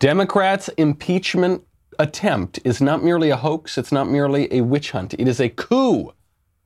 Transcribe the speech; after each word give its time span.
Democrats' 0.00 0.70
impeachment 0.78 1.62
attempt 1.98 2.58
is 2.64 2.80
not 2.80 3.04
merely 3.04 3.28
a 3.28 3.36
hoax, 3.36 3.76
it's 3.76 3.92
not 3.92 4.08
merely 4.08 4.50
a 4.50 4.62
witch 4.62 4.92
hunt, 4.92 5.12
it 5.18 5.28
is 5.28 5.38
a 5.38 5.50
coup. 5.50 6.14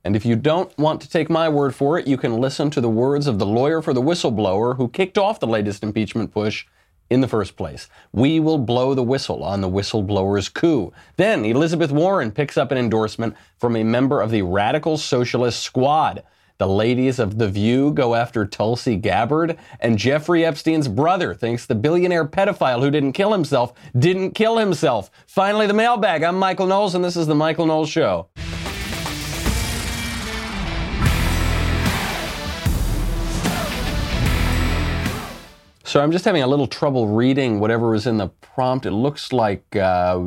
And 0.05 0.15
if 0.15 0.25
you 0.25 0.37
don't 0.37 0.75
want 0.77 1.01
to 1.01 1.09
take 1.09 1.29
my 1.29 1.49
word 1.49 1.75
for 1.75 1.99
it, 1.99 2.07
you 2.07 2.15
can 2.15 2.37
listen 2.37 2.69
to 2.69 2.79
the 2.79 2.87
words 2.87 3.27
of 3.27 3.37
the 3.37 3.45
lawyer 3.45 3.81
for 3.81 3.93
the 3.93 4.01
whistleblower 4.01 4.77
who 4.77 4.87
kicked 4.87 5.17
off 5.17 5.41
the 5.41 5.47
latest 5.47 5.83
impeachment 5.83 6.31
push 6.31 6.65
in 7.09 7.19
the 7.19 7.27
first 7.27 7.57
place. 7.57 7.89
We 8.13 8.39
will 8.39 8.57
blow 8.57 8.93
the 8.93 9.03
whistle 9.03 9.43
on 9.43 9.59
the 9.59 9.69
whistleblower's 9.69 10.47
coup. 10.47 10.93
Then 11.17 11.43
Elizabeth 11.43 11.91
Warren 11.91 12.31
picks 12.31 12.55
up 12.55 12.71
an 12.71 12.77
endorsement 12.77 13.35
from 13.57 13.75
a 13.75 13.83
member 13.83 14.21
of 14.21 14.31
the 14.31 14.43
radical 14.43 14.97
socialist 14.97 15.61
squad. 15.61 16.23
The 16.57 16.67
ladies 16.69 17.19
of 17.19 17.37
The 17.37 17.49
View 17.49 17.91
go 17.91 18.15
after 18.15 18.45
Tulsi 18.45 18.95
Gabbard, 18.95 19.57
and 19.81 19.97
Jeffrey 19.97 20.45
Epstein's 20.45 20.87
brother 20.87 21.33
thinks 21.33 21.65
the 21.65 21.75
billionaire 21.75 22.23
pedophile 22.23 22.79
who 22.79 22.89
didn't 22.89 23.11
kill 23.11 23.33
himself 23.33 23.73
didn't 23.99 24.31
kill 24.31 24.57
himself. 24.57 25.11
Finally, 25.27 25.67
the 25.67 25.73
mailbag. 25.73 26.23
I'm 26.23 26.39
Michael 26.39 26.65
Knowles, 26.65 26.95
and 26.95 27.03
this 27.03 27.17
is 27.17 27.27
The 27.27 27.35
Michael 27.35 27.65
Knowles 27.65 27.89
Show. 27.89 28.29
So 35.83 36.01
I'm 36.01 36.13
just 36.13 36.23
having 36.23 36.41
a 36.41 36.47
little 36.47 36.67
trouble 36.67 37.09
reading 37.09 37.59
whatever 37.59 37.93
is 37.95 38.07
in 38.07 38.15
the 38.15 38.29
prompt. 38.29 38.85
It 38.85 38.91
looks 38.91 39.33
like 39.33 39.75
uh, 39.75 40.21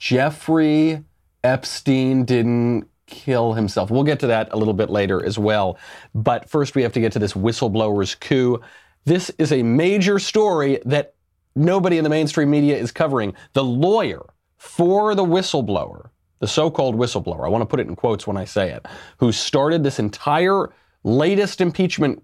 Jeffrey 0.00 1.04
Epstein 1.44 2.24
didn't 2.24 2.88
kill 3.06 3.52
himself. 3.52 3.90
We'll 3.90 4.04
get 4.04 4.20
to 4.20 4.26
that 4.28 4.52
a 4.52 4.56
little 4.56 4.74
bit 4.74 4.90
later 4.90 5.24
as 5.24 5.38
well. 5.38 5.78
But 6.14 6.48
first, 6.48 6.74
we 6.74 6.82
have 6.82 6.92
to 6.92 7.00
get 7.00 7.12
to 7.12 7.18
this 7.18 7.32
whistleblower's 7.32 8.14
coup. 8.14 8.60
This 9.04 9.30
is 9.38 9.52
a 9.52 9.62
major 9.62 10.18
story 10.18 10.80
that 10.84 11.14
nobody 11.54 11.98
in 11.98 12.04
the 12.04 12.10
mainstream 12.10 12.50
media 12.50 12.76
is 12.76 12.92
covering. 12.92 13.34
The 13.52 13.64
lawyer 13.64 14.24
for 14.58 15.14
the 15.14 15.24
whistleblower, 15.24 16.10
the 16.40 16.48
so 16.48 16.70
called 16.70 16.96
whistleblower, 16.96 17.46
I 17.46 17.48
want 17.48 17.62
to 17.62 17.66
put 17.66 17.80
it 17.80 17.86
in 17.86 17.96
quotes 17.96 18.26
when 18.26 18.36
I 18.36 18.44
say 18.44 18.72
it, 18.72 18.86
who 19.18 19.32
started 19.32 19.82
this 19.82 19.98
entire 19.98 20.72
latest 21.04 21.60
impeachment 21.60 22.22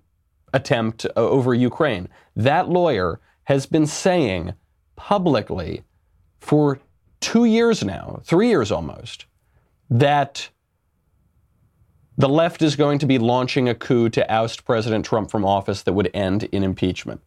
attempt 0.52 1.06
over 1.16 1.54
Ukraine, 1.54 2.08
that 2.36 2.68
lawyer 2.68 3.20
has 3.44 3.66
been 3.66 3.86
saying 3.86 4.52
publicly 4.96 5.82
for 6.40 6.80
two 7.20 7.44
years 7.44 7.84
now, 7.84 8.20
three 8.24 8.48
years 8.48 8.70
almost, 8.70 9.26
that 9.88 10.48
the 12.18 12.28
left 12.28 12.62
is 12.62 12.76
going 12.76 12.98
to 12.98 13.06
be 13.06 13.18
launching 13.18 13.68
a 13.68 13.74
coup 13.74 14.08
to 14.10 14.30
oust 14.30 14.64
President 14.64 15.04
Trump 15.04 15.30
from 15.30 15.44
office 15.44 15.82
that 15.82 15.94
would 15.94 16.10
end 16.12 16.44
in 16.44 16.62
impeachment. 16.62 17.20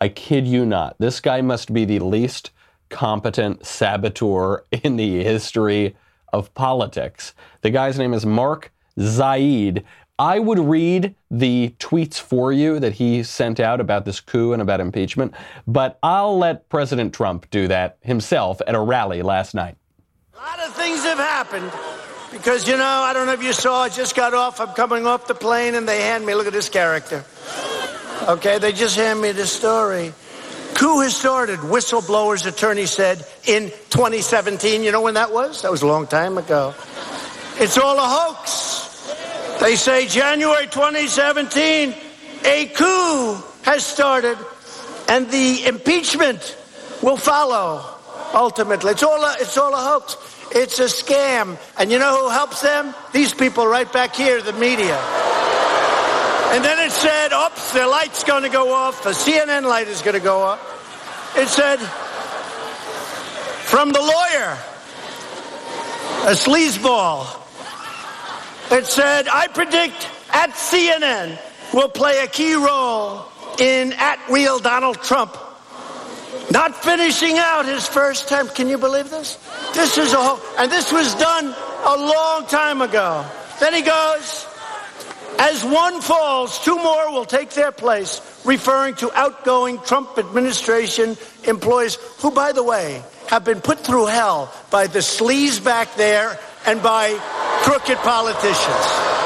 I 0.00 0.08
kid 0.08 0.46
you 0.46 0.64
not. 0.64 0.96
This 0.98 1.20
guy 1.20 1.42
must 1.42 1.72
be 1.72 1.84
the 1.84 1.98
least 1.98 2.50
competent 2.88 3.66
saboteur 3.66 4.64
in 4.72 4.96
the 4.96 5.22
history 5.22 5.96
of 6.32 6.52
politics. 6.54 7.34
The 7.60 7.70
guy's 7.70 7.98
name 7.98 8.14
is 8.14 8.24
Mark 8.24 8.72
Zaid. 8.98 9.84
I 10.18 10.38
would 10.38 10.58
read 10.58 11.14
the 11.30 11.74
tweets 11.78 12.20
for 12.20 12.52
you 12.52 12.78
that 12.80 12.94
he 12.94 13.22
sent 13.22 13.58
out 13.58 13.80
about 13.80 14.04
this 14.04 14.20
coup 14.20 14.52
and 14.52 14.60
about 14.60 14.80
impeachment, 14.80 15.34
but 15.66 15.98
I'll 16.02 16.36
let 16.38 16.68
President 16.68 17.14
Trump 17.14 17.48
do 17.50 17.68
that 17.68 17.98
himself 18.02 18.60
at 18.66 18.74
a 18.74 18.80
rally 18.80 19.22
last 19.22 19.54
night. 19.54 19.76
A 20.34 20.36
lot 20.36 20.60
of 20.60 20.74
things 20.74 21.02
have 21.04 21.18
happened 21.18 21.99
because, 22.32 22.68
you 22.68 22.76
know, 22.76 22.84
I 22.84 23.12
don't 23.12 23.26
know 23.26 23.32
if 23.32 23.42
you 23.42 23.52
saw, 23.52 23.82
I 23.82 23.88
just 23.88 24.14
got 24.14 24.34
off, 24.34 24.60
I'm 24.60 24.74
coming 24.74 25.06
off 25.06 25.26
the 25.26 25.34
plane, 25.34 25.74
and 25.74 25.88
they 25.88 26.00
hand 26.02 26.24
me, 26.24 26.34
look 26.34 26.46
at 26.46 26.52
this 26.52 26.68
character. 26.68 27.24
Okay, 28.28 28.58
they 28.58 28.72
just 28.72 28.96
hand 28.96 29.20
me 29.20 29.32
this 29.32 29.52
story. 29.52 30.12
Coup 30.74 31.00
has 31.00 31.16
started, 31.16 31.58
whistleblower's 31.60 32.46
attorney 32.46 32.86
said 32.86 33.24
in 33.46 33.70
2017. 33.90 34.82
You 34.82 34.92
know 34.92 35.02
when 35.02 35.14
that 35.14 35.32
was? 35.32 35.62
That 35.62 35.70
was 35.70 35.82
a 35.82 35.86
long 35.86 36.06
time 36.06 36.38
ago. 36.38 36.74
It's 37.58 37.76
all 37.76 37.98
a 37.98 38.02
hoax. 38.02 39.58
They 39.60 39.76
say 39.76 40.06
January 40.06 40.66
2017, 40.66 41.94
a 42.44 42.66
coup 42.68 43.42
has 43.62 43.84
started, 43.84 44.38
and 45.08 45.30
the 45.30 45.66
impeachment 45.66 46.56
will 47.02 47.18
follow. 47.18 47.84
Ultimately, 48.32 48.92
it's 48.92 49.02
all 49.02 49.22
a, 49.22 49.36
it's 49.40 49.58
all 49.58 49.74
a 49.74 49.76
hoax. 49.76 50.16
It's 50.52 50.78
a 50.80 50.84
scam, 50.84 51.58
and 51.78 51.90
you 51.90 51.98
know 51.98 52.24
who 52.24 52.30
helps 52.30 52.60
them? 52.60 52.94
These 53.12 53.34
people 53.34 53.66
right 53.66 53.90
back 53.92 54.14
here, 54.16 54.42
the 54.42 54.52
media. 54.52 54.96
And 56.52 56.64
then 56.64 56.78
it 56.84 56.92
said, 56.92 57.32
"Oops, 57.32 57.72
the 57.72 57.86
light's 57.86 58.24
going 58.24 58.42
to 58.42 58.48
go 58.48 58.72
off. 58.72 59.04
The 59.04 59.10
CNN 59.10 59.62
light 59.62 59.88
is 59.88 60.02
going 60.02 60.14
to 60.14 60.24
go 60.24 60.42
off." 60.42 60.58
It 61.36 61.48
said, 61.48 61.78
"From 63.66 63.92
the 63.92 64.00
lawyer, 64.00 64.58
a 66.26 66.34
sleazeball." 66.34 67.40
It 68.70 68.86
said, 68.86 69.26
I 69.26 69.48
predict 69.48 70.08
at 70.32 70.50
CNN 70.50 71.36
will 71.74 71.88
play 71.88 72.22
a 72.22 72.28
key 72.28 72.54
role 72.54 73.24
in 73.58 73.92
at 73.94 74.20
real 74.30 74.60
Donald 74.60 75.02
Trump 75.02 75.36
not 76.50 76.82
finishing 76.82 77.38
out 77.38 77.66
his 77.66 77.86
first 77.86 78.28
term. 78.28 78.48
Can 78.48 78.68
you 78.68 78.78
believe 78.78 79.10
this? 79.10 79.36
This 79.74 79.98
is 79.98 80.12
a 80.12 80.16
whole, 80.16 80.40
and 80.58 80.70
this 80.70 80.92
was 80.92 81.14
done 81.14 81.46
a 81.46 81.96
long 81.96 82.46
time 82.46 82.82
ago. 82.82 83.24
Then 83.60 83.74
he 83.74 83.82
goes, 83.82 84.46
as 85.38 85.64
one 85.64 86.00
falls, 86.00 86.62
two 86.64 86.76
more 86.76 87.12
will 87.12 87.24
take 87.24 87.50
their 87.50 87.72
place, 87.72 88.20
referring 88.44 88.94
to 88.96 89.10
outgoing 89.12 89.78
Trump 89.78 90.18
administration 90.18 91.16
employees 91.44 91.96
who, 92.18 92.30
by 92.30 92.52
the 92.52 92.62
way, 92.62 93.02
have 93.28 93.44
been 93.44 93.60
put 93.60 93.80
through 93.80 94.06
hell 94.06 94.52
by 94.70 94.86
the 94.86 94.98
sleaze 94.98 95.62
back 95.62 95.94
there 95.94 96.38
and 96.66 96.82
by 96.82 97.16
crooked 97.62 97.98
politicians. 97.98 99.19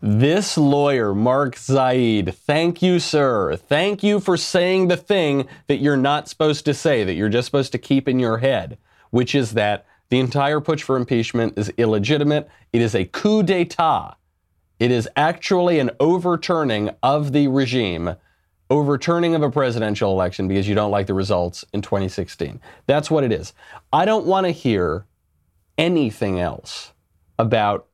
This 0.00 0.56
lawyer, 0.56 1.12
Mark 1.12 1.56
Zaid, 1.56 2.32
thank 2.32 2.80
you, 2.82 3.00
sir. 3.00 3.56
Thank 3.56 4.04
you 4.04 4.20
for 4.20 4.36
saying 4.36 4.86
the 4.86 4.96
thing 4.96 5.48
that 5.66 5.78
you're 5.78 5.96
not 5.96 6.28
supposed 6.28 6.64
to 6.66 6.74
say, 6.74 7.02
that 7.02 7.14
you're 7.14 7.28
just 7.28 7.46
supposed 7.46 7.72
to 7.72 7.78
keep 7.78 8.06
in 8.06 8.20
your 8.20 8.38
head, 8.38 8.78
which 9.10 9.34
is 9.34 9.54
that 9.54 9.86
the 10.08 10.20
entire 10.20 10.60
push 10.60 10.84
for 10.84 10.96
impeachment 10.96 11.58
is 11.58 11.70
illegitimate. 11.70 12.48
It 12.72 12.80
is 12.80 12.94
a 12.94 13.06
coup 13.06 13.42
d'etat. 13.42 14.14
It 14.78 14.92
is 14.92 15.08
actually 15.16 15.80
an 15.80 15.90
overturning 15.98 16.90
of 17.02 17.32
the 17.32 17.48
regime, 17.48 18.14
overturning 18.70 19.34
of 19.34 19.42
a 19.42 19.50
presidential 19.50 20.12
election 20.12 20.46
because 20.46 20.68
you 20.68 20.76
don't 20.76 20.92
like 20.92 21.08
the 21.08 21.14
results 21.14 21.64
in 21.72 21.82
2016. 21.82 22.60
That's 22.86 23.10
what 23.10 23.24
it 23.24 23.32
is. 23.32 23.52
I 23.92 24.04
don't 24.04 24.26
want 24.26 24.46
to 24.46 24.52
hear 24.52 25.06
anything 25.76 26.38
else 26.38 26.92
about 27.36 27.87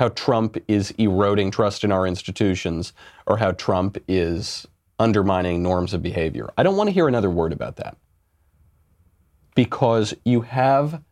how 0.00 0.08
Trump 0.08 0.56
is 0.66 0.92
eroding 0.92 1.50
trust 1.50 1.84
in 1.84 1.92
our 1.92 2.06
institutions 2.06 2.94
or 3.26 3.36
how 3.36 3.52
Trump 3.52 3.98
is 4.08 4.66
undermining 4.98 5.62
norms 5.62 5.92
of 5.92 6.02
behavior. 6.02 6.48
I 6.56 6.62
don't 6.62 6.78
want 6.78 6.88
to 6.88 6.94
hear 6.94 7.06
another 7.06 7.28
word 7.28 7.52
about 7.52 7.76
that. 7.76 7.98
Because 9.54 10.14
you 10.24 10.40
have 10.40 11.02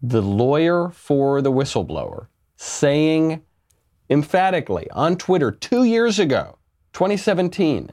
the 0.00 0.22
lawyer 0.22 0.88
for 0.90 1.42
the 1.42 1.50
whistleblower 1.50 2.28
saying 2.54 3.42
emphatically 4.08 4.88
on 4.92 5.16
Twitter 5.16 5.50
two 5.50 5.82
years 5.82 6.20
ago, 6.20 6.58
2017, 6.92 7.90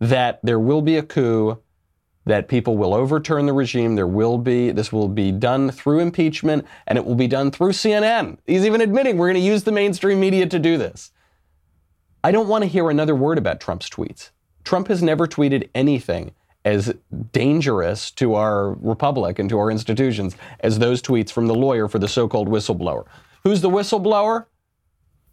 that 0.00 0.40
there 0.42 0.58
will 0.58 0.82
be 0.82 0.96
a 0.96 1.04
coup 1.04 1.62
that 2.24 2.48
people 2.48 2.76
will 2.76 2.94
overturn 2.94 3.46
the 3.46 3.52
regime. 3.52 3.96
There 3.96 4.06
will 4.06 4.38
be, 4.38 4.70
this 4.70 4.92
will 4.92 5.08
be 5.08 5.32
done 5.32 5.70
through 5.70 6.00
impeachment 6.00 6.66
and 6.86 6.96
it 6.96 7.04
will 7.04 7.14
be 7.14 7.26
done 7.26 7.50
through 7.50 7.72
CNN. 7.72 8.38
He's 8.46 8.64
even 8.64 8.80
admitting 8.80 9.16
we're 9.16 9.32
going 9.32 9.42
to 9.42 9.48
use 9.48 9.64
the 9.64 9.72
mainstream 9.72 10.20
media 10.20 10.46
to 10.46 10.58
do 10.58 10.78
this. 10.78 11.10
I 12.22 12.30
don't 12.30 12.48
want 12.48 12.62
to 12.62 12.68
hear 12.68 12.90
another 12.90 13.16
word 13.16 13.38
about 13.38 13.60
Trump's 13.60 13.90
tweets. 13.90 14.30
Trump 14.64 14.86
has 14.88 15.02
never 15.02 15.26
tweeted 15.26 15.68
anything 15.74 16.32
as 16.64 16.94
dangerous 17.32 18.12
to 18.12 18.34
our 18.34 18.74
republic 18.74 19.40
and 19.40 19.48
to 19.48 19.58
our 19.58 19.70
institutions 19.70 20.36
as 20.60 20.78
those 20.78 21.02
tweets 21.02 21.32
from 21.32 21.48
the 21.48 21.54
lawyer 21.54 21.88
for 21.88 21.98
the 21.98 22.06
so 22.06 22.28
called 22.28 22.48
whistleblower. 22.48 23.04
Who's 23.42 23.60
the 23.60 23.70
whistleblower? 23.70 24.46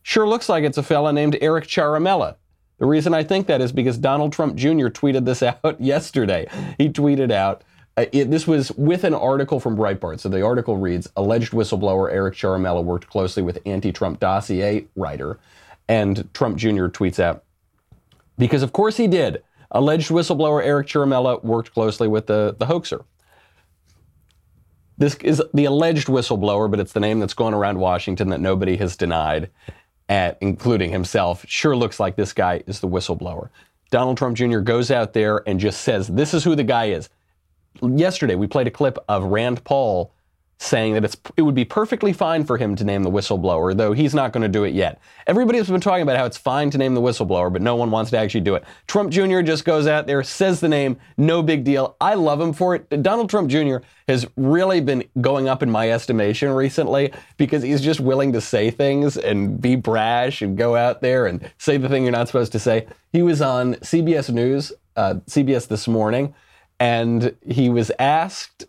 Sure 0.01 0.27
looks 0.27 0.49
like 0.49 0.63
it's 0.63 0.79
a 0.79 0.83
fella 0.83 1.13
named 1.13 1.37
Eric 1.41 1.65
Ciaramella. 1.65 2.37
The 2.79 2.85
reason 2.85 3.13
I 3.13 3.23
think 3.23 3.47
that 3.47 3.61
is 3.61 3.71
because 3.71 3.97
Donald 3.97 4.33
Trump 4.33 4.55
Jr. 4.55 4.87
tweeted 4.87 5.25
this 5.25 5.43
out 5.43 5.79
yesterday. 5.79 6.47
He 6.77 6.89
tweeted 6.89 7.31
out, 7.31 7.63
uh, 7.97 8.05
it, 8.13 8.31
this 8.31 8.47
was 8.47 8.71
with 8.71 9.03
an 9.03 9.13
article 9.13 9.59
from 9.59 9.75
Breitbart. 9.77 10.21
So 10.21 10.29
the 10.29 10.41
article 10.41 10.77
reads 10.77 11.09
Alleged 11.15 11.51
whistleblower 11.51 12.11
Eric 12.11 12.35
Ciaramella 12.35 12.83
worked 12.83 13.09
closely 13.09 13.43
with 13.43 13.59
anti 13.65 13.91
Trump 13.91 14.19
dossier 14.19 14.87
writer. 14.95 15.37
And 15.87 16.33
Trump 16.33 16.57
Jr. 16.57 16.87
tweets 16.87 17.19
out, 17.19 17.43
because 18.37 18.63
of 18.63 18.73
course 18.73 18.97
he 18.97 19.07
did. 19.07 19.43
Alleged 19.71 20.09
whistleblower 20.09 20.63
Eric 20.63 20.87
Ciaramella 20.87 21.43
worked 21.43 21.73
closely 21.73 22.07
with 22.07 22.27
the, 22.27 22.55
the 22.57 22.65
hoaxer. 22.65 23.03
This 24.97 25.15
is 25.15 25.41
the 25.53 25.65
alleged 25.65 26.07
whistleblower, 26.07 26.69
but 26.69 26.79
it's 26.79 26.93
the 26.93 26.99
name 26.99 27.19
that's 27.19 27.33
going 27.33 27.53
around 27.53 27.79
Washington 27.79 28.29
that 28.29 28.41
nobody 28.41 28.77
has 28.77 28.95
denied 28.97 29.49
at 30.09 30.37
including 30.41 30.91
himself, 30.91 31.45
sure 31.47 31.75
looks 31.75 31.99
like 31.99 32.15
this 32.15 32.33
guy 32.33 32.63
is 32.67 32.79
the 32.79 32.87
whistleblower. 32.87 33.49
Donald 33.91 34.17
Trump 34.17 34.35
Jr. 34.35 34.59
goes 34.59 34.91
out 34.91 35.13
there 35.13 35.47
and 35.47 35.59
just 35.59 35.81
says, 35.81 36.07
This 36.07 36.33
is 36.33 36.43
who 36.43 36.55
the 36.55 36.63
guy 36.63 36.85
is. 36.85 37.09
Yesterday, 37.81 38.35
we 38.35 38.47
played 38.47 38.67
a 38.67 38.71
clip 38.71 38.97
of 39.07 39.23
Rand 39.23 39.63
Paul 39.63 40.11
saying 40.61 40.93
that 40.93 41.05
it's 41.05 41.15
it 41.37 41.41
would 41.41 41.55
be 41.55 41.63
perfectly 41.63 42.11
fine 42.11 42.43
for 42.43 42.57
him 42.57 42.75
to 42.75 42.83
name 42.83 43.03
the 43.03 43.09
whistleblower, 43.09 43.75
though 43.75 43.93
he's 43.93 44.13
not 44.13 44.33
going 44.33 44.43
to 44.43 44.49
do 44.49 44.65
it 44.65 44.73
yet. 44.73 44.99
Everybody's 45.25 45.69
been 45.69 45.79
talking 45.79 46.03
about 46.03 46.17
how 46.17 46.25
it's 46.25 46.37
fine 46.37 46.69
to 46.71 46.77
name 46.77 46.95
the 46.95 47.01
whistleblower, 47.01 47.51
but 47.51 47.61
no 47.61 47.77
one 47.77 47.91
wants 47.91 48.11
to 48.11 48.17
actually 48.17 48.41
do 48.41 48.55
it. 48.55 48.65
Trump 48.85 49.09
Jr. 49.09 49.39
just 49.41 49.63
goes 49.63 49.87
out 49.87 50.05
there, 50.05 50.21
says 50.21 50.59
the 50.59 50.67
name, 50.67 50.97
no 51.17 51.41
big 51.41 51.63
deal. 51.63 51.95
I 52.01 52.15
love 52.15 52.41
him 52.41 52.51
for 52.51 52.75
it. 52.75 53.01
Donald 53.01 53.29
Trump 53.29 53.49
Jr. 53.49 53.77
has 54.09 54.27
really 54.35 54.81
been 54.81 55.05
going 55.21 55.47
up 55.47 55.63
in 55.63 55.71
my 55.71 55.89
estimation 55.89 56.49
recently 56.49 57.13
because 57.37 57.63
he's 57.63 57.81
just 57.81 58.01
willing 58.01 58.33
to 58.33 58.41
say 58.41 58.69
things 58.69 59.15
and 59.15 59.61
be 59.61 59.77
brash 59.77 60.41
and 60.41 60.57
go 60.57 60.75
out 60.75 61.01
there 61.01 61.25
and 61.25 61.49
say 61.57 61.77
the 61.77 61.87
thing 61.87 62.03
you're 62.03 62.11
not 62.11 62.27
supposed 62.27 62.51
to 62.51 62.59
say. 62.59 62.85
He 63.13 63.21
was 63.21 63.41
on 63.41 63.75
CBS 63.75 64.29
News, 64.29 64.73
uh, 64.97 65.15
CBS 65.25 65.69
this 65.69 65.87
morning, 65.87 66.33
and 66.81 67.35
he 67.45 67.69
was 67.69 67.91
asked 67.97 68.65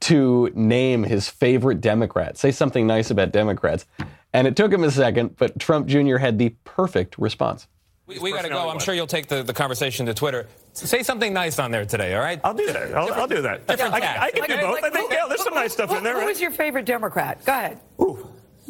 to 0.00 0.50
name 0.54 1.04
his 1.04 1.28
favorite 1.28 1.80
Democrat, 1.80 2.38
say 2.38 2.50
something 2.50 2.86
nice 2.86 3.10
about 3.10 3.32
Democrats. 3.32 3.86
And 4.32 4.46
it 4.46 4.56
took 4.56 4.72
him 4.72 4.84
a 4.84 4.90
second, 4.90 5.36
but 5.36 5.58
Trump 5.58 5.86
Jr. 5.86 6.16
had 6.16 6.38
the 6.38 6.50
perfect 6.64 7.18
response. 7.18 7.66
We, 8.06 8.18
we 8.18 8.32
got 8.32 8.42
to 8.42 8.48
go. 8.48 8.68
I'm 8.68 8.80
sure 8.80 8.92
you'll 8.92 9.06
take 9.06 9.28
the, 9.28 9.42
the 9.44 9.52
conversation 9.52 10.06
to 10.06 10.14
Twitter. 10.14 10.48
Say 10.72 11.02
something 11.04 11.32
nice 11.32 11.58
on 11.60 11.70
there 11.70 11.84
today, 11.84 12.14
all 12.14 12.22
right? 12.22 12.40
I'll 12.42 12.54
do 12.54 12.66
that. 12.72 12.92
I'll, 12.94 13.12
I'll 13.12 13.28
do 13.28 13.42
that. 13.42 13.66
Different 13.68 13.94
I, 13.94 14.00
tack. 14.00 14.20
I 14.20 14.30
can 14.30 14.48
do 14.48 14.56
both. 14.56 14.82
like 14.82 14.84
I 14.84 14.90
think, 14.90 15.12
yeah, 15.12 15.26
there's 15.28 15.44
some 15.44 15.54
nice 15.54 15.72
stuff 15.72 15.90
who, 15.90 15.96
in 15.96 16.02
there, 16.02 16.14
Who 16.14 16.20
right? 16.20 16.30
is 16.30 16.40
your 16.40 16.50
favorite 16.50 16.86
Democrat? 16.86 17.44
Go 17.44 17.52
ahead. 17.52 17.80
Ooh. 18.00 18.09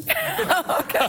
okay. 0.81 1.06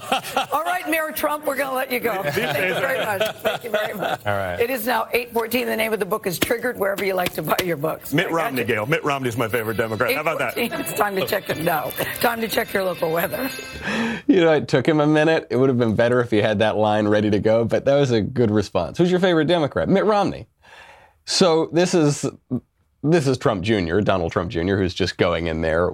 All 0.51 0.63
right, 0.63 0.89
Mayor 0.89 1.11
Trump, 1.11 1.45
we're 1.45 1.55
going 1.55 1.69
to 1.69 1.75
let 1.75 1.91
you 1.91 1.99
go. 1.99 2.21
Thank 2.23 2.57
you 2.57 2.73
very 2.73 3.03
much. 3.03 3.35
Thank 3.37 3.63
you 3.63 3.69
very 3.69 3.93
much. 3.93 4.21
All 4.25 4.37
right. 4.37 4.59
It 4.59 4.69
is 4.69 4.85
now 4.85 5.07
8:14. 5.13 5.65
The 5.65 5.75
name 5.75 5.93
of 5.93 5.99
the 5.99 6.05
book 6.05 6.27
is 6.27 6.39
Triggered. 6.39 6.77
Wherever 6.77 7.05
you 7.05 7.13
like 7.13 7.33
to 7.33 7.41
buy 7.41 7.57
your 7.63 7.77
books. 7.77 8.13
Mitt 8.13 8.27
I 8.27 8.31
Romney, 8.31 8.61
you. 8.61 8.67
Gayle. 8.67 8.85
Mitt 8.85 9.03
Romney's 9.03 9.37
my 9.37 9.47
favorite 9.47 9.77
Democrat. 9.77 10.13
How 10.13 10.21
about 10.21 10.39
that? 10.39 10.57
It's 10.57 10.93
time 10.93 11.15
to 11.15 11.25
check 11.25 11.49
it. 11.49 11.59
No, 11.59 11.91
time 12.19 12.41
to 12.41 12.47
check 12.47 12.73
your 12.73 12.83
local 12.83 13.11
weather. 13.11 13.49
You 14.27 14.41
know, 14.41 14.53
it 14.53 14.67
took 14.67 14.87
him 14.87 14.99
a 14.99 15.07
minute. 15.07 15.47
It 15.49 15.57
would 15.57 15.69
have 15.69 15.77
been 15.77 15.95
better 15.95 16.19
if 16.21 16.31
he 16.31 16.37
had 16.37 16.59
that 16.59 16.77
line 16.77 17.07
ready 17.07 17.29
to 17.29 17.39
go, 17.39 17.65
but 17.65 17.85
that 17.85 17.95
was 17.95 18.11
a 18.11 18.21
good 18.21 18.51
response. 18.51 18.97
Who's 18.97 19.11
your 19.11 19.19
favorite 19.19 19.45
Democrat? 19.45 19.89
Mitt 19.89 20.05
Romney. 20.05 20.47
So 21.25 21.69
this 21.71 21.93
is 21.93 22.25
this 23.03 23.27
is 23.27 23.37
Trump 23.37 23.63
Jr., 23.63 23.99
Donald 23.99 24.31
Trump 24.31 24.51
Jr., 24.51 24.75
who's 24.75 24.93
just 24.93 25.17
going 25.17 25.47
in 25.47 25.61
there 25.61 25.91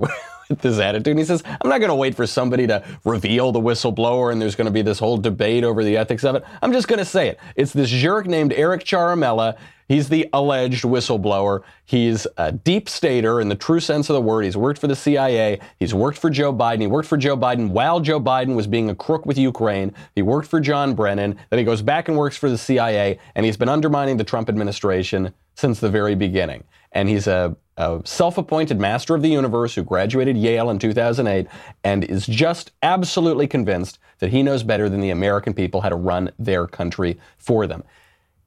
with 0.50 0.60
this 0.62 0.80
attitude. 0.80 1.08
And 1.08 1.20
he 1.20 1.26
says, 1.26 1.44
I'm 1.46 1.70
not 1.70 1.80
going 1.80 1.90
to 1.90 1.96
wait 1.96 2.16
for 2.16 2.28
somebody 2.28 2.68
to 2.68 2.84
reveal 3.04 3.52
the 3.52 3.60
whistleblower 3.60 4.32
and 4.32 4.42
there's 4.42 4.56
going 4.56 4.66
to 4.66 4.72
be 4.72 4.82
this 4.82 5.00
whole 5.00 5.18
debate 5.18 5.64
over 5.64 5.84
the 5.84 5.98
ethics 5.98 6.24
of 6.24 6.36
it. 6.36 6.44
I'm 6.62 6.74
just 6.74 6.88
going 6.88 7.00
to 7.00 7.06
say 7.06 7.30
it. 7.30 7.40
It's 7.56 7.74
this 7.74 7.90
jerk 7.90 8.28
named 8.28 8.54
Eric 8.54 8.84
Ciaramella. 8.84 9.58
He's 9.88 10.10
the 10.10 10.28
alleged 10.34 10.84
whistleblower. 10.84 11.62
He's 11.86 12.28
a 12.36 12.52
deep 12.52 12.90
stater 12.90 13.40
in 13.40 13.48
the 13.48 13.56
true 13.56 13.80
sense 13.80 14.10
of 14.10 14.16
the 14.16 14.22
word. 14.22 14.44
He's 14.44 14.58
worked 14.58 14.80
for 14.80 14.88
the 14.88 14.98
CIA. 14.98 15.60
He's 15.80 15.94
worked 15.94 16.18
for 16.18 16.30
Joe 16.30 16.54
Biden. 16.54 16.82
He 16.82 16.88
worked 16.88 17.08
for 17.08 17.18
Joe 17.18 17.38
Biden 17.38 17.70
while 17.70 18.02
Joe 18.02 18.20
Biden 18.20 18.56
was 18.56 18.68
being 18.68 18.90
a 18.90 18.96
crook 18.96 19.26
with 19.26 19.38
Ukraine. 19.38 19.94
He 20.14 20.22
worked 20.22 20.50
for 20.50 20.60
John 20.60 20.94
Brennan. 20.94 21.38
Then 21.50 21.60
he 21.60 21.64
goes 21.64 21.82
back 21.82 22.10
and 22.10 22.18
works 22.18 22.36
for 22.36 22.50
the 22.50 22.58
CIA. 22.58 23.18
And 23.36 23.46
he's 23.46 23.56
been 23.56 23.70
undermining 23.70 24.18
the 24.18 24.26
Trump 24.26 24.50
administration 24.50 25.34
since 25.56 25.80
the 25.80 25.90
very 25.90 26.16
beginning. 26.16 26.66
And 26.92 27.08
he's 27.08 27.28
a, 27.28 27.56
a 27.78 28.02
self 28.04 28.38
appointed 28.38 28.80
master 28.80 29.16
of 29.16 29.22
the 29.22 29.30
universe 29.30 29.76
who 29.76 29.84
graduated 29.84 30.36
Yale 30.36 30.70
in 30.70 30.80
2008 30.80 31.48
and 31.84 32.04
is 32.04 32.26
just 32.26 32.72
absolutely 32.82 33.48
convinced 33.48 34.00
that 34.20 34.32
he 34.32 34.44
knows 34.44 34.64
better 34.64 34.90
than 34.90 35.00
the 35.00 35.12
American 35.12 35.54
people 35.54 35.82
how 35.82 35.90
to 35.90 35.96
run 35.96 36.32
their 36.40 36.68
country 36.68 37.20
for 37.38 37.68
them. 37.68 37.84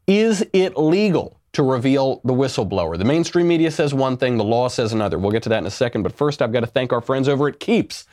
Is 0.06 0.44
it 0.52 0.76
legal 0.76 1.38
to 1.52 1.62
reveal 1.62 2.20
the 2.24 2.32
whistleblower? 2.32 2.98
The 2.98 3.04
mainstream 3.04 3.46
media 3.46 3.70
says 3.70 3.94
one 3.94 4.16
thing, 4.16 4.36
the 4.36 4.44
law 4.44 4.68
says 4.68 4.92
another. 4.92 5.18
We'll 5.18 5.30
get 5.30 5.44
to 5.44 5.48
that 5.50 5.58
in 5.58 5.66
a 5.66 5.70
second, 5.70 6.02
but 6.02 6.16
first 6.16 6.42
I've 6.42 6.52
got 6.52 6.60
to 6.60 6.66
thank 6.66 6.92
our 6.92 7.00
friends 7.00 7.28
over 7.28 7.48
at 7.48 7.60
Keeps. 7.60 8.06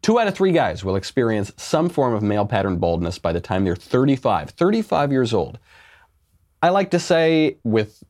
Two 0.00 0.18
out 0.18 0.26
of 0.26 0.34
three 0.34 0.52
guys 0.52 0.84
will 0.84 0.96
experience 0.96 1.52
some 1.56 1.88
form 1.88 2.14
of 2.14 2.22
male 2.22 2.46
pattern 2.46 2.76
baldness 2.76 3.18
by 3.18 3.32
the 3.32 3.40
time 3.40 3.64
they're 3.64 3.76
35, 3.76 4.50
35 4.50 5.12
years 5.12 5.32
old. 5.32 5.58
I 6.62 6.70
like 6.70 6.90
to 6.92 6.98
say, 6.98 7.58
with 7.64 8.02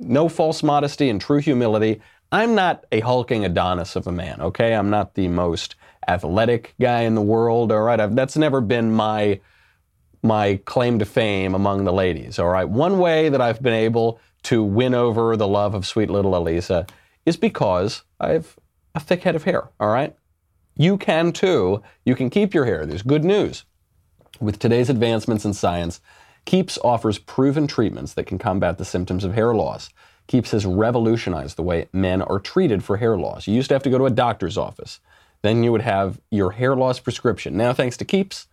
no 0.00 0.28
false 0.28 0.62
modesty 0.62 1.08
and 1.08 1.20
true 1.20 1.38
humility, 1.38 2.00
I'm 2.32 2.54
not 2.54 2.84
a 2.92 3.00
hulking 3.00 3.44
Adonis 3.44 3.96
of 3.96 4.06
a 4.06 4.12
man, 4.12 4.40
okay? 4.40 4.74
I'm 4.74 4.90
not 4.90 5.14
the 5.14 5.28
most 5.28 5.76
athletic 6.08 6.74
guy 6.80 7.02
in 7.02 7.14
the 7.14 7.22
world, 7.22 7.72
all 7.72 7.82
right? 7.82 8.00
I've, 8.00 8.14
that's 8.14 8.36
never 8.36 8.60
been 8.60 8.92
my 8.92 9.40
my 10.22 10.60
claim 10.66 10.98
to 10.98 11.04
fame 11.06 11.54
among 11.54 11.84
the 11.84 11.92
ladies. 11.92 12.38
All 12.38 12.48
right. 12.48 12.68
One 12.68 12.98
way 12.98 13.30
that 13.30 13.40
I've 13.40 13.62
been 13.62 13.72
able 13.72 14.20
to 14.44 14.62
win 14.62 14.94
over 14.94 15.36
the 15.36 15.48
love 15.48 15.74
of 15.74 15.86
sweet 15.86 16.10
little 16.10 16.36
Elisa 16.36 16.86
is 17.24 17.36
because 17.36 18.02
I 18.18 18.32
have 18.32 18.56
a 18.94 19.00
thick 19.00 19.22
head 19.22 19.36
of 19.36 19.44
hair. 19.44 19.70
All 19.80 19.88
right. 19.88 20.14
You 20.76 20.98
can 20.98 21.32
too. 21.32 21.82
You 22.04 22.14
can 22.14 22.30
keep 22.30 22.54
your 22.54 22.64
hair. 22.64 22.86
There's 22.86 23.02
good 23.02 23.24
news. 23.24 23.64
With 24.40 24.58
today's 24.58 24.88
advancements 24.88 25.44
in 25.44 25.52
science, 25.52 26.00
Keeps 26.44 26.78
offers 26.82 27.18
proven 27.18 27.66
treatments 27.66 28.14
that 28.14 28.26
can 28.26 28.38
combat 28.38 28.78
the 28.78 28.84
symptoms 28.84 29.24
of 29.24 29.34
hair 29.34 29.54
loss. 29.54 29.90
Keeps 30.26 30.52
has 30.52 30.64
revolutionized 30.64 31.56
the 31.56 31.62
way 31.62 31.88
men 31.92 32.22
are 32.22 32.38
treated 32.38 32.84
for 32.84 32.96
hair 32.96 33.16
loss. 33.16 33.46
You 33.46 33.54
used 33.54 33.68
to 33.68 33.74
have 33.74 33.82
to 33.82 33.90
go 33.90 33.98
to 33.98 34.06
a 34.06 34.10
doctor's 34.10 34.56
office. 34.56 35.00
Then 35.42 35.62
you 35.64 35.72
would 35.72 35.82
have 35.82 36.20
your 36.30 36.52
hair 36.52 36.76
loss 36.76 37.00
prescription. 37.00 37.56
Now, 37.56 37.72
thanks 37.72 37.96
to 37.98 38.04
Keeps, 38.04 38.46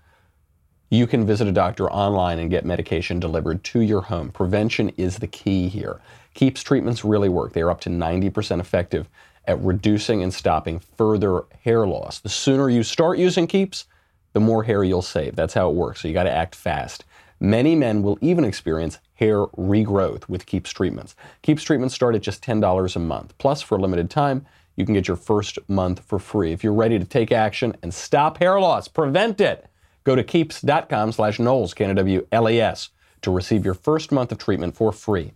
you 0.90 1.06
can 1.06 1.26
visit 1.26 1.48
a 1.48 1.52
doctor 1.52 1.90
online 1.92 2.40
and 2.40 2.50
get 2.50 2.66
medication 2.66 3.20
delivered 3.20 3.64
to 3.66 3.82
your 3.82 4.02
home. 4.02 4.32
Prevention 4.32 4.90
is 4.98 5.18
the 5.18 5.28
key 5.28 5.68
here. 5.68 6.00
Keeps 6.34 6.64
treatments 6.64 7.04
really 7.04 7.30
work. 7.30 7.54
They 7.54 7.62
are 7.62 7.70
up 7.70 7.82
to 7.82 7.90
90% 7.90 8.60
effective 8.60 9.10
at 9.46 9.62
reducing 9.62 10.24
and 10.24 10.34
stopping 10.34 10.80
further 10.80 11.44
hair 11.64 11.86
loss. 11.86 12.20
The 12.20 12.30
sooner 12.30 12.70
you 12.70 12.84
start 12.84 13.18
using 13.18 13.48
Keeps, 13.48 13.86
the 14.34 14.40
more 14.40 14.64
hair 14.64 14.84
you'll 14.84 15.02
save. 15.02 15.36
That's 15.36 15.54
how 15.54 15.70
it 15.70 15.76
works. 15.76 16.02
So 16.02 16.08
you 16.08 16.14
got 16.14 16.24
to 16.24 16.32
act 16.32 16.56
fast. 16.56 17.06
Many 17.40 17.76
men 17.76 18.02
will 18.04 18.18
even 18.22 18.44
experience 18.44 19.00
hair 19.16 19.46
regrowth 19.46 20.28
with 20.28 20.46
Keeps 20.46 20.72
treatments. 20.72 21.16
Keeps 21.42 21.64
treatments 21.64 21.96
start 21.96 22.16
at 22.16 22.22
just 22.22 22.44
$10 22.44 22.96
a 22.96 23.00
month. 23.00 23.38
Plus, 23.38 23.62
for 23.62 23.78
a 23.78 23.82
limited 23.82 24.10
time, 24.10 24.46
you 24.76 24.86
can 24.86 24.94
get 24.94 25.08
your 25.08 25.18
first 25.18 25.58
month 25.68 26.00
for 26.00 26.20
free. 26.20 26.52
If 26.52 26.64
you're 26.64 26.74
ready 26.74 27.00
to 27.00 27.06
take 27.06 27.32
action 27.32 27.76
and 27.82 27.94
stop 27.94 28.38
hair 28.38 28.60
loss, 28.60 28.88
prevent 28.88 29.42
it, 29.42 29.68
Go 30.08 30.16
to 30.16 30.24
keeps.com 30.24 31.12
slash 31.12 31.38
Knowles, 31.38 31.74
K-N-W-L-E-S, 31.74 32.90
to 33.24 33.30
receive 33.30 33.66
your 33.66 33.74
first 33.74 34.14
month 34.14 34.32
of 34.32 34.38
treatment 34.38 34.74
for 34.74 34.94
free. 34.94 35.34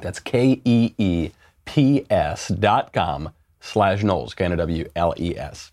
That's 0.00 0.20
K-E-E-P-S 0.20 1.32
dot 2.48 2.92
com 2.92 3.30
slash 3.60 4.04
Knowles, 4.04 4.34
K-N-W-L-E-S. 4.34 5.72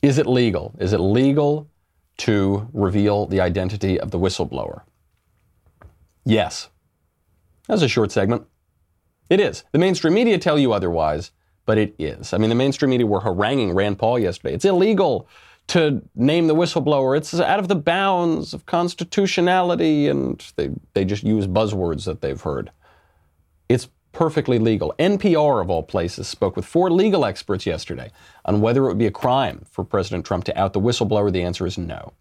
Is 0.00 0.18
it 0.18 0.28
legal? 0.28 0.72
Is 0.78 0.92
it 0.92 0.98
legal 0.98 1.66
to 2.18 2.68
reveal 2.72 3.26
the 3.26 3.40
identity 3.40 3.98
of 3.98 4.10
the 4.10 4.18
whistleblower? 4.18 4.82
Yes. 6.24 6.70
That's 7.68 7.82
a 7.82 7.88
short 7.88 8.12
segment. 8.12 8.46
It 9.30 9.40
is. 9.40 9.64
The 9.72 9.78
mainstream 9.78 10.14
media 10.14 10.38
tell 10.38 10.58
you 10.58 10.72
otherwise, 10.72 11.30
but 11.66 11.78
it 11.78 11.94
is. 11.98 12.32
I 12.32 12.38
mean, 12.38 12.50
the 12.50 12.56
mainstream 12.56 12.90
media 12.90 13.06
were 13.06 13.20
haranguing 13.20 13.74
Rand 13.74 13.98
Paul 13.98 14.18
yesterday. 14.18 14.54
It's 14.54 14.64
illegal 14.64 15.28
to 15.68 16.02
name 16.14 16.46
the 16.46 16.54
whistleblower. 16.54 17.16
It's 17.16 17.32
out 17.34 17.58
of 17.58 17.68
the 17.68 17.74
bounds 17.74 18.52
of 18.52 18.66
constitutionality, 18.66 20.08
and 20.08 20.44
they, 20.56 20.70
they 20.92 21.04
just 21.04 21.22
use 21.22 21.46
buzzwords 21.46 22.04
that 22.04 22.20
they've 22.20 22.40
heard. 22.40 22.70
It's 23.68 23.88
perfectly 24.14 24.58
legal. 24.58 24.94
NPR, 24.98 25.60
of 25.60 25.68
all 25.68 25.82
places, 25.82 26.28
spoke 26.28 26.56
with 26.56 26.64
four 26.64 26.90
legal 26.90 27.24
experts 27.24 27.66
yesterday 27.66 28.10
on 28.44 28.60
whether 28.60 28.84
it 28.84 28.88
would 28.88 28.98
be 28.98 29.06
a 29.06 29.10
crime 29.10 29.64
for 29.70 29.84
President 29.84 30.24
Trump 30.24 30.44
to 30.44 30.58
out 30.58 30.72
the 30.72 30.80
whistleblower. 30.80 31.32
The 31.32 31.42
answer 31.42 31.66
is 31.66 31.76
no. 31.76 32.12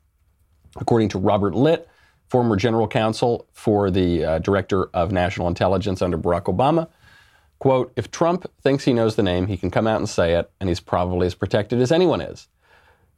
According 0.76 1.10
to 1.10 1.20
Robert 1.20 1.56
Litt, 1.56 1.88
former 2.28 2.56
general 2.56 2.88
counsel 2.88 3.48
for 3.54 3.92
the 3.92 4.26
uh, 4.26 4.40
director 4.40 4.86
of 4.94 5.12
national 5.12 5.48
intelligence 5.48 6.02
under 6.02 6.18
Barack 6.18 6.46
Obama, 6.46 6.90
quote, 7.60 7.94
if 7.96 8.12
Trump 8.12 8.52
thinks 8.62 8.84
he 8.84 8.94
knows 8.94 9.16
the 9.16 9.24
name, 9.24 9.48
he 9.48 9.56
can 9.56 9.70
come 9.70 9.88
out 9.88 9.98
and 9.98 10.10
say 10.10 10.34
it, 10.34 10.52
and 10.60 10.68
he's 10.68 10.80
probably 10.80 11.28
as 11.28 11.36
protected 11.36 11.80
as 11.80 11.92
anyone 11.92 12.22
is 12.22 12.48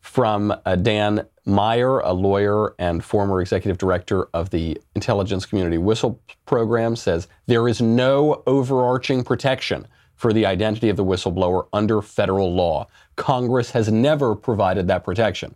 from 0.05 0.53
uh, 0.65 0.75
Dan 0.75 1.25
Meyer, 1.45 1.99
a 1.99 2.13
lawyer 2.13 2.75
and 2.77 3.03
former 3.03 3.41
executive 3.41 3.79
director 3.79 4.25
of 4.35 4.51
the 4.51 4.79
Intelligence 4.93 5.47
Community 5.47 5.79
Whistle 5.79 6.21
Program, 6.45 6.95
says 6.95 7.27
there 7.47 7.67
is 7.67 7.81
no 7.81 8.43
overarching 8.45 9.23
protection 9.23 9.87
for 10.15 10.31
the 10.31 10.45
identity 10.45 10.89
of 10.89 10.95
the 10.95 11.03
whistleblower 11.03 11.67
under 11.73 12.03
federal 12.03 12.53
law. 12.53 12.87
Congress 13.15 13.71
has 13.71 13.91
never 13.91 14.35
provided 14.35 14.87
that 14.87 15.03
protection. 15.03 15.55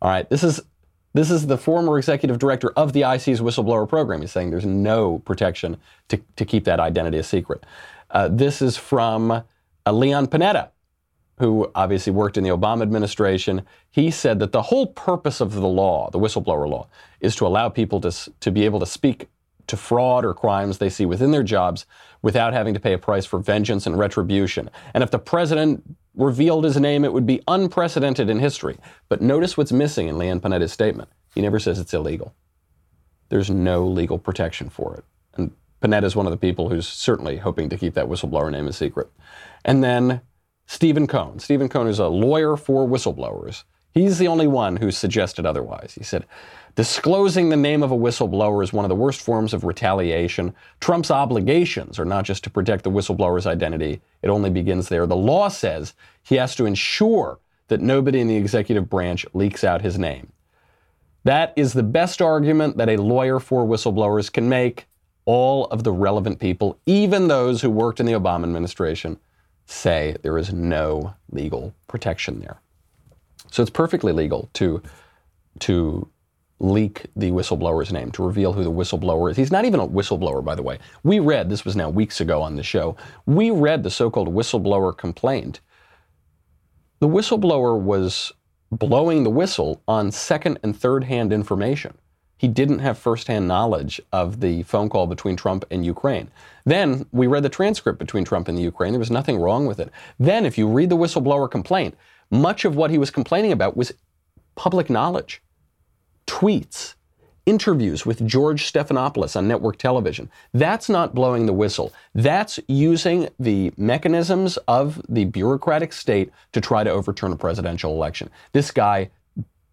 All 0.00 0.08
right, 0.08 0.30
this 0.30 0.44
is 0.44 0.60
this 1.14 1.28
is 1.28 1.48
the 1.48 1.58
former 1.58 1.98
executive 1.98 2.38
director 2.38 2.70
of 2.76 2.92
the 2.92 3.00
IC's 3.00 3.40
whistleblower 3.40 3.88
program. 3.88 4.20
He's 4.20 4.30
saying 4.30 4.50
there's 4.50 4.64
no 4.64 5.18
protection 5.18 5.78
to, 6.08 6.20
to 6.36 6.44
keep 6.44 6.64
that 6.64 6.78
identity 6.78 7.18
a 7.18 7.24
secret. 7.24 7.66
Uh, 8.12 8.28
this 8.28 8.62
is 8.62 8.76
from 8.76 9.32
uh, 9.32 9.42
Leon 9.92 10.28
Panetta, 10.28 10.68
who 11.38 11.70
obviously 11.74 12.12
worked 12.12 12.36
in 12.36 12.44
the 12.44 12.50
Obama 12.50 12.82
administration, 12.82 13.62
he 13.90 14.10
said 14.10 14.38
that 14.40 14.52
the 14.52 14.62
whole 14.62 14.86
purpose 14.86 15.40
of 15.40 15.54
the 15.54 15.66
law, 15.66 16.10
the 16.10 16.18
whistleblower 16.18 16.68
law, 16.68 16.88
is 17.20 17.36
to 17.36 17.46
allow 17.46 17.68
people 17.68 18.00
to, 18.00 18.12
to 18.40 18.50
be 18.50 18.64
able 18.64 18.80
to 18.80 18.86
speak 18.86 19.28
to 19.68 19.76
fraud 19.76 20.24
or 20.24 20.34
crimes 20.34 20.78
they 20.78 20.88
see 20.88 21.04
within 21.06 21.30
their 21.30 21.42
jobs 21.42 21.86
without 22.22 22.52
having 22.52 22.74
to 22.74 22.80
pay 22.80 22.92
a 22.92 22.98
price 22.98 23.26
for 23.26 23.38
vengeance 23.38 23.86
and 23.86 23.98
retribution. 23.98 24.70
And 24.94 25.02
if 25.04 25.10
the 25.10 25.18
president 25.18 25.82
revealed 26.14 26.64
his 26.64 26.78
name, 26.78 27.04
it 27.04 27.12
would 27.12 27.26
be 27.26 27.42
unprecedented 27.46 28.28
in 28.28 28.40
history. 28.40 28.76
But 29.08 29.22
notice 29.22 29.56
what's 29.56 29.70
missing 29.70 30.08
in 30.08 30.18
Leon 30.18 30.40
Panetta's 30.40 30.72
statement. 30.72 31.10
He 31.34 31.40
never 31.40 31.60
says 31.60 31.78
it's 31.78 31.94
illegal. 31.94 32.34
There's 33.28 33.50
no 33.50 33.86
legal 33.86 34.18
protection 34.18 34.70
for 34.70 34.96
it. 34.96 35.04
And 35.34 35.52
Panetta 35.80 36.04
is 36.04 36.16
one 36.16 36.26
of 36.26 36.32
the 36.32 36.38
people 36.38 36.70
who's 36.70 36.88
certainly 36.88 37.36
hoping 37.36 37.68
to 37.68 37.76
keep 37.76 37.94
that 37.94 38.08
whistleblower 38.08 38.50
name 38.50 38.66
a 38.66 38.72
secret. 38.72 39.08
And 39.64 39.84
then 39.84 40.22
Stephen 40.70 41.06
Kohn. 41.06 41.38
Stephen 41.38 41.70
Kohn 41.70 41.88
is 41.88 41.98
a 41.98 42.08
lawyer 42.08 42.54
for 42.54 42.86
whistleblowers. 42.86 43.64
He's 43.90 44.18
the 44.18 44.28
only 44.28 44.46
one 44.46 44.76
who 44.76 44.90
suggested 44.90 45.46
otherwise. 45.46 45.94
He 45.96 46.04
said, 46.04 46.26
disclosing 46.74 47.48
the 47.48 47.56
name 47.56 47.82
of 47.82 47.90
a 47.90 47.96
whistleblower 47.96 48.62
is 48.62 48.70
one 48.70 48.84
of 48.84 48.90
the 48.90 48.94
worst 48.94 49.22
forms 49.22 49.54
of 49.54 49.64
retaliation. 49.64 50.54
Trump's 50.78 51.10
obligations 51.10 51.98
are 51.98 52.04
not 52.04 52.26
just 52.26 52.44
to 52.44 52.50
protect 52.50 52.84
the 52.84 52.90
whistleblower's 52.90 53.46
identity, 53.46 54.02
it 54.20 54.28
only 54.28 54.50
begins 54.50 54.90
there. 54.90 55.06
The 55.06 55.16
law 55.16 55.48
says 55.48 55.94
he 56.22 56.34
has 56.34 56.54
to 56.56 56.66
ensure 56.66 57.38
that 57.68 57.80
nobody 57.80 58.20
in 58.20 58.28
the 58.28 58.36
executive 58.36 58.90
branch 58.90 59.24
leaks 59.32 59.64
out 59.64 59.80
his 59.80 59.98
name. 59.98 60.32
That 61.24 61.54
is 61.56 61.72
the 61.72 61.82
best 61.82 62.20
argument 62.20 62.76
that 62.76 62.90
a 62.90 63.00
lawyer 63.00 63.40
for 63.40 63.64
whistleblowers 63.64 64.30
can 64.30 64.50
make. 64.50 64.86
All 65.24 65.64
of 65.66 65.82
the 65.82 65.92
relevant 65.92 66.40
people, 66.40 66.78
even 66.84 67.28
those 67.28 67.62
who 67.62 67.70
worked 67.70 68.00
in 68.00 68.06
the 68.06 68.12
Obama 68.12 68.44
administration, 68.44 69.18
say 69.70 70.16
there 70.22 70.38
is 70.38 70.52
no 70.52 71.14
legal 71.30 71.74
protection 71.86 72.40
there. 72.40 72.60
So 73.50 73.62
it's 73.62 73.70
perfectly 73.70 74.12
legal 74.12 74.50
to 74.54 74.82
to 75.60 76.08
leak 76.60 77.06
the 77.14 77.30
whistleblower's 77.30 77.92
name, 77.92 78.10
to 78.12 78.24
reveal 78.24 78.52
who 78.52 78.64
the 78.64 78.70
whistleblower 78.70 79.30
is. 79.30 79.36
He's 79.36 79.52
not 79.52 79.64
even 79.64 79.80
a 79.80 79.86
whistleblower, 79.86 80.44
by 80.44 80.54
the 80.54 80.62
way. 80.62 80.78
We 81.04 81.20
read, 81.20 81.48
this 81.48 81.64
was 81.64 81.76
now 81.76 81.88
weeks 81.88 82.20
ago 82.20 82.42
on 82.42 82.56
the 82.56 82.62
show, 82.62 82.96
we 83.26 83.50
read 83.50 83.82
the 83.82 83.90
so 83.90 84.10
called 84.10 84.28
whistleblower 84.28 84.96
complaint. 84.96 85.60
The 87.00 87.08
whistleblower 87.08 87.80
was 87.80 88.32
blowing 88.72 89.22
the 89.22 89.30
whistle 89.30 89.82
on 89.86 90.10
second 90.10 90.58
and 90.62 90.76
third 90.76 91.04
hand 91.04 91.32
information. 91.32 91.96
He 92.38 92.48
didn't 92.48 92.78
have 92.78 92.96
firsthand 92.96 93.46
knowledge 93.46 94.00
of 94.12 94.40
the 94.40 94.62
phone 94.62 94.88
call 94.88 95.06
between 95.06 95.36
Trump 95.36 95.64
and 95.70 95.84
Ukraine. 95.84 96.30
Then 96.64 97.04
we 97.12 97.26
read 97.26 97.42
the 97.42 97.48
transcript 97.48 97.98
between 97.98 98.24
Trump 98.24 98.48
and 98.48 98.56
the 98.56 98.62
Ukraine. 98.62 98.92
There 98.92 98.98
was 98.98 99.10
nothing 99.10 99.38
wrong 99.38 99.66
with 99.66 99.80
it. 99.80 99.90
Then, 100.18 100.46
if 100.46 100.56
you 100.56 100.68
read 100.68 100.88
the 100.88 100.96
whistleblower 100.96 101.50
complaint, 101.50 101.96
much 102.30 102.64
of 102.64 102.76
what 102.76 102.90
he 102.90 102.98
was 102.98 103.10
complaining 103.10 103.52
about 103.52 103.76
was 103.76 103.92
public 104.54 104.88
knowledge 104.88 105.42
tweets, 106.26 106.94
interviews 107.46 108.04
with 108.04 108.26
George 108.26 108.70
Stephanopoulos 108.70 109.34
on 109.34 109.48
network 109.48 109.78
television. 109.78 110.30
That's 110.52 110.90
not 110.90 111.14
blowing 111.14 111.46
the 111.46 111.52
whistle. 111.54 111.92
That's 112.14 112.60
using 112.68 113.30
the 113.40 113.72
mechanisms 113.78 114.58
of 114.68 115.00
the 115.08 115.24
bureaucratic 115.24 115.94
state 115.94 116.30
to 116.52 116.60
try 116.60 116.84
to 116.84 116.90
overturn 116.90 117.32
a 117.32 117.36
presidential 117.36 117.92
election. 117.94 118.28
This 118.52 118.70
guy 118.70 119.08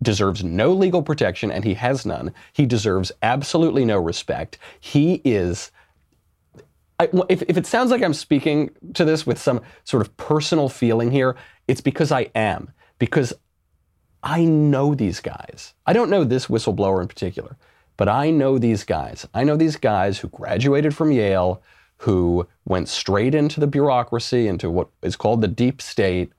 deserves 0.02 0.44
no 0.44 0.72
legal 0.74 1.02
protection, 1.02 1.52
and 1.52 1.64
he 1.64 1.76
has 1.76 2.06
none. 2.06 2.34
He 2.54 2.66
deserves 2.66 3.12
absolutely 3.22 3.86
no 3.86 3.98
respect. 3.98 4.58
He 4.80 5.22
is. 5.24 5.72
I, 7.00 7.10
if, 7.28 7.42
if 7.44 7.58
it 7.58 7.66
sounds 7.66 7.92
like 7.92 8.02
I'm 8.02 8.14
speaking 8.14 8.72
to 8.94 9.04
this 9.04 9.26
with 9.26 9.38
some 9.38 9.62
sort 9.84 10.02
of 10.02 10.16
personal 10.18 10.70
feeling 10.70 11.12
here, 11.12 11.36
it's 11.68 11.82
because 11.82 12.12
I 12.12 12.30
am. 12.36 12.72
Because 13.00 13.34
I 14.24 14.46
know 14.46 14.96
these 14.96 15.20
guys. 15.20 15.74
I 15.86 15.94
don't 15.94 16.10
know 16.10 16.24
this 16.24 16.48
whistleblower 16.48 17.02
in 17.02 17.08
particular, 17.08 17.58
but 17.98 18.08
I 18.08 18.32
know 18.32 18.58
these 18.58 18.84
guys. 18.84 19.28
I 19.34 19.44
know 19.44 19.58
these 19.58 19.76
guys 19.76 20.20
who 20.20 20.30
graduated 20.30 20.96
from 20.96 21.12
Yale, 21.12 21.62
who 21.98 22.48
went 22.66 22.88
straight 22.88 23.36
into 23.36 23.60
the 23.60 23.68
bureaucracy, 23.68 24.48
into 24.48 24.70
what 24.70 24.88
is 25.02 25.16
called 25.16 25.42
the 25.42 25.48
deep 25.48 25.82
state, 25.82 26.32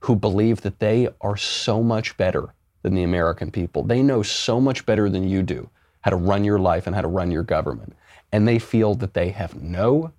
who 0.00 0.14
believe 0.14 0.60
that 0.60 0.78
they 0.78 1.08
are 1.20 1.36
so 1.36 1.82
much 1.82 2.16
better 2.16 2.54
than 2.84 2.94
the 2.94 3.02
American 3.02 3.50
people. 3.50 3.82
They 3.82 4.02
know 4.02 4.22
so 4.22 4.60
much 4.60 4.86
better 4.86 5.08
than 5.08 5.26
you 5.26 5.42
do 5.42 5.70
how 6.02 6.10
to 6.10 6.16
run 6.16 6.44
your 6.44 6.58
life 6.58 6.86
and 6.86 6.94
how 6.94 7.00
to 7.00 7.08
run 7.08 7.30
your 7.30 7.42
government. 7.42 7.96
And 8.30 8.46
they 8.46 8.58
feel 8.58 8.94
that 8.96 9.14
they 9.14 9.30
have 9.30 9.60
no, 9.60 10.12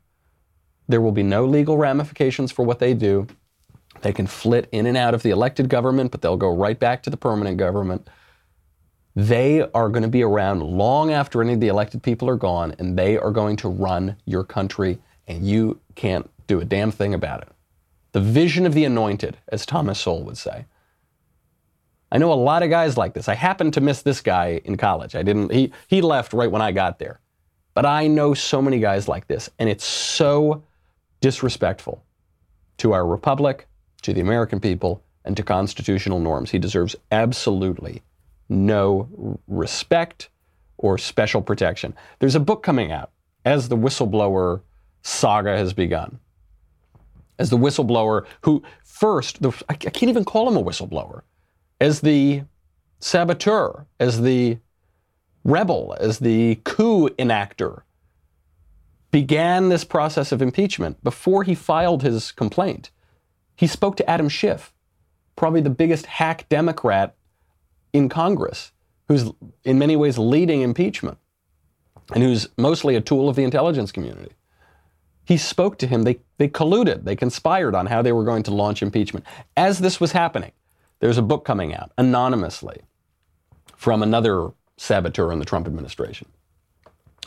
there 0.87 0.99
will 0.99 1.11
be 1.11 1.21
no 1.21 1.45
legal 1.45 1.77
ramifications 1.77 2.51
for 2.51 2.65
what 2.65 2.79
they 2.79 2.95
do. 2.95 3.27
They 4.01 4.11
can 4.11 4.25
flit 4.25 4.67
in 4.71 4.87
and 4.87 4.97
out 4.97 5.13
of 5.13 5.21
the 5.21 5.29
elected 5.29 5.69
government, 5.69 6.11
but 6.11 6.23
they'll 6.23 6.37
go 6.37 6.53
right 6.53 6.79
back 6.79 7.03
to 7.03 7.11
the 7.11 7.17
permanent 7.17 7.57
government. 7.57 8.09
They 9.15 9.61
are 9.61 9.89
going 9.89 10.03
to 10.03 10.09
be 10.09 10.23
around 10.23 10.63
long 10.63 11.11
after 11.11 11.39
any 11.41 11.53
of 11.53 11.59
the 11.59 11.67
elected 11.67 12.01
people 12.01 12.27
are 12.29 12.35
gone, 12.35 12.75
and 12.79 12.97
they 12.97 13.15
are 13.17 13.31
going 13.31 13.55
to 13.57 13.69
run 13.69 14.17
your 14.25 14.43
country, 14.43 14.97
and 15.27 15.47
you 15.47 15.79
can't 15.93 16.29
do 16.47 16.59
a 16.59 16.65
damn 16.65 16.91
thing 16.91 17.13
about 17.13 17.43
it. 17.43 17.49
The 18.11 18.21
vision 18.21 18.65
of 18.65 18.73
the 18.73 18.85
anointed, 18.85 19.37
as 19.49 19.67
Thomas 19.67 19.99
Sowell 19.99 20.23
would 20.23 20.37
say. 20.37 20.65
I 22.15 22.17
know 22.17 22.31
a 22.31 22.33
lot 22.33 22.63
of 22.63 22.69
guys 22.69 22.95
like 22.95 23.13
this. 23.13 23.27
I 23.27 23.33
happened 23.33 23.73
to 23.73 23.81
miss 23.81 24.01
this 24.01 24.21
guy 24.21 24.61
in 24.63 24.77
college. 24.77 25.15
I 25.17 25.21
didn't 25.21 25.51
he 25.51 25.73
he 25.89 26.01
left 26.01 26.31
right 26.31 26.49
when 26.49 26.61
I 26.61 26.71
got 26.71 26.97
there. 26.97 27.19
But 27.73 27.85
I 27.85 28.07
know 28.07 28.33
so 28.33 28.61
many 28.61 28.79
guys 28.79 29.09
like 29.09 29.27
this, 29.27 29.49
and 29.59 29.67
it's 29.67 29.83
so 29.83 30.63
disrespectful 31.19 32.01
to 32.77 32.93
our 32.93 33.05
republic, 33.05 33.67
to 34.03 34.13
the 34.13 34.21
American 34.21 34.61
people, 34.61 35.03
and 35.25 35.35
to 35.35 35.43
constitutional 35.43 36.21
norms. 36.21 36.51
He 36.51 36.57
deserves 36.57 36.95
absolutely 37.11 38.01
no 38.47 39.37
respect 39.49 40.29
or 40.77 40.97
special 40.97 41.41
protection. 41.41 41.93
There's 42.19 42.35
a 42.35 42.39
book 42.39 42.63
coming 42.63 42.93
out 42.93 43.11
as 43.43 43.67
the 43.67 43.75
whistleblower 43.75 44.61
saga 45.01 45.57
has 45.57 45.73
begun. 45.73 46.19
As 47.39 47.49
the 47.49 47.57
whistleblower 47.57 48.25
who 48.39 48.63
first, 48.85 49.41
the, 49.41 49.51
I 49.67 49.73
can't 49.73 50.09
even 50.09 50.23
call 50.23 50.47
him 50.47 50.55
a 50.55 50.63
whistleblower, 50.63 51.23
as 51.79 52.01
the 52.01 52.43
saboteur, 52.99 53.85
as 53.99 54.21
the 54.21 54.57
rebel, 55.43 55.95
as 55.99 56.19
the 56.19 56.55
coup 56.63 57.09
enactor, 57.19 57.81
began 59.11 59.69
this 59.69 59.83
process 59.83 60.31
of 60.31 60.41
impeachment 60.41 61.01
before 61.03 61.43
he 61.43 61.55
filed 61.55 62.03
his 62.03 62.31
complaint. 62.31 62.91
He 63.55 63.67
spoke 63.67 63.95
to 63.97 64.09
Adam 64.09 64.27
Schiff, 64.27 64.73
probably 65.35 65.61
the 65.61 65.69
biggest 65.69 66.05
hack 66.05 66.49
Democrat 66.49 67.15
in 67.93 68.09
Congress, 68.09 68.71
who's 69.07 69.31
in 69.63 69.79
many 69.79 69.95
ways 69.95 70.17
leading 70.17 70.61
impeachment 70.61 71.17
and 72.13 72.23
who's 72.23 72.49
mostly 72.57 72.95
a 72.95 73.01
tool 73.01 73.29
of 73.29 73.35
the 73.35 73.43
intelligence 73.43 73.91
community. 73.91 74.33
He 75.23 75.37
spoke 75.37 75.77
to 75.79 75.87
him. 75.87 76.03
They, 76.03 76.19
they 76.37 76.47
colluded, 76.47 77.05
they 77.05 77.15
conspired 77.15 77.73
on 77.73 77.85
how 77.87 78.01
they 78.01 78.11
were 78.11 78.23
going 78.23 78.43
to 78.43 78.51
launch 78.53 78.83
impeachment. 78.83 79.25
As 79.55 79.79
this 79.79 79.99
was 79.99 80.11
happening, 80.11 80.51
there's 80.99 81.17
a 81.17 81.21
book 81.21 81.45
coming 81.45 81.73
out 81.73 81.91
anonymously 81.97 82.81
from 83.75 84.01
another 84.01 84.51
saboteur 84.77 85.31
in 85.31 85.39
the 85.39 85.45
Trump 85.45 85.67
administration 85.67 86.27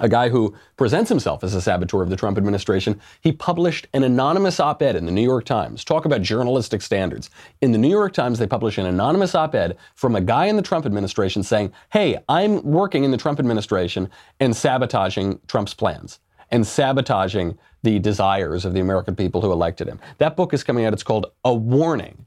a 0.01 0.09
guy 0.09 0.29
who 0.29 0.55
presents 0.77 1.09
himself 1.09 1.43
as 1.43 1.55
a 1.55 1.61
saboteur 1.61 2.03
of 2.03 2.11
the 2.11 2.17
Trump 2.17 2.39
administration, 2.39 3.01
he 3.21 3.33
published 3.33 3.87
an 3.93 4.05
anonymous 4.05 4.61
op 4.61 4.83
ed 4.83 4.97
in 4.97 5.07
the 5.07 5.13
New 5.13 5.23
York 5.23 5.45
Times. 5.45 5.85
Talk 5.85 6.05
about 6.05 6.23
journalistic 6.23 6.83
standards. 6.83 7.31
In 7.61 7.73
the 7.73 7.79
New 7.79 7.89
York 7.89 8.13
Times, 8.13 8.39
they 8.39 8.47
publish 8.47 8.79
an 8.79 8.87
anonymous 8.87 9.35
op 9.35 9.55
ed 9.55 9.77
from 9.95 10.15
a 10.17 10.21
guy 10.21 10.47
in 10.47 10.57
the 10.57 10.63
Trump 10.63 10.87
administration 10.87 11.43
saying, 11.43 11.73
Hey, 11.93 12.19
I'm 12.29 12.63
working 12.63 13.05
in 13.05 13.11
the 13.11 13.17
Trump 13.17 13.39
administration 13.39 14.11
and 14.41 14.55
sabotaging 14.55 15.41
Trump's 15.47 15.75
plans 15.75 16.21
and 16.51 16.67
sabotaging 16.67 17.59
the 17.83 17.99
desires 17.99 18.65
of 18.65 18.73
the 18.73 18.81
American 18.81 19.15
people 19.15 19.41
who 19.41 19.53
elected 19.53 19.87
him. 19.87 20.01
That 20.19 20.37
book 20.37 20.55
is 20.55 20.65
coming 20.65 20.85
out. 20.85 20.93
It's 20.93 21.03
called 21.03 21.27
A 21.45 21.55
Warning, 21.55 22.27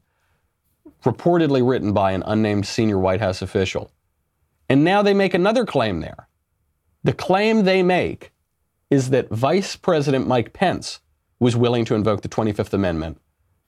reportedly 1.02 1.66
written 1.66 1.92
by 1.92 2.12
an 2.12 2.22
unnamed 2.26 2.66
senior 2.66 2.98
White 2.98 3.20
House 3.20 3.42
official. 3.42 3.92
And 4.68 4.84
now 4.84 5.02
they 5.02 5.14
make 5.14 5.34
another 5.34 5.66
claim 5.66 6.00
there. 6.00 6.28
The 7.04 7.12
claim 7.12 7.64
they 7.64 7.82
make 7.82 8.32
is 8.90 9.10
that 9.10 9.28
Vice 9.30 9.74
President 9.76 10.26
Mike 10.26 10.52
Pence 10.52 11.00
was 11.40 11.56
willing 11.56 11.84
to 11.86 11.94
invoke 11.94 12.22
the 12.22 12.28
25th 12.28 12.72
Amendment 12.72 13.20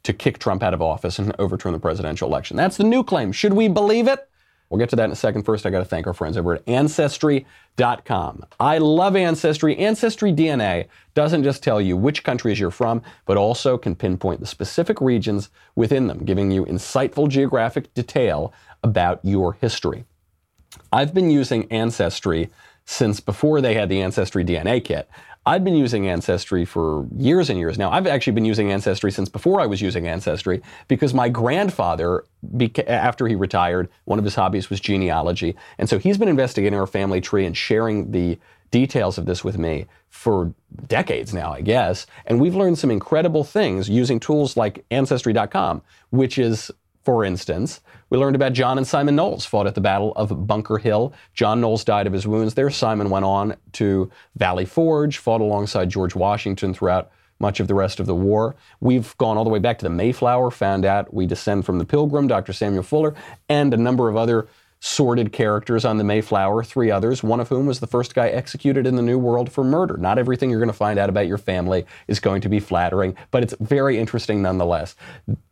to 0.04 0.12
kick 0.12 0.38
Trump 0.38 0.62
out 0.62 0.74
of 0.74 0.82
office 0.82 1.18
and 1.18 1.34
overturn 1.38 1.72
the 1.72 1.78
presidential 1.80 2.28
election. 2.28 2.56
That's 2.56 2.76
the 2.76 2.84
new 2.84 3.02
claim. 3.02 3.32
Should 3.32 3.54
we 3.54 3.68
believe 3.68 4.06
it? 4.06 4.28
We'll 4.71 4.78
get 4.78 4.90
to 4.90 4.97
that 4.97 5.04
in 5.04 5.12
a 5.12 5.16
second. 5.16 5.44
First, 5.44 5.66
I 5.66 5.71
got 5.71 5.80
to 5.80 5.85
thank 5.85 6.06
our 6.06 6.14
friends 6.14 6.37
over 6.37 6.54
at 6.54 6.68
Ancestry.com. 6.68 8.44
I 8.59 8.78
love 8.78 9.14
Ancestry. 9.14 9.76
Ancestry 9.76 10.33
DNA 10.33 10.87
doesn't 11.14 11.44
just 11.44 11.62
tell 11.62 11.80
you 11.80 11.97
which 11.97 12.25
countries 12.25 12.59
you're 12.59 12.71
from, 12.71 13.02
but 13.26 13.37
also 13.37 13.78
can 13.78 13.94
pinpoint 13.94 14.40
the 14.40 14.47
specific 14.47 15.00
regions 15.00 15.50
within 15.76 16.06
them, 16.06 16.25
giving 16.25 16.50
you 16.50 16.64
insightful 16.64 17.28
geographic 17.28 17.92
detail 17.94 18.52
about 18.83 19.21
your 19.23 19.54
history. 19.54 20.04
I've 20.92 21.14
been 21.14 21.30
using 21.30 21.71
Ancestry 21.71 22.50
since 22.85 23.21
before 23.21 23.61
they 23.61 23.75
had 23.75 23.88
the 23.88 24.00
Ancestry 24.02 24.44
DNA 24.44 24.85
kit. 24.85 25.09
I've 25.46 25.62
been 25.62 25.74
using 25.74 26.08
Ancestry 26.08 26.64
for 26.64 27.06
years 27.16 27.50
and 27.50 27.58
years 27.58 27.76
now. 27.76 27.90
I've 27.90 28.06
actually 28.06 28.32
been 28.32 28.46
using 28.46 28.72
Ancestry 28.72 29.12
since 29.12 29.28
before 29.28 29.60
I 29.60 29.66
was 29.66 29.82
using 29.82 30.08
Ancestry 30.08 30.62
because 30.88 31.12
my 31.12 31.28
grandfather, 31.28 32.24
after 32.86 33.26
he 33.26 33.34
retired, 33.34 33.90
one 34.04 34.18
of 34.18 34.24
his 34.24 34.34
hobbies 34.34 34.70
was 34.70 34.80
genealogy. 34.80 35.54
And 35.76 35.88
so 35.88 35.98
he's 35.98 36.16
been 36.16 36.28
investigating 36.28 36.78
our 36.78 36.86
family 36.86 37.20
tree 37.20 37.44
and 37.44 37.54
sharing 37.54 38.12
the 38.12 38.38
details 38.70 39.18
of 39.18 39.26
this 39.26 39.44
with 39.44 39.58
me 39.58 39.86
for 40.08 40.54
decades 40.86 41.34
now, 41.34 41.52
I 41.52 41.60
guess. 41.60 42.06
And 42.26 42.40
we've 42.40 42.54
learned 42.54 42.78
some 42.78 42.90
incredible 42.90 43.44
things 43.44 43.88
using 43.88 44.18
tools 44.18 44.56
like 44.56 44.84
Ancestry.com, 44.90 45.82
which 46.10 46.38
is 46.38 46.70
for 47.04 47.25
instance, 47.25 47.80
we 48.08 48.18
learned 48.18 48.37
about 48.37 48.54
John 48.54 48.78
and 48.78 48.87
Simon 48.87 49.14
Knowles 49.14 49.44
fought 49.44 49.66
at 49.66 49.75
the 49.75 49.80
Battle 49.80 50.12
of 50.16 50.46
Bunker 50.46 50.78
Hill. 50.78 51.12
John 51.34 51.61
Knowles 51.61 51.84
died 51.84 52.06
of 52.06 52.12
his 52.12 52.26
wounds 52.26 52.54
there. 52.54 52.70
Simon 52.70 53.11
went 53.11 53.25
on 53.25 53.56
to 53.73 54.11
Valley 54.37 54.64
Forge, 54.64 55.18
fought 55.18 55.40
alongside 55.40 55.90
George 55.90 56.14
Washington 56.14 56.73
throughout 56.73 57.11
much 57.38 57.61
of 57.61 57.68
the 57.68 57.75
rest 57.75 58.00
of 58.00 58.06
the 58.06 58.14
war. 58.14 58.54
We've 58.80 59.16
gone 59.18 59.37
all 59.37 59.44
the 59.44 59.50
way 59.50 59.58
back 59.58 59.78
to 59.78 59.84
the 59.84 59.90
Mayflower, 59.90 60.50
found 60.50 60.84
out 60.84 61.12
we 61.12 61.26
descend 61.26 61.66
from 61.66 61.78
the 61.78 61.84
Pilgrim, 61.84 62.26
Dr. 62.26 62.52
Samuel 62.52 62.82
Fuller, 62.82 63.14
and 63.49 63.75
a 63.75 63.76
number 63.76 64.08
of 64.08 64.16
other 64.16 64.49
sordid 64.84 65.32
characters 65.32 65.86
on 65.86 65.96
the 65.96 66.04
Mayflower, 66.04 66.62
three 66.62 66.90
others, 66.90 67.22
one 67.22 67.40
of 67.40 67.48
whom 67.48 67.64
was 67.64 67.80
the 67.80 67.86
first 67.86 68.14
guy 68.14 68.28
executed 68.28 68.86
in 68.86 68.96
the 68.96 69.02
New 69.02 69.18
World 69.18 69.50
for 69.50 69.64
murder. 69.64 69.96
Not 69.96 70.18
everything 70.18 70.50
you're 70.50 70.58
going 70.58 70.68
to 70.68 70.74
find 70.74 70.98
out 70.98 71.08
about 71.08 71.26
your 71.26 71.38
family 71.38 71.86
is 72.06 72.20
going 72.20 72.42
to 72.42 72.50
be 72.50 72.60
flattering, 72.60 73.16
but 73.30 73.42
it's 73.42 73.54
very 73.60 73.98
interesting 73.98 74.42
nonetheless. 74.42 74.94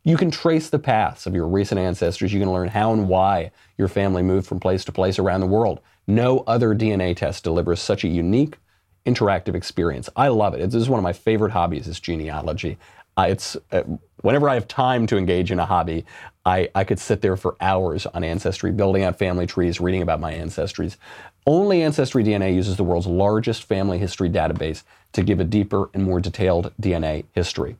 You 0.03 0.17
can 0.17 0.29
trace 0.29 0.69
the 0.69 0.77
paths 0.77 1.25
of 1.25 1.33
your 1.33 1.47
recent 1.47 1.79
ancestors. 1.79 2.31
You 2.31 2.39
can 2.39 2.53
learn 2.53 2.67
how 2.67 2.93
and 2.93 3.09
why 3.09 3.51
your 3.75 3.87
family 3.87 4.21
moved 4.21 4.45
from 4.45 4.59
place 4.59 4.85
to 4.85 4.91
place 4.91 5.17
around 5.17 5.41
the 5.41 5.47
world. 5.47 5.79
No 6.05 6.41
other 6.45 6.75
DNA 6.75 7.15
test 7.15 7.43
delivers 7.43 7.81
such 7.81 8.03
a 8.03 8.09
unique, 8.09 8.57
interactive 9.03 9.55
experience. 9.55 10.09
I 10.15 10.27
love 10.27 10.53
it. 10.53 10.59
This 10.59 10.75
is 10.75 10.89
one 10.89 10.99
of 10.99 11.03
my 11.03 11.13
favorite 11.13 11.53
hobbies 11.53 11.87
is 11.87 11.99
genealogy. 11.99 12.77
Uh, 13.17 13.27
it's 13.29 13.57
uh, 13.71 13.83
whenever 14.21 14.49
I 14.49 14.55
have 14.55 14.67
time 14.67 15.05
to 15.07 15.17
engage 15.17 15.51
in 15.51 15.59
a 15.59 15.65
hobby, 15.65 16.05
I, 16.45 16.69
I 16.75 16.83
could 16.83 16.99
sit 16.99 17.21
there 17.21 17.37
for 17.37 17.55
hours 17.61 18.05
on 18.07 18.23
Ancestry, 18.23 18.71
building 18.71 19.03
out 19.03 19.17
family 19.17 19.47
trees, 19.47 19.79
reading 19.79 20.01
about 20.01 20.19
my 20.19 20.33
ancestries. 20.33 20.97
Only 21.45 21.83
Ancestry 21.83 22.23
DNA 22.23 22.53
uses 22.55 22.77
the 22.77 22.83
world's 22.83 23.07
largest 23.07 23.63
family 23.63 23.97
history 23.97 24.29
database 24.29 24.83
to 25.13 25.23
give 25.23 25.39
a 25.39 25.43
deeper 25.43 25.89
and 25.93 26.03
more 26.03 26.19
detailed 26.19 26.73
DNA 26.81 27.25
history. 27.33 27.75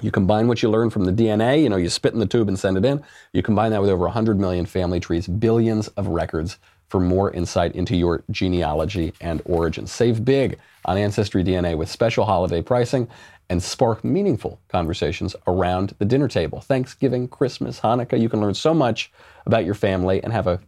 You 0.00 0.10
combine 0.10 0.48
what 0.48 0.62
you 0.62 0.70
learn 0.70 0.90
from 0.90 1.04
the 1.04 1.12
DNA, 1.12 1.62
you 1.62 1.68
know, 1.68 1.76
you 1.76 1.88
spit 1.88 2.14
in 2.14 2.18
the 2.18 2.26
tube 2.26 2.48
and 2.48 2.58
send 2.58 2.76
it 2.76 2.84
in. 2.84 3.02
You 3.32 3.42
combine 3.42 3.70
that 3.70 3.80
with 3.80 3.90
over 3.90 4.04
100 4.04 4.40
million 4.40 4.66
family 4.66 4.98
trees, 4.98 5.28
billions 5.28 5.86
of 5.88 6.08
records 6.08 6.58
for 6.88 7.00
more 7.00 7.30
insight 7.30 7.74
into 7.74 7.96
your 7.96 8.24
genealogy 8.30 9.12
and 9.20 9.40
origins. 9.44 9.92
Save 9.92 10.24
big 10.24 10.58
on 10.84 10.96
Ancestry 10.96 11.42
DNA 11.42 11.76
with 11.76 11.88
special 11.88 12.24
holiday 12.24 12.60
pricing 12.60 13.08
and 13.48 13.62
spark 13.62 14.04
meaningful 14.04 14.60
conversations 14.68 15.36
around 15.46 15.94
the 15.98 16.04
dinner 16.04 16.28
table. 16.28 16.60
Thanksgiving, 16.60 17.28
Christmas, 17.28 17.80
Hanukkah, 17.80 18.20
you 18.20 18.28
can 18.28 18.40
learn 18.40 18.54
so 18.54 18.74
much 18.74 19.12
about 19.46 19.64
your 19.64 19.74
family 19.74 20.22
and 20.22 20.32
have 20.32 20.46
a 20.46 20.60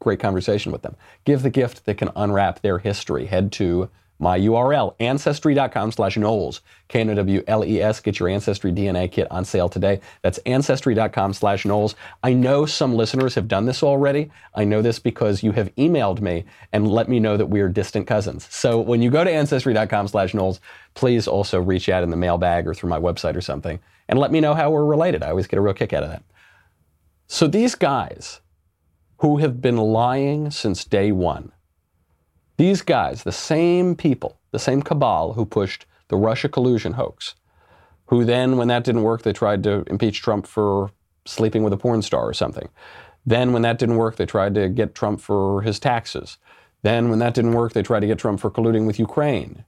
great 0.00 0.20
conversation 0.20 0.72
with 0.72 0.82
them. 0.82 0.96
Give 1.24 1.42
the 1.42 1.50
gift 1.50 1.86
that 1.86 1.96
can 1.96 2.10
unwrap 2.16 2.60
their 2.60 2.78
history. 2.78 3.26
Head 3.26 3.52
to 3.52 3.88
my 4.24 4.40
URL, 4.40 4.94
ancestry.com 5.00 5.92
slash 5.92 6.16
Knowles, 6.16 6.62
K-N-O-W-L-E-S. 6.88 8.00
Get 8.00 8.18
your 8.18 8.30
Ancestry 8.30 8.72
DNA 8.72 9.12
kit 9.12 9.30
on 9.30 9.44
sale 9.44 9.68
today. 9.68 10.00
That's 10.22 10.38
ancestry.com 10.38 11.34
slash 11.34 11.66
Knowles. 11.66 11.94
I 12.22 12.32
know 12.32 12.64
some 12.64 12.94
listeners 12.94 13.34
have 13.34 13.48
done 13.48 13.66
this 13.66 13.82
already. 13.82 14.30
I 14.54 14.64
know 14.64 14.80
this 14.80 14.98
because 14.98 15.42
you 15.42 15.52
have 15.52 15.74
emailed 15.76 16.22
me 16.22 16.44
and 16.72 16.88
let 16.88 17.06
me 17.06 17.20
know 17.20 17.36
that 17.36 17.46
we 17.46 17.60
are 17.60 17.68
distant 17.68 18.06
cousins. 18.06 18.48
So 18.50 18.80
when 18.80 19.02
you 19.02 19.10
go 19.10 19.24
to 19.24 19.30
ancestry.com 19.30 20.08
slash 20.08 20.32
Knowles, 20.32 20.58
please 20.94 21.28
also 21.28 21.60
reach 21.60 21.90
out 21.90 22.02
in 22.02 22.08
the 22.08 22.16
mailbag 22.16 22.66
or 22.66 22.72
through 22.72 22.88
my 22.88 22.98
website 22.98 23.36
or 23.36 23.42
something 23.42 23.78
and 24.08 24.18
let 24.18 24.32
me 24.32 24.40
know 24.40 24.54
how 24.54 24.70
we're 24.70 24.86
related. 24.86 25.22
I 25.22 25.28
always 25.28 25.46
get 25.46 25.58
a 25.58 25.62
real 25.62 25.74
kick 25.74 25.92
out 25.92 26.02
of 26.02 26.08
that. 26.08 26.22
So 27.26 27.46
these 27.46 27.74
guys 27.74 28.40
who 29.18 29.36
have 29.38 29.60
been 29.60 29.76
lying 29.76 30.50
since 30.50 30.84
day 30.84 31.12
one, 31.12 31.52
these 32.56 32.82
guys, 32.82 33.22
the 33.22 33.32
same 33.32 33.96
people, 33.96 34.38
the 34.52 34.58
same 34.58 34.82
cabal 34.82 35.32
who 35.32 35.44
pushed 35.44 35.86
the 36.08 36.16
Russia 36.16 36.48
collusion 36.48 36.92
hoax, 36.92 37.34
who 38.06 38.24
then, 38.24 38.56
when 38.56 38.68
that 38.68 38.84
didn't 38.84 39.02
work, 39.02 39.22
they 39.22 39.32
tried 39.32 39.62
to 39.64 39.84
impeach 39.88 40.20
Trump 40.20 40.46
for 40.46 40.90
sleeping 41.24 41.62
with 41.62 41.72
a 41.72 41.76
porn 41.76 42.02
star 42.02 42.28
or 42.28 42.34
something. 42.34 42.68
Then, 43.26 43.52
when 43.52 43.62
that 43.62 43.78
didn't 43.78 43.96
work, 43.96 44.16
they 44.16 44.26
tried 44.26 44.54
to 44.54 44.68
get 44.68 44.94
Trump 44.94 45.20
for 45.20 45.62
his 45.62 45.80
taxes. 45.80 46.38
Then, 46.82 47.08
when 47.08 47.18
that 47.20 47.34
didn't 47.34 47.52
work, 47.52 47.72
they 47.72 47.82
tried 47.82 48.00
to 48.00 48.06
get 48.06 48.18
Trump 48.18 48.40
for 48.40 48.50
colluding 48.50 48.86
with 48.86 48.98
Ukraine. 48.98 49.64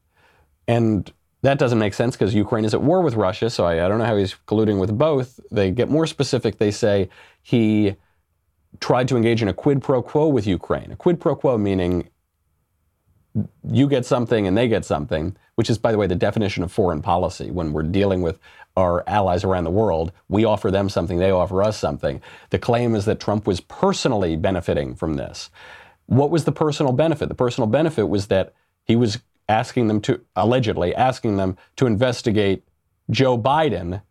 And 0.69 1.11
that 1.43 1.59
doesn't 1.59 1.79
make 1.79 1.95
sense 1.95 2.15
because 2.15 2.35
Ukraine 2.35 2.65
is 2.65 2.75
at 2.75 2.83
war 2.83 3.01
with 3.03 3.15
Russia, 3.15 3.49
so 3.49 3.65
I, 3.65 3.85
I, 3.85 3.89
don't 3.89 3.99
know 3.99 4.05
how 4.05 4.17
he's 4.17 4.35
colluding 4.47 4.81
with 4.81 4.97
both. 4.97 5.39
They 5.51 5.71
get 5.71 5.89
more 5.89 6.07
specific. 6.07 6.59
They 6.59 6.71
say 6.71 7.09
he 7.43 7.97
tried 8.81 9.09
to 9.09 9.17
engage 9.17 9.43
in 9.43 9.49
a 9.49 9.55
quid 9.55 9.83
pro 9.83 10.03
quo 10.03 10.29
with 10.29 10.47
Ukraine. 10.47 10.93
A 10.93 10.97
quid 10.97 11.21
pro 11.21 11.37
quo 11.37 11.57
meaning 11.57 12.09
you 13.71 13.89
get 13.89 14.07
something 14.07 14.47
and 14.47 14.57
they 14.57 14.69
get 14.69 14.85
something, 14.85 15.37
which 15.57 15.69
is, 15.69 15.79
by 15.79 15.93
the 15.93 15.99
way, 15.99 16.07
the 16.07 16.15
definition 16.15 16.63
of 16.63 16.73
foreign 16.73 17.03
policy. 17.03 17.51
When 17.51 17.73
we're 17.73 17.83
dealing 17.83 18.23
with 18.23 18.39
our 18.77 19.03
allies 19.09 19.45
around 19.45 19.65
the 19.65 19.71
world, 19.71 20.13
we 20.29 20.45
offer 20.45 20.71
them 20.71 20.89
something, 20.89 21.19
they 21.19 21.31
offer 21.31 21.63
us 21.63 21.79
something. 21.79 22.21
The 22.51 22.59
claim 22.59 22.95
is 22.95 23.05
that 23.07 23.21
Trump 23.21 23.47
was 23.47 23.61
personally 23.61 24.37
benefiting 24.37 24.95
from 24.95 25.15
this. 25.15 25.51
What 26.07 26.31
was 26.31 26.45
the 26.45 26.53
personal 26.53 26.93
benefit? 26.93 27.29
The 27.29 27.35
personal 27.35 27.69
benefit 27.69 28.09
was 28.09 28.29
that 28.29 28.55
he 28.85 28.97
was 28.97 29.19
asking 29.49 29.89
them 29.89 30.01
to, 30.03 30.21
allegedly, 30.35 30.95
asking 30.95 31.37
them 31.37 31.57
to 31.77 31.87
investigate 31.87 32.65
Joe 33.11 33.39
Biden 33.39 34.03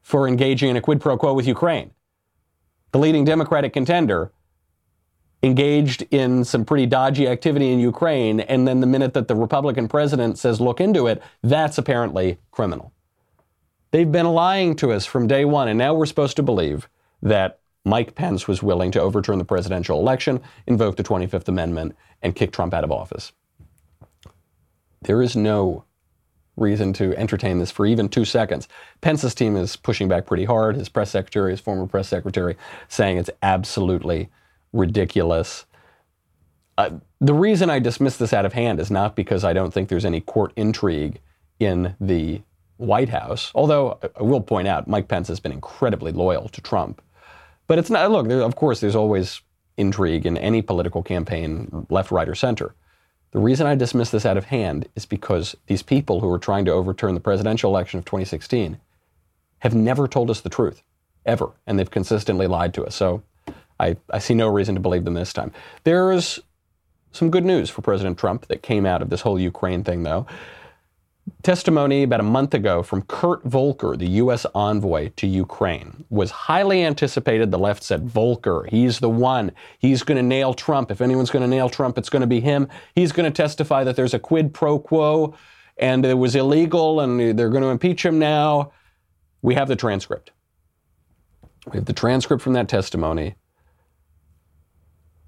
for 0.00 0.26
engaging 0.26 0.70
in 0.70 0.76
a 0.76 0.80
quid 0.80 1.00
pro 1.00 1.16
quo 1.16 1.32
with 1.32 1.46
Ukraine. 1.46 1.92
The 2.92 2.98
leading 2.98 3.24
Democratic 3.24 3.72
contender 3.72 4.32
engaged 5.42 6.02
in 6.10 6.44
some 6.44 6.64
pretty 6.64 6.86
dodgy 6.86 7.26
activity 7.26 7.72
in 7.72 7.80
Ukraine, 7.80 8.40
and 8.40 8.66
then 8.66 8.80
the 8.80 8.86
minute 8.86 9.12
that 9.14 9.28
the 9.28 9.34
Republican 9.34 9.88
president 9.88 10.38
says, 10.38 10.60
look 10.60 10.80
into 10.80 11.06
it, 11.06 11.22
that's 11.42 11.78
apparently 11.78 12.38
criminal. 12.50 12.92
They've 13.90 14.10
been 14.10 14.28
lying 14.28 14.76
to 14.76 14.92
us 14.92 15.04
from 15.04 15.26
day 15.26 15.44
one, 15.44 15.68
and 15.68 15.78
now 15.78 15.94
we're 15.94 16.06
supposed 16.06 16.36
to 16.36 16.42
believe 16.42 16.88
that 17.22 17.58
Mike 17.84 18.14
Pence 18.14 18.46
was 18.46 18.62
willing 18.62 18.92
to 18.92 19.00
overturn 19.00 19.38
the 19.38 19.44
presidential 19.44 19.98
election, 19.98 20.40
invoke 20.66 20.96
the 20.96 21.02
25th 21.02 21.48
Amendment, 21.48 21.96
and 22.22 22.36
kick 22.36 22.52
Trump 22.52 22.72
out 22.72 22.84
of 22.84 22.92
office. 22.92 23.32
There 25.02 25.20
is 25.20 25.34
no 25.34 25.84
reason 26.56 26.92
to 26.92 27.16
entertain 27.16 27.58
this 27.58 27.70
for 27.70 27.84
even 27.86 28.08
two 28.08 28.24
seconds. 28.24 28.68
Pence's 29.00 29.34
team 29.34 29.56
is 29.56 29.74
pushing 29.74 30.06
back 30.06 30.26
pretty 30.26 30.44
hard. 30.44 30.76
His 30.76 30.88
press 30.88 31.10
secretary, 31.10 31.50
his 31.50 31.60
former 31.60 31.86
press 31.86 32.08
secretary, 32.08 32.56
saying 32.88 33.16
it's 33.16 33.30
absolutely 33.42 34.30
ridiculous. 34.72 35.66
Uh, 36.78 36.90
the 37.20 37.34
reason 37.34 37.70
I 37.70 37.78
dismiss 37.78 38.16
this 38.16 38.32
out 38.32 38.46
of 38.46 38.52
hand 38.52 38.80
is 38.80 38.90
not 38.90 39.14
because 39.14 39.44
I 39.44 39.52
don't 39.52 39.72
think 39.72 39.88
there's 39.88 40.04
any 40.04 40.20
court 40.20 40.52
intrigue 40.56 41.20
in 41.58 41.94
the 42.00 42.42
White 42.78 43.10
House, 43.10 43.52
although 43.54 43.98
I 44.18 44.22
will 44.22 44.40
point 44.40 44.66
out 44.66 44.88
Mike 44.88 45.08
Pence 45.08 45.28
has 45.28 45.38
been 45.38 45.52
incredibly 45.52 46.10
loyal 46.12 46.48
to 46.48 46.60
Trump. 46.60 47.00
But 47.68 47.78
it's 47.78 47.90
not, 47.90 48.10
look, 48.10 48.26
there, 48.26 48.42
of 48.42 48.56
course, 48.56 48.80
there's 48.80 48.96
always 48.96 49.40
intrigue 49.76 50.26
in 50.26 50.36
any 50.36 50.62
political 50.62 51.02
campaign, 51.02 51.86
left, 51.88 52.10
right, 52.10 52.28
or 52.28 52.34
center. 52.34 52.74
The 53.30 53.38
reason 53.38 53.66
I 53.66 53.74
dismiss 53.74 54.10
this 54.10 54.26
out 54.26 54.36
of 54.36 54.46
hand 54.46 54.88
is 54.94 55.06
because 55.06 55.56
these 55.66 55.82
people 55.82 56.20
who 56.20 56.30
are 56.30 56.38
trying 56.38 56.64
to 56.66 56.72
overturn 56.72 57.14
the 57.14 57.20
presidential 57.20 57.70
election 57.70 57.98
of 57.98 58.04
2016 58.04 58.78
have 59.60 59.74
never 59.74 60.08
told 60.08 60.28
us 60.28 60.40
the 60.40 60.50
truth, 60.50 60.82
ever, 61.24 61.50
and 61.66 61.78
they've 61.78 61.90
consistently 61.90 62.46
lied 62.46 62.74
to 62.74 62.84
us. 62.84 62.94
So 62.94 63.22
I, 63.82 63.96
I 64.10 64.18
see 64.20 64.34
no 64.34 64.48
reason 64.48 64.76
to 64.76 64.80
believe 64.80 65.04
them 65.04 65.14
this 65.14 65.32
time. 65.32 65.52
There's 65.84 66.38
some 67.10 67.30
good 67.30 67.44
news 67.44 67.68
for 67.68 67.82
President 67.82 68.16
Trump 68.16 68.46
that 68.46 68.62
came 68.62 68.86
out 68.86 69.02
of 69.02 69.10
this 69.10 69.20
whole 69.20 69.38
Ukraine 69.38 69.82
thing, 69.82 70.04
though. 70.04 70.26
Testimony 71.42 72.02
about 72.02 72.20
a 72.20 72.24
month 72.24 72.54
ago 72.54 72.82
from 72.82 73.02
Kurt 73.02 73.44
Volker, 73.44 73.96
the 73.96 74.08
U.S. 74.22 74.44
envoy 74.54 75.10
to 75.16 75.26
Ukraine, 75.26 76.04
was 76.10 76.30
highly 76.30 76.82
anticipated. 76.82 77.50
The 77.50 77.58
left 77.58 77.82
said, 77.82 78.08
Volker, 78.08 78.66
he's 78.68 79.00
the 79.00 79.10
one. 79.10 79.52
He's 79.78 80.02
going 80.02 80.16
to 80.16 80.22
nail 80.22 80.54
Trump. 80.54 80.90
If 80.90 81.00
anyone's 81.00 81.30
going 81.30 81.42
to 81.42 81.48
nail 81.48 81.68
Trump, 81.68 81.98
it's 81.98 82.08
going 82.08 82.22
to 82.22 82.26
be 82.26 82.40
him. 82.40 82.68
He's 82.94 83.12
going 83.12 83.30
to 83.30 83.36
testify 83.36 83.84
that 83.84 83.94
there's 83.94 84.14
a 84.14 84.18
quid 84.18 84.54
pro 84.54 84.78
quo 84.78 85.34
and 85.76 86.04
it 86.04 86.14
was 86.14 86.34
illegal 86.34 87.00
and 87.00 87.38
they're 87.38 87.50
going 87.50 87.62
to 87.62 87.68
impeach 87.68 88.04
him 88.04 88.18
now. 88.18 88.72
We 89.42 89.54
have 89.54 89.68
the 89.68 89.76
transcript. 89.76 90.30
We 91.70 91.76
have 91.76 91.86
the 91.86 91.92
transcript 91.92 92.42
from 92.42 92.54
that 92.54 92.68
testimony. 92.68 93.36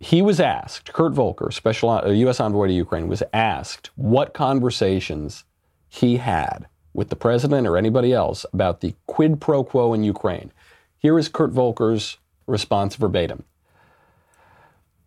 He 0.05 0.21
was 0.21 0.39
asked, 0.39 0.93
Kurt 0.93 1.15
Volker, 1.15 1.51
special 1.51 1.99
U.S. 2.07 2.39
Uh, 2.39 2.45
envoy 2.45 2.67
to 2.67 2.75
Ukraine, 2.75 3.09
was 3.09 3.23
asked 3.33 3.89
what 3.97 4.35
conversations 4.35 5.45
he 5.89 6.19
had 6.19 6.67
with 6.93 7.09
the 7.09 7.17
president 7.17 7.67
or 7.67 7.79
anybody 7.79 8.13
else 8.13 8.45
about 8.53 8.83
the 8.83 8.95
quid 9.07 9.41
pro 9.41 9.65
quo 9.65 9.95
in 9.95 10.05
Ukraine. 10.05 10.53
Here 10.99 11.19
is 11.19 11.31
Kurt 11.31 11.53
Volker's 11.53 12.19
response 12.47 12.97
verbatim. 12.97 13.45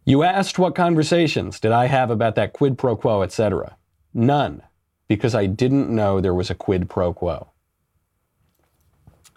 You 0.04 0.24
asked 0.24 0.58
what 0.58 0.74
conversations 0.74 1.60
did 1.60 1.72
I 1.72 1.86
have 1.86 2.10
about 2.10 2.34
that 2.34 2.54
quid 2.54 2.76
pro 2.80 2.96
quo, 2.96 3.22
etc. 3.22 3.78
None. 4.16 4.64
because 5.08 5.36
I 5.36 5.46
didn't 5.46 5.94
know 5.94 6.20
there 6.20 6.34
was 6.34 6.50
a 6.50 6.56
quid 6.56 6.90
pro 6.90 7.14
quo. 7.14 7.50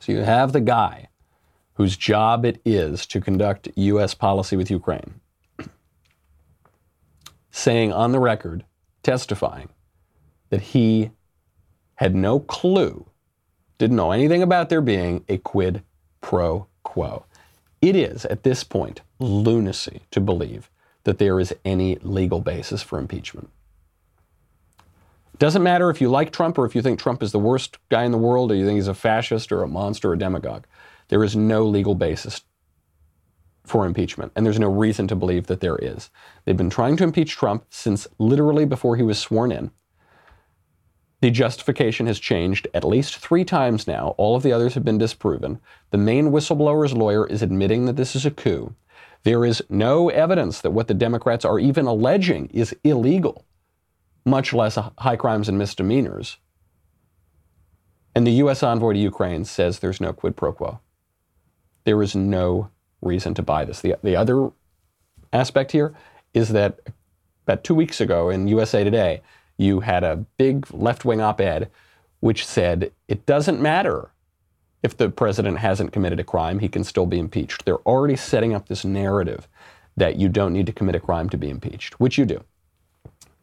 So 0.00 0.12
you 0.12 0.20
have 0.20 0.52
the 0.52 0.62
guy 0.62 1.08
whose 1.74 1.98
job 1.98 2.46
it 2.46 2.62
is 2.64 3.04
to 3.08 3.20
conduct 3.20 3.68
U.S. 3.76 4.14
policy 4.14 4.56
with 4.56 4.70
Ukraine 4.70 5.20
saying 7.50 7.92
on 7.92 8.12
the 8.12 8.18
record, 8.18 8.64
testifying, 9.02 9.68
that 10.50 10.60
he 10.60 11.10
had 11.96 12.14
no 12.14 12.40
clue, 12.40 13.06
didn't 13.78 13.96
know 13.96 14.12
anything 14.12 14.42
about 14.42 14.68
there 14.68 14.80
being 14.80 15.24
a 15.28 15.38
quid 15.38 15.82
pro 16.20 16.66
quo. 16.82 17.24
It 17.80 17.96
is, 17.96 18.24
at 18.26 18.42
this 18.42 18.62
point, 18.62 19.00
lunacy 19.18 20.02
to 20.10 20.20
believe 20.20 20.70
that 21.04 21.18
there 21.18 21.40
is 21.40 21.54
any 21.64 21.96
legal 22.02 22.40
basis 22.40 22.82
for 22.82 22.98
impeachment. 22.98 23.48
Doesn't 25.38 25.62
matter 25.62 25.88
if 25.88 26.02
you 26.02 26.10
like 26.10 26.32
Trump 26.32 26.58
or 26.58 26.66
if 26.66 26.74
you 26.74 26.82
think 26.82 26.98
Trump 26.98 27.22
is 27.22 27.32
the 27.32 27.38
worst 27.38 27.78
guy 27.88 28.04
in 28.04 28.12
the 28.12 28.18
world 28.18 28.52
or 28.52 28.54
you 28.54 28.66
think 28.66 28.76
he's 28.76 28.88
a 28.88 28.94
fascist 28.94 29.50
or 29.50 29.62
a 29.62 29.68
monster 29.68 30.10
or 30.10 30.12
a 30.12 30.18
demagogue. 30.18 30.64
There 31.08 31.24
is 31.24 31.34
no 31.34 31.64
legal 31.64 31.94
basis 31.94 32.42
for 33.64 33.86
impeachment, 33.86 34.32
and 34.34 34.44
there's 34.44 34.58
no 34.58 34.70
reason 34.70 35.06
to 35.08 35.16
believe 35.16 35.46
that 35.46 35.60
there 35.60 35.76
is. 35.76 36.10
They've 36.44 36.56
been 36.56 36.70
trying 36.70 36.96
to 36.98 37.04
impeach 37.04 37.36
Trump 37.36 37.66
since 37.70 38.06
literally 38.18 38.64
before 38.64 38.96
he 38.96 39.02
was 39.02 39.18
sworn 39.18 39.52
in. 39.52 39.70
The 41.20 41.30
justification 41.30 42.06
has 42.06 42.18
changed 42.18 42.66
at 42.72 42.84
least 42.84 43.18
three 43.18 43.44
times 43.44 43.86
now. 43.86 44.14
All 44.16 44.36
of 44.36 44.42
the 44.42 44.52
others 44.52 44.74
have 44.74 44.84
been 44.84 44.96
disproven. 44.96 45.60
The 45.90 45.98
main 45.98 46.30
whistleblower's 46.30 46.94
lawyer 46.94 47.26
is 47.26 47.42
admitting 47.42 47.84
that 47.86 47.96
this 47.96 48.16
is 48.16 48.24
a 48.24 48.30
coup. 48.30 48.74
There 49.22 49.44
is 49.44 49.62
no 49.68 50.08
evidence 50.08 50.62
that 50.62 50.70
what 50.70 50.88
the 50.88 50.94
Democrats 50.94 51.44
are 51.44 51.58
even 51.58 51.84
alleging 51.84 52.46
is 52.46 52.74
illegal, 52.84 53.44
much 54.24 54.54
less 54.54 54.78
high 54.98 55.16
crimes 55.16 55.48
and 55.48 55.58
misdemeanors. 55.58 56.38
And 58.14 58.26
the 58.26 58.32
U.S. 58.32 58.62
envoy 58.62 58.94
to 58.94 58.98
Ukraine 58.98 59.44
says 59.44 59.78
there's 59.78 60.00
no 60.00 60.14
quid 60.14 60.36
pro 60.36 60.52
quo. 60.52 60.80
There 61.84 62.02
is 62.02 62.16
no 62.16 62.70
reason 63.02 63.34
to 63.34 63.42
buy 63.42 63.64
this. 63.64 63.80
The, 63.80 63.96
the 64.02 64.16
other 64.16 64.50
aspect 65.32 65.72
here 65.72 65.94
is 66.34 66.50
that 66.50 66.80
about 67.46 67.64
two 67.64 67.74
weeks 67.74 68.00
ago 68.00 68.30
in 68.30 68.48
USA 68.48 68.84
Today, 68.84 69.22
you 69.56 69.80
had 69.80 70.04
a 70.04 70.16
big 70.36 70.72
left 70.72 71.04
wing 71.04 71.20
op 71.20 71.40
ed 71.40 71.70
which 72.20 72.46
said 72.46 72.92
it 73.08 73.26
doesn't 73.26 73.60
matter 73.60 74.10
if 74.82 74.96
the 74.96 75.10
president 75.10 75.58
hasn't 75.58 75.92
committed 75.92 76.20
a 76.20 76.24
crime, 76.24 76.58
he 76.58 76.68
can 76.68 76.84
still 76.84 77.06
be 77.06 77.18
impeached. 77.18 77.64
They're 77.64 77.76
already 77.78 78.16
setting 78.16 78.54
up 78.54 78.68
this 78.68 78.84
narrative 78.84 79.48
that 79.96 80.16
you 80.16 80.28
don't 80.28 80.52
need 80.52 80.66
to 80.66 80.72
commit 80.72 80.94
a 80.94 81.00
crime 81.00 81.28
to 81.30 81.36
be 81.36 81.50
impeached, 81.50 82.00
which 82.00 82.16
you 82.16 82.24
do. 82.24 82.42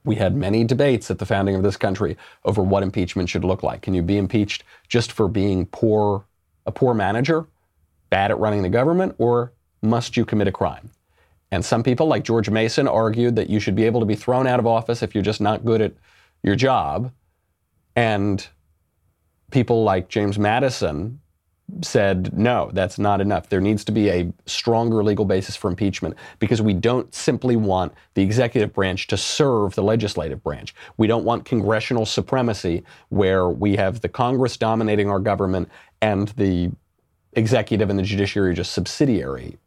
We 0.03 0.15
had 0.15 0.35
many 0.35 0.63
debates 0.63 1.11
at 1.11 1.19
the 1.19 1.25
founding 1.25 1.55
of 1.55 1.63
this 1.63 1.77
country 1.77 2.17
over 2.45 2.63
what 2.63 2.81
impeachment 2.81 3.29
should 3.29 3.43
look 3.43 3.61
like. 3.61 3.81
Can 3.81 3.93
you 3.93 4.01
be 4.01 4.17
impeached 4.17 4.63
just 4.87 5.11
for 5.11 5.27
being 5.27 5.65
poor, 5.65 6.25
a 6.65 6.71
poor 6.71 6.93
manager, 6.93 7.45
bad 8.09 8.31
at 8.31 8.39
running 8.39 8.61
the 8.61 8.69
government, 8.69 9.15
or 9.17 9.53
must 9.81 10.17
you 10.17 10.25
commit 10.25 10.47
a 10.47 10.51
crime? 10.51 10.89
And 11.51 11.63
some 11.63 11.83
people, 11.83 12.07
like 12.07 12.23
George 12.23 12.49
Mason, 12.49 12.87
argued 12.87 13.35
that 13.37 13.49
you 13.49 13.59
should 13.59 13.75
be 13.75 13.85
able 13.85 13.99
to 14.01 14.05
be 14.05 14.15
thrown 14.15 14.47
out 14.47 14.59
of 14.59 14.67
office 14.67 15.01
if 15.01 15.15
you're 15.15 15.23
just 15.23 15.41
not 15.41 15.63
good 15.63 15.81
at 15.81 15.93
your 16.43 16.55
job. 16.55 17.11
And 17.95 18.45
people 19.51 19.83
like 19.83 20.09
James 20.09 20.37
Madison 20.37 21.21
said, 21.81 22.37
no, 22.37 22.69
that's 22.73 22.97
not 22.97 23.19
enough. 23.19 23.49
There 23.49 23.59
needs 23.59 23.83
to 23.85 23.91
be 23.91 24.09
a 24.09 24.31
stronger 24.45 25.03
legal 25.03 25.25
basis 25.25 25.55
for 25.55 25.69
impeachment 25.69 26.15
because 26.39 26.61
we 26.61 26.73
don't 26.73 27.13
simply 27.13 27.57
want 27.57 27.93
the 28.13 28.21
executive 28.21 28.73
branch 28.73 29.07
to 29.07 29.17
serve 29.17 29.75
the 29.75 29.83
legislative 29.83 30.41
branch. 30.43 30.73
We 30.95 31.07
don't 31.07 31.25
want 31.25 31.45
congressional 31.45 32.05
supremacy 32.05 32.83
where 33.09 33.49
we 33.49 33.75
have 33.75 33.99
the 33.99 34.09
Congress 34.09 34.55
dominating 34.55 35.09
our 35.09 35.19
government 35.19 35.69
and 36.01 36.29
the 36.29 36.71
executive 37.37 37.89
and 37.89 37.97
the 37.97 38.03
judiciary 38.03 38.49
are 38.49 38.53
just 38.53 38.73
subsidiary 38.73 39.57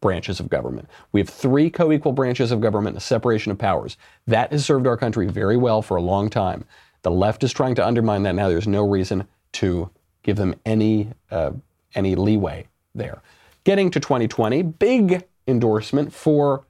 branches 0.00 0.40
of 0.40 0.48
government. 0.48 0.88
We 1.12 1.20
have 1.20 1.28
three 1.28 1.70
co 1.70 1.92
equal 1.92 2.12
branches 2.12 2.50
of 2.50 2.60
government, 2.60 2.96
a 2.96 3.00
separation 3.00 3.52
of 3.52 3.58
powers. 3.58 3.96
That 4.26 4.52
has 4.52 4.64
served 4.66 4.86
our 4.86 4.96
country 4.96 5.26
very 5.26 5.56
well 5.56 5.80
for 5.80 5.96
a 5.96 6.02
long 6.02 6.28
time. 6.28 6.64
The 7.02 7.10
left 7.10 7.44
is 7.44 7.52
trying 7.52 7.76
to 7.76 7.86
undermine 7.86 8.24
that 8.24 8.34
now. 8.34 8.48
There's 8.48 8.68
no 8.68 8.86
reason 8.86 9.26
to 9.52 9.90
give 10.22 10.36
them 10.36 10.54
any, 10.66 11.12
uh, 11.30 11.52
any 11.94 12.14
leeway 12.14 12.66
there. 12.94 13.22
Getting 13.64 13.90
to 13.92 14.00
2020, 14.00 14.62
big 14.62 15.24
endorsement 15.46 16.12
for 16.12 16.64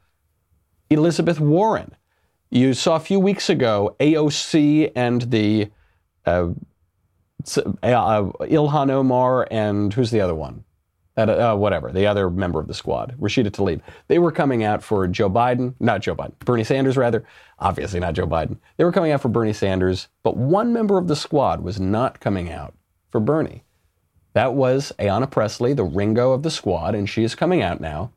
Elizabeth 0.88 1.40
Warren. 1.40 1.94
You 2.50 2.74
saw 2.74 2.96
a 2.96 3.00
few 3.00 3.20
weeks 3.20 3.48
ago 3.48 3.96
AOC 4.00 4.92
and 4.94 5.22
the 5.22 5.70
uh, 6.26 6.48
Ilhan 7.42 8.90
Omar 8.90 9.48
and 9.50 9.92
who's 9.92 10.10
the 10.10 10.20
other 10.20 10.34
one? 10.34 10.64
uh, 11.16 11.54
whatever, 11.56 11.92
the 11.92 12.06
other 12.06 12.30
member 12.30 12.60
of 12.60 12.66
the 12.66 12.74
squad, 12.74 13.14
Rashida 13.20 13.50
Tlaib. 13.50 13.80
They 14.08 14.18
were 14.18 14.32
coming 14.32 14.64
out 14.64 14.82
for 14.82 15.06
Joe 15.06 15.28
Biden, 15.28 15.74
not 15.80 16.00
Joe 16.00 16.14
Biden, 16.14 16.38
Bernie 16.40 16.64
Sanders, 16.64 16.96
rather. 16.96 17.24
Obviously, 17.58 18.00
not 18.00 18.14
Joe 18.14 18.26
Biden. 18.26 18.56
They 18.76 18.84
were 18.84 18.92
coming 18.92 19.12
out 19.12 19.20
for 19.20 19.28
Bernie 19.28 19.52
Sanders, 19.52 20.08
but 20.22 20.36
one 20.36 20.72
member 20.72 20.96
of 20.96 21.08
the 21.08 21.16
squad 21.16 21.60
was 21.60 21.78
not 21.78 22.20
coming 22.20 22.50
out 22.50 22.74
for 23.10 23.20
Bernie. 23.20 23.64
That 24.32 24.54
was 24.54 24.92
Ayanna 24.98 25.30
Pressley, 25.30 25.74
the 25.74 25.84
Ringo 25.84 26.32
of 26.32 26.42
the 26.42 26.50
squad, 26.50 26.94
and 26.94 27.08
she 27.08 27.24
is 27.24 27.34
coming 27.34 27.62
out 27.62 27.80
now 27.80 28.12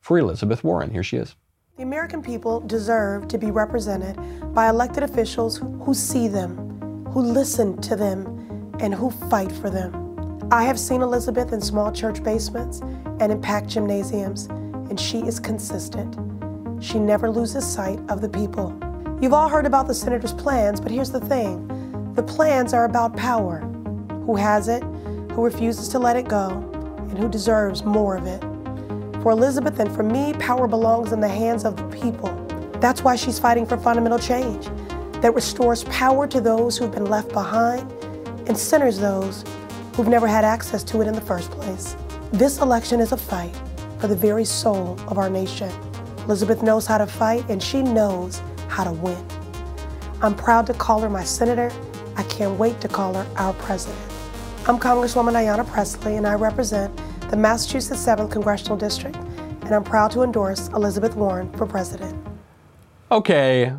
for 0.00 0.18
Elizabeth 0.18 0.62
Warren. 0.62 0.90
Here 0.90 1.02
she 1.02 1.16
is. 1.16 1.34
The 1.76 1.82
American 1.82 2.22
people 2.22 2.60
deserve 2.60 3.26
to 3.28 3.38
be 3.38 3.50
represented 3.50 4.16
by 4.54 4.68
elected 4.68 5.02
officials 5.02 5.56
who 5.56 5.94
see 5.94 6.28
them, 6.28 7.06
who 7.10 7.22
listen 7.22 7.80
to 7.80 7.96
them, 7.96 8.39
and 8.80 8.94
who 8.94 9.10
fight 9.10 9.52
for 9.52 9.70
them. 9.70 10.48
I 10.50 10.64
have 10.64 10.78
seen 10.78 11.02
Elizabeth 11.02 11.52
in 11.52 11.60
small 11.60 11.92
church 11.92 12.22
basements 12.22 12.80
and 13.20 13.30
in 13.30 13.40
packed 13.40 13.68
gymnasiums, 13.68 14.46
and 14.46 14.98
she 14.98 15.18
is 15.18 15.38
consistent. 15.38 16.16
She 16.82 16.98
never 16.98 17.30
loses 17.30 17.64
sight 17.64 18.00
of 18.08 18.20
the 18.20 18.28
people. 18.28 18.76
You've 19.20 19.34
all 19.34 19.48
heard 19.48 19.66
about 19.66 19.86
the 19.86 19.94
senator's 19.94 20.32
plans, 20.32 20.80
but 20.80 20.90
here's 20.90 21.10
the 21.10 21.20
thing 21.20 21.66
the 22.14 22.22
plans 22.22 22.74
are 22.74 22.84
about 22.84 23.16
power 23.16 23.60
who 24.26 24.34
has 24.34 24.66
it, 24.66 24.82
who 25.32 25.44
refuses 25.44 25.88
to 25.90 25.98
let 25.98 26.16
it 26.16 26.26
go, 26.26 26.48
and 27.10 27.18
who 27.18 27.28
deserves 27.28 27.84
more 27.84 28.16
of 28.16 28.26
it. 28.26 28.40
For 29.22 29.32
Elizabeth 29.32 29.78
and 29.78 29.92
for 29.92 30.02
me, 30.02 30.32
power 30.34 30.66
belongs 30.66 31.12
in 31.12 31.20
the 31.20 31.28
hands 31.28 31.64
of 31.64 31.76
the 31.76 31.84
people. 31.96 32.34
That's 32.80 33.04
why 33.04 33.14
she's 33.14 33.38
fighting 33.38 33.66
for 33.66 33.76
fundamental 33.76 34.18
change 34.18 34.68
that 35.20 35.34
restores 35.34 35.84
power 35.84 36.26
to 36.26 36.40
those 36.40 36.78
who've 36.78 36.90
been 36.90 37.04
left 37.04 37.32
behind 37.32 37.92
and 38.50 38.58
centers 38.58 38.98
those 38.98 39.44
who've 39.94 40.08
never 40.08 40.26
had 40.26 40.44
access 40.44 40.82
to 40.82 41.00
it 41.00 41.06
in 41.06 41.14
the 41.14 41.20
first 41.20 41.52
place. 41.52 41.94
This 42.32 42.58
election 42.58 42.98
is 42.98 43.12
a 43.12 43.16
fight 43.16 43.54
for 44.00 44.08
the 44.08 44.16
very 44.16 44.44
soul 44.44 44.98
of 45.06 45.18
our 45.18 45.30
nation. 45.30 45.70
Elizabeth 46.24 46.60
knows 46.60 46.84
how 46.84 46.98
to 46.98 47.06
fight 47.06 47.48
and 47.48 47.62
she 47.62 47.80
knows 47.80 48.42
how 48.66 48.82
to 48.82 48.90
win. 48.90 49.24
I'm 50.20 50.34
proud 50.34 50.66
to 50.66 50.74
call 50.74 50.98
her 50.98 51.08
my 51.08 51.22
senator. 51.22 51.70
I 52.16 52.24
can't 52.24 52.58
wait 52.58 52.80
to 52.80 52.88
call 52.88 53.14
her 53.14 53.26
our 53.36 53.52
president. 53.52 54.00
I'm 54.66 54.80
Congresswoman 54.80 55.34
Ayanna 55.34 55.64
Pressley 55.64 56.16
and 56.16 56.26
I 56.26 56.34
represent 56.34 56.92
the 57.30 57.36
Massachusetts 57.36 58.04
7th 58.04 58.32
Congressional 58.32 58.76
District 58.76 59.14
and 59.62 59.72
I'm 59.72 59.84
proud 59.84 60.10
to 60.10 60.22
endorse 60.22 60.66
Elizabeth 60.70 61.14
Warren 61.14 61.52
for 61.52 61.66
president. 61.66 62.18
Okay, 63.12 63.72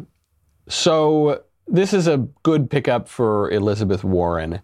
so 0.70 1.44
this 1.68 1.94
is 1.94 2.08
a 2.08 2.28
good 2.44 2.70
pickup 2.70 3.08
for 3.08 3.50
Elizabeth 3.52 4.04
Warren. 4.04 4.62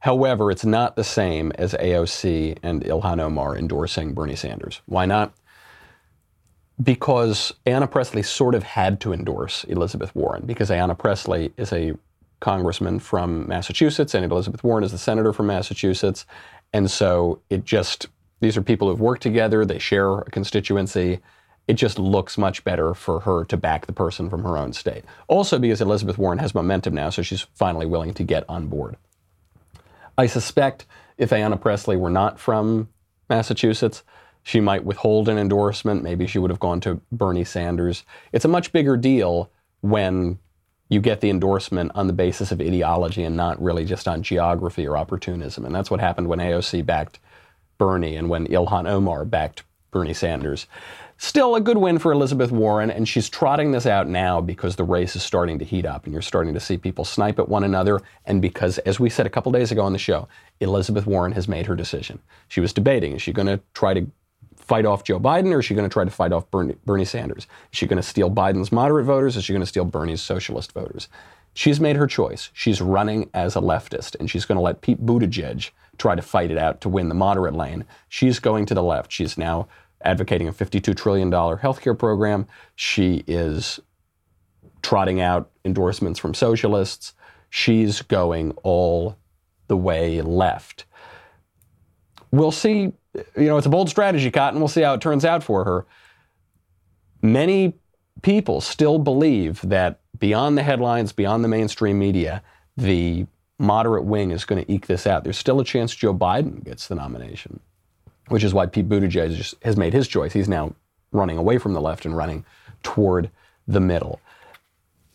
However, 0.00 0.50
it's 0.50 0.64
not 0.64 0.96
the 0.96 1.04
same 1.04 1.50
as 1.56 1.72
AOC 1.74 2.58
and 2.62 2.82
Ilhan 2.82 3.20
Omar 3.20 3.56
endorsing 3.56 4.12
Bernie 4.12 4.36
Sanders. 4.36 4.82
Why 4.86 5.06
not? 5.06 5.32
Because 6.82 7.52
Ayanna 7.66 7.90
Pressley 7.90 8.22
sort 8.22 8.54
of 8.54 8.62
had 8.62 9.00
to 9.00 9.12
endorse 9.12 9.64
Elizabeth 9.64 10.14
Warren 10.14 10.44
because 10.44 10.70
Ayanna 10.70 10.98
Pressley 10.98 11.52
is 11.56 11.72
a 11.72 11.94
congressman 12.40 12.98
from 12.98 13.48
Massachusetts 13.48 14.14
and 14.14 14.30
Elizabeth 14.30 14.62
Warren 14.62 14.84
is 14.84 14.92
the 14.92 14.98
senator 14.98 15.32
from 15.32 15.46
Massachusetts. 15.46 16.26
And 16.74 16.90
so 16.90 17.40
it 17.48 17.64
just, 17.64 18.08
these 18.40 18.56
are 18.56 18.62
people 18.62 18.88
who've 18.88 19.00
worked 19.00 19.22
together, 19.22 19.64
they 19.64 19.78
share 19.78 20.18
a 20.18 20.30
constituency. 20.30 21.20
It 21.66 21.74
just 21.74 21.98
looks 21.98 22.36
much 22.36 22.62
better 22.64 22.94
for 22.94 23.20
her 23.20 23.44
to 23.46 23.56
back 23.56 23.86
the 23.86 23.92
person 23.92 24.28
from 24.28 24.42
her 24.42 24.58
own 24.58 24.72
state. 24.72 25.04
Also, 25.28 25.58
because 25.58 25.80
Elizabeth 25.80 26.18
Warren 26.18 26.38
has 26.38 26.54
momentum 26.54 26.94
now, 26.94 27.10
so 27.10 27.22
she's 27.22 27.40
finally 27.54 27.86
willing 27.86 28.12
to 28.14 28.24
get 28.24 28.44
on 28.48 28.66
board. 28.66 28.96
I 30.18 30.26
suspect 30.26 30.86
if 31.16 31.30
Ayanna 31.30 31.60
Pressley 31.60 31.96
were 31.96 32.10
not 32.10 32.38
from 32.38 32.88
Massachusetts, 33.30 34.02
she 34.42 34.60
might 34.60 34.84
withhold 34.84 35.28
an 35.28 35.38
endorsement. 35.38 36.02
Maybe 36.02 36.26
she 36.26 36.38
would 36.38 36.50
have 36.50 36.60
gone 36.60 36.80
to 36.80 37.00
Bernie 37.10 37.44
Sanders. 37.44 38.04
It's 38.32 38.44
a 38.44 38.48
much 38.48 38.72
bigger 38.72 38.96
deal 38.96 39.50
when 39.80 40.38
you 40.90 41.00
get 41.00 41.20
the 41.20 41.30
endorsement 41.30 41.92
on 41.94 42.06
the 42.06 42.12
basis 42.12 42.52
of 42.52 42.60
ideology 42.60 43.24
and 43.24 43.36
not 43.36 43.60
really 43.60 43.86
just 43.86 44.06
on 44.06 44.22
geography 44.22 44.86
or 44.86 44.98
opportunism. 44.98 45.64
And 45.64 45.74
that's 45.74 45.90
what 45.90 46.00
happened 46.00 46.28
when 46.28 46.40
AOC 46.40 46.84
backed 46.84 47.18
Bernie 47.78 48.16
and 48.16 48.28
when 48.28 48.46
Ilhan 48.46 48.88
Omar 48.88 49.24
backed 49.24 49.64
Bernie 49.94 50.12
Sanders. 50.12 50.66
Still 51.18 51.54
a 51.54 51.60
good 51.60 51.78
win 51.78 52.00
for 52.00 52.10
Elizabeth 52.10 52.50
Warren, 52.50 52.90
and 52.90 53.08
she's 53.08 53.30
trotting 53.30 53.70
this 53.70 53.86
out 53.86 54.08
now 54.08 54.40
because 54.40 54.74
the 54.74 54.82
race 54.82 55.14
is 55.14 55.22
starting 55.22 55.60
to 55.60 55.64
heat 55.64 55.86
up 55.86 56.04
and 56.04 56.12
you're 56.12 56.20
starting 56.20 56.52
to 56.52 56.58
see 56.58 56.76
people 56.76 57.04
snipe 57.04 57.38
at 57.38 57.48
one 57.48 57.62
another. 57.62 58.00
And 58.26 58.42
because, 58.42 58.78
as 58.78 58.98
we 58.98 59.08
said 59.08 59.24
a 59.24 59.30
couple 59.30 59.52
days 59.52 59.70
ago 59.70 59.82
on 59.82 59.92
the 59.92 59.98
show, 59.98 60.26
Elizabeth 60.58 61.06
Warren 61.06 61.30
has 61.32 61.46
made 61.46 61.66
her 61.66 61.76
decision. 61.76 62.18
She 62.48 62.60
was 62.60 62.72
debating 62.72 63.12
is 63.12 63.22
she 63.22 63.32
going 63.32 63.46
to 63.46 63.60
try 63.72 63.94
to 63.94 64.04
fight 64.56 64.84
off 64.84 65.04
Joe 65.04 65.20
Biden 65.20 65.52
or 65.52 65.60
is 65.60 65.64
she 65.64 65.74
going 65.74 65.88
to 65.88 65.92
try 65.92 66.04
to 66.04 66.10
fight 66.10 66.32
off 66.32 66.50
Bernie, 66.50 66.74
Bernie 66.84 67.04
Sanders? 67.04 67.46
Is 67.72 67.78
she 67.78 67.86
going 67.86 67.96
to 67.96 68.02
steal 68.02 68.30
Biden's 68.30 68.72
moderate 68.72 69.06
voters 69.06 69.36
is 69.36 69.44
she 69.44 69.52
going 69.52 69.62
to 69.62 69.66
steal 69.66 69.84
Bernie's 69.84 70.22
socialist 70.22 70.72
voters? 70.72 71.08
She's 71.54 71.78
made 71.78 71.94
her 71.94 72.08
choice. 72.08 72.50
She's 72.52 72.80
running 72.80 73.30
as 73.32 73.54
a 73.54 73.60
leftist, 73.60 74.16
and 74.18 74.28
she's 74.28 74.44
going 74.44 74.56
to 74.56 74.62
let 74.62 74.80
Pete 74.80 75.06
Buttigieg 75.06 75.70
try 75.98 76.16
to 76.16 76.22
fight 76.22 76.50
it 76.50 76.58
out 76.58 76.80
to 76.80 76.88
win 76.88 77.08
the 77.08 77.14
moderate 77.14 77.54
lane. 77.54 77.84
She's 78.08 78.40
going 78.40 78.66
to 78.66 78.74
the 78.74 78.82
left. 78.82 79.12
She's 79.12 79.38
now 79.38 79.68
advocating 80.04 80.48
a 80.48 80.52
$52 80.52 80.96
trillion 80.96 81.30
healthcare 81.30 81.98
program. 81.98 82.46
She 82.76 83.24
is 83.26 83.80
trotting 84.82 85.20
out 85.20 85.50
endorsements 85.64 86.18
from 86.18 86.34
socialists. 86.34 87.14
She's 87.50 88.02
going 88.02 88.52
all 88.62 89.16
the 89.68 89.76
way 89.76 90.20
left. 90.22 90.84
We'll 92.30 92.52
see. 92.52 92.92
You 93.14 93.46
know, 93.46 93.56
it's 93.56 93.66
a 93.66 93.70
bold 93.70 93.88
strategy, 93.88 94.30
Cotton. 94.30 94.60
We'll 94.60 94.68
see 94.68 94.82
how 94.82 94.94
it 94.94 95.00
turns 95.00 95.24
out 95.24 95.42
for 95.42 95.64
her. 95.64 95.86
Many 97.22 97.74
people 98.22 98.60
still 98.60 98.98
believe 98.98 99.60
that 99.62 100.00
beyond 100.18 100.58
the 100.58 100.62
headlines, 100.62 101.12
beyond 101.12 101.44
the 101.44 101.48
mainstream 101.48 101.98
media, 101.98 102.42
the 102.76 103.26
moderate 103.58 104.04
wing 104.04 104.30
is 104.30 104.44
going 104.44 104.64
to 104.64 104.72
eke 104.72 104.86
this 104.86 105.06
out. 105.06 105.24
There's 105.24 105.38
still 105.38 105.60
a 105.60 105.64
chance 105.64 105.94
Joe 105.94 106.14
Biden 106.14 106.64
gets 106.64 106.88
the 106.88 106.94
nomination, 106.96 107.60
which 108.28 108.44
is 108.44 108.54
why 108.54 108.66
Pete 108.66 108.88
Buttigieg 108.88 109.54
has 109.62 109.76
made 109.76 109.92
his 109.92 110.08
choice. 110.08 110.32
He's 110.32 110.48
now 110.48 110.74
running 111.12 111.38
away 111.38 111.58
from 111.58 111.72
the 111.72 111.80
left 111.80 112.04
and 112.04 112.16
running 112.16 112.44
toward 112.82 113.30
the 113.66 113.80
middle. 113.80 114.20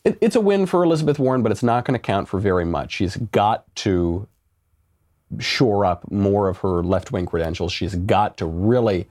It, 0.03 0.17
it's 0.21 0.35
a 0.35 0.41
win 0.41 0.65
for 0.65 0.83
Elizabeth 0.83 1.19
Warren, 1.19 1.43
but 1.43 1.51
it's 1.51 1.63
not 1.63 1.85
going 1.85 1.93
to 1.93 1.99
count 1.99 2.27
for 2.27 2.39
very 2.39 2.65
much. 2.65 2.93
She's 2.93 3.17
got 3.17 3.63
to 3.77 4.27
shore 5.37 5.85
up 5.85 6.09
more 6.11 6.47
of 6.47 6.59
her 6.59 6.83
left 6.83 7.11
wing 7.11 7.25
credentials. 7.25 7.71
She's 7.71 7.95
got 7.95 8.37
to 8.37 8.45
really 8.45 9.07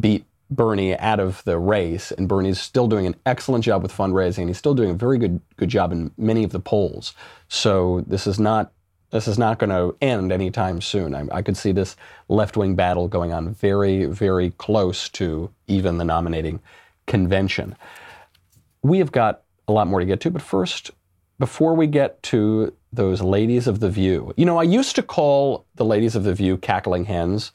beat 0.00 0.24
Bernie 0.50 0.96
out 0.98 1.20
of 1.20 1.42
the 1.44 1.58
race, 1.58 2.12
and 2.12 2.28
Bernie's 2.28 2.60
still 2.60 2.86
doing 2.86 3.06
an 3.06 3.16
excellent 3.24 3.64
job 3.64 3.82
with 3.82 3.92
fundraising, 3.92 4.40
and 4.40 4.48
he's 4.48 4.58
still 4.58 4.74
doing 4.74 4.90
a 4.90 4.94
very 4.94 5.18
good 5.18 5.40
good 5.56 5.70
job 5.70 5.92
in 5.92 6.10
many 6.18 6.44
of 6.44 6.52
the 6.52 6.60
polls. 6.60 7.14
So 7.48 8.04
this 8.06 8.26
is 8.26 8.38
not 8.38 8.72
this 9.12 9.28
is 9.28 9.38
not 9.38 9.58
going 9.58 9.70
to 9.70 9.96
end 10.00 10.32
anytime 10.32 10.80
soon. 10.80 11.14
I, 11.14 11.26
I 11.30 11.42
could 11.42 11.56
see 11.56 11.70
this 11.70 11.96
left 12.28 12.56
wing 12.56 12.74
battle 12.74 13.06
going 13.06 13.32
on 13.32 13.54
very 13.54 14.06
very 14.06 14.50
close 14.50 15.08
to 15.10 15.50
even 15.68 15.98
the 15.98 16.04
nominating 16.04 16.60
convention. 17.06 17.76
We 18.82 18.98
have 18.98 19.12
got 19.12 19.42
a 19.68 19.72
lot 19.72 19.86
more 19.86 20.00
to 20.00 20.06
get 20.06 20.20
to, 20.22 20.30
but 20.30 20.42
first, 20.42 20.90
before 21.38 21.74
we 21.74 21.86
get 21.86 22.22
to 22.24 22.72
those 22.92 23.22
ladies 23.22 23.66
of 23.66 23.80
the 23.80 23.90
View, 23.90 24.34
you 24.36 24.44
know, 24.44 24.58
I 24.58 24.64
used 24.64 24.96
to 24.96 25.02
call 25.02 25.66
the 25.76 25.84
ladies 25.84 26.16
of 26.16 26.24
the 26.24 26.34
View 26.34 26.56
cackling 26.56 27.04
hens 27.04 27.52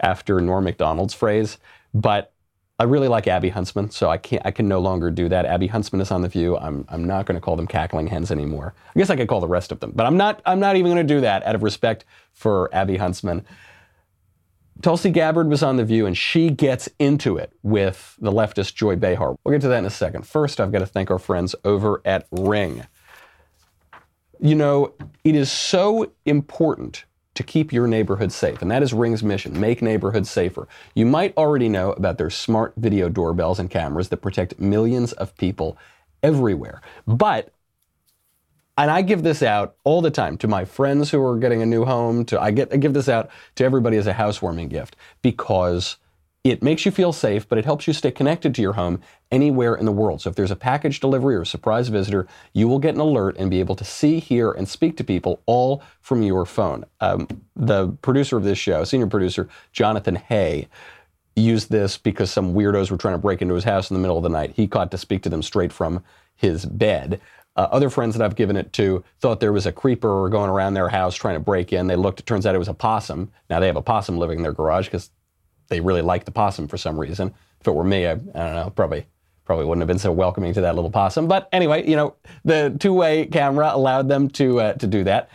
after 0.00 0.40
Norm 0.40 0.64
Macdonald's 0.64 1.14
phrase, 1.14 1.58
but 1.94 2.31
I 2.82 2.84
really 2.84 3.06
like 3.06 3.28
Abby 3.28 3.50
Huntsman, 3.50 3.90
so 3.90 4.10
I 4.10 4.18
can't. 4.18 4.44
I 4.44 4.50
can 4.50 4.66
no 4.66 4.80
longer 4.80 5.08
do 5.08 5.28
that. 5.28 5.46
Abby 5.46 5.68
Huntsman 5.68 6.00
is 6.00 6.10
on 6.10 6.22
the 6.22 6.28
View. 6.28 6.56
I'm. 6.56 6.84
I'm 6.88 7.04
not 7.04 7.26
going 7.26 7.36
to 7.36 7.40
call 7.40 7.54
them 7.54 7.68
cackling 7.68 8.08
hens 8.08 8.32
anymore. 8.32 8.74
I 8.92 8.98
guess 8.98 9.08
I 9.08 9.14
could 9.14 9.28
call 9.28 9.38
the 9.38 9.46
rest 9.46 9.70
of 9.70 9.78
them, 9.78 9.92
but 9.94 10.04
I'm 10.04 10.16
not. 10.16 10.42
I'm 10.46 10.58
not 10.58 10.74
even 10.74 10.90
going 10.90 11.06
to 11.06 11.14
do 11.14 11.20
that 11.20 11.46
out 11.46 11.54
of 11.54 11.62
respect 11.62 12.04
for 12.32 12.68
Abby 12.74 12.96
Huntsman. 12.96 13.46
Tulsi 14.80 15.10
Gabbard 15.10 15.48
was 15.48 15.62
on 15.62 15.76
the 15.76 15.84
View, 15.84 16.06
and 16.06 16.18
she 16.18 16.50
gets 16.50 16.88
into 16.98 17.36
it 17.36 17.52
with 17.62 18.16
the 18.18 18.32
leftist 18.32 18.74
Joy 18.74 18.96
Behar. 18.96 19.36
We'll 19.44 19.52
get 19.52 19.60
to 19.60 19.68
that 19.68 19.78
in 19.78 19.86
a 19.86 19.90
second. 19.90 20.26
First, 20.26 20.60
I've 20.60 20.72
got 20.72 20.80
to 20.80 20.86
thank 20.86 21.08
our 21.08 21.20
friends 21.20 21.54
over 21.64 22.02
at 22.04 22.26
Ring. 22.32 22.82
You 24.40 24.56
know, 24.56 24.92
it 25.22 25.36
is 25.36 25.52
so 25.52 26.10
important 26.24 27.04
to 27.34 27.42
keep 27.42 27.72
your 27.72 27.86
neighborhood 27.86 28.32
safe. 28.32 28.62
And 28.62 28.70
that 28.70 28.82
is 28.82 28.92
Ring's 28.92 29.22
mission 29.22 29.58
make 29.58 29.82
neighborhoods 29.82 30.30
safer. 30.30 30.68
You 30.94 31.06
might 31.06 31.36
already 31.36 31.68
know 31.68 31.92
about 31.92 32.18
their 32.18 32.30
smart 32.30 32.74
video 32.76 33.08
doorbells 33.08 33.58
and 33.58 33.70
cameras 33.70 34.08
that 34.10 34.18
protect 34.18 34.60
millions 34.60 35.12
of 35.12 35.36
people 35.36 35.76
everywhere. 36.22 36.82
But 37.06 37.52
and 38.78 38.90
I 38.90 39.02
give 39.02 39.22
this 39.22 39.42
out 39.42 39.76
all 39.84 40.00
the 40.00 40.10
time 40.10 40.38
to 40.38 40.48
my 40.48 40.64
friends 40.64 41.10
who 41.10 41.22
are 41.22 41.38
getting 41.38 41.60
a 41.60 41.66
new 41.66 41.84
home. 41.84 42.24
To 42.26 42.40
I 42.40 42.50
get 42.50 42.72
I 42.72 42.76
give 42.76 42.94
this 42.94 43.08
out 43.08 43.30
to 43.56 43.64
everybody 43.64 43.96
as 43.96 44.06
a 44.06 44.14
housewarming 44.14 44.68
gift 44.68 44.96
because 45.20 45.96
it 46.44 46.62
makes 46.62 46.84
you 46.84 46.90
feel 46.90 47.12
safe, 47.12 47.48
but 47.48 47.56
it 47.56 47.64
helps 47.64 47.86
you 47.86 47.92
stay 47.92 48.10
connected 48.10 48.52
to 48.54 48.62
your 48.62 48.72
home 48.72 49.00
anywhere 49.30 49.76
in 49.76 49.86
the 49.86 49.92
world. 49.92 50.20
So 50.20 50.30
if 50.30 50.34
there's 50.34 50.50
a 50.50 50.56
package 50.56 50.98
delivery 50.98 51.36
or 51.36 51.42
a 51.42 51.46
surprise 51.46 51.88
visitor, 51.88 52.26
you 52.52 52.66
will 52.66 52.80
get 52.80 52.94
an 52.94 53.00
alert 53.00 53.36
and 53.38 53.48
be 53.48 53.60
able 53.60 53.76
to 53.76 53.84
see, 53.84 54.18
hear, 54.18 54.50
and 54.50 54.68
speak 54.68 54.96
to 54.96 55.04
people 55.04 55.40
all 55.46 55.82
from 56.00 56.22
your 56.22 56.44
phone. 56.44 56.84
Um, 57.00 57.28
the 57.54 57.88
producer 58.02 58.36
of 58.36 58.42
this 58.42 58.58
show, 58.58 58.82
senior 58.82 59.06
producer 59.06 59.48
Jonathan 59.72 60.16
Hay, 60.16 60.66
used 61.36 61.70
this 61.70 61.96
because 61.96 62.30
some 62.30 62.54
weirdos 62.54 62.90
were 62.90 62.98
trying 62.98 63.14
to 63.14 63.18
break 63.18 63.40
into 63.40 63.54
his 63.54 63.64
house 63.64 63.90
in 63.90 63.94
the 63.94 64.00
middle 64.00 64.16
of 64.16 64.24
the 64.24 64.28
night. 64.28 64.52
He 64.56 64.66
caught 64.66 64.90
to 64.90 64.98
speak 64.98 65.22
to 65.22 65.28
them 65.28 65.42
straight 65.42 65.72
from 65.72 66.02
his 66.34 66.64
bed. 66.66 67.20
Uh, 67.54 67.68
other 67.70 67.88
friends 67.88 68.16
that 68.16 68.24
I've 68.24 68.34
given 68.34 68.56
it 68.56 68.72
to 68.74 69.04
thought 69.20 69.38
there 69.38 69.52
was 69.52 69.66
a 69.66 69.72
creeper 69.72 70.28
going 70.28 70.50
around 70.50 70.74
their 70.74 70.88
house 70.88 71.14
trying 71.14 71.36
to 71.36 71.40
break 71.40 71.72
in. 71.72 71.86
They 71.86 71.96
looked, 71.96 72.18
it 72.20 72.26
turns 72.26 72.46
out 72.46 72.54
it 72.54 72.58
was 72.58 72.68
a 72.68 72.74
possum. 72.74 73.30
Now 73.48 73.60
they 73.60 73.66
have 73.66 73.76
a 73.76 73.82
possum 73.82 74.18
living 74.18 74.38
in 74.38 74.42
their 74.42 74.52
garage 74.52 74.86
because 74.86 75.10
they 75.72 75.80
really 75.80 76.02
like 76.02 76.24
the 76.24 76.30
possum 76.30 76.68
for 76.68 76.76
some 76.76 77.00
reason. 77.00 77.34
If 77.60 77.66
it 77.66 77.74
were 77.74 77.84
me, 77.84 78.06
I, 78.06 78.12
I 78.12 78.14
don't 78.14 78.34
know, 78.34 78.72
probably 78.74 79.06
probably 79.44 79.64
wouldn't 79.64 79.80
have 79.80 79.88
been 79.88 79.98
so 79.98 80.12
welcoming 80.12 80.54
to 80.54 80.60
that 80.60 80.74
little 80.76 80.90
possum. 80.90 81.26
But 81.26 81.48
anyway, 81.50 81.88
you 81.88 81.96
know, 81.96 82.14
the 82.44 82.76
two-way 82.78 83.26
camera 83.26 83.70
allowed 83.72 84.08
them 84.08 84.28
to 84.30 84.60
uh, 84.60 84.72
to 84.74 84.86
do 84.86 85.02
that. 85.04 85.30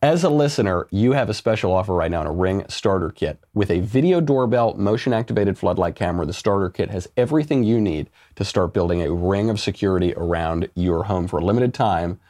As 0.00 0.22
a 0.22 0.28
listener, 0.28 0.86
you 0.92 1.12
have 1.12 1.28
a 1.28 1.34
special 1.34 1.72
offer 1.72 1.92
right 1.92 2.10
now 2.10 2.20
on 2.20 2.26
a 2.28 2.32
Ring 2.32 2.64
starter 2.68 3.10
kit. 3.10 3.42
With 3.52 3.70
a 3.70 3.80
video 3.80 4.20
doorbell, 4.20 4.74
motion 4.74 5.12
activated 5.12 5.58
floodlight 5.58 5.96
camera, 5.96 6.24
the 6.24 6.32
starter 6.32 6.70
kit 6.70 6.90
has 6.90 7.08
everything 7.16 7.64
you 7.64 7.80
need 7.80 8.08
to 8.36 8.44
start 8.44 8.72
building 8.72 9.02
a 9.02 9.12
ring 9.12 9.50
of 9.50 9.58
security 9.58 10.14
around 10.16 10.68
your 10.76 11.04
home 11.04 11.26
for 11.26 11.40
a 11.40 11.44
limited 11.44 11.74
time. 11.74 12.20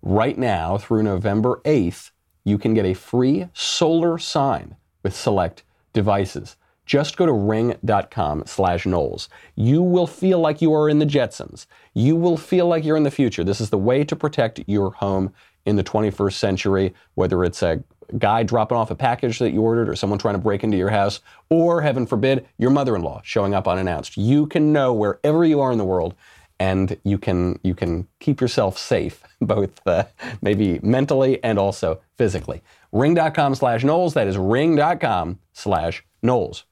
Right 0.00 0.36
now, 0.36 0.78
through 0.78 1.04
November 1.04 1.60
8th, 1.64 2.10
you 2.42 2.58
can 2.58 2.74
get 2.74 2.86
a 2.86 2.94
free 2.94 3.46
solar 3.52 4.18
sign 4.18 4.74
with 5.04 5.14
select 5.14 5.62
devices. 5.92 6.56
Just 6.86 7.16
go 7.16 7.26
to 7.26 7.32
ring.com 7.32 8.44
slash 8.46 8.86
Knowles. 8.86 9.28
You 9.54 9.82
will 9.82 10.06
feel 10.06 10.40
like 10.40 10.60
you 10.60 10.74
are 10.74 10.88
in 10.88 10.98
the 10.98 11.06
Jetsons. 11.06 11.66
You 11.94 12.16
will 12.16 12.36
feel 12.36 12.66
like 12.66 12.84
you're 12.84 12.96
in 12.96 13.02
the 13.04 13.10
future. 13.10 13.44
This 13.44 13.60
is 13.60 13.70
the 13.70 13.78
way 13.78 14.04
to 14.04 14.16
protect 14.16 14.60
your 14.66 14.90
home 14.92 15.32
in 15.64 15.76
the 15.76 15.84
21st 15.84 16.34
century, 16.34 16.94
whether 17.14 17.44
it's 17.44 17.62
a 17.62 17.82
guy 18.18 18.42
dropping 18.42 18.76
off 18.76 18.90
a 18.90 18.94
package 18.94 19.38
that 19.38 19.52
you 19.52 19.62
ordered 19.62 19.88
or 19.88 19.96
someone 19.96 20.18
trying 20.18 20.34
to 20.34 20.40
break 20.40 20.64
into 20.64 20.76
your 20.76 20.90
house, 20.90 21.20
or 21.48 21.80
heaven 21.80 22.06
forbid, 22.06 22.46
your 22.58 22.70
mother 22.70 22.96
in 22.96 23.02
law 23.02 23.20
showing 23.24 23.54
up 23.54 23.68
unannounced. 23.68 24.16
You 24.16 24.46
can 24.46 24.72
know 24.72 24.92
wherever 24.92 25.44
you 25.44 25.60
are 25.60 25.72
in 25.72 25.78
the 25.78 25.84
world 25.84 26.14
and 26.62 26.96
you 27.02 27.18
can 27.18 27.58
you 27.64 27.74
can 27.74 28.06
keep 28.20 28.40
yourself 28.40 28.78
safe 28.78 29.24
both 29.40 29.84
uh, 29.86 30.04
maybe 30.40 30.78
mentally 30.82 31.42
and 31.42 31.58
also 31.58 32.00
physically 32.16 32.62
ring.com 32.92 33.54
slash 33.54 33.82
knowles 33.82 34.14
that 34.14 34.28
is 34.28 34.38
ring.com 34.38 35.40
slash 35.52 36.04
knowles 36.22 36.64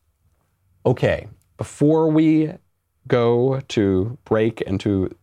Okay, 0.86 1.28
before 1.58 2.08
we 2.08 2.54
go 3.06 3.60
to 3.68 4.18
break 4.24 4.62
and 4.66 4.80
to 4.80 5.14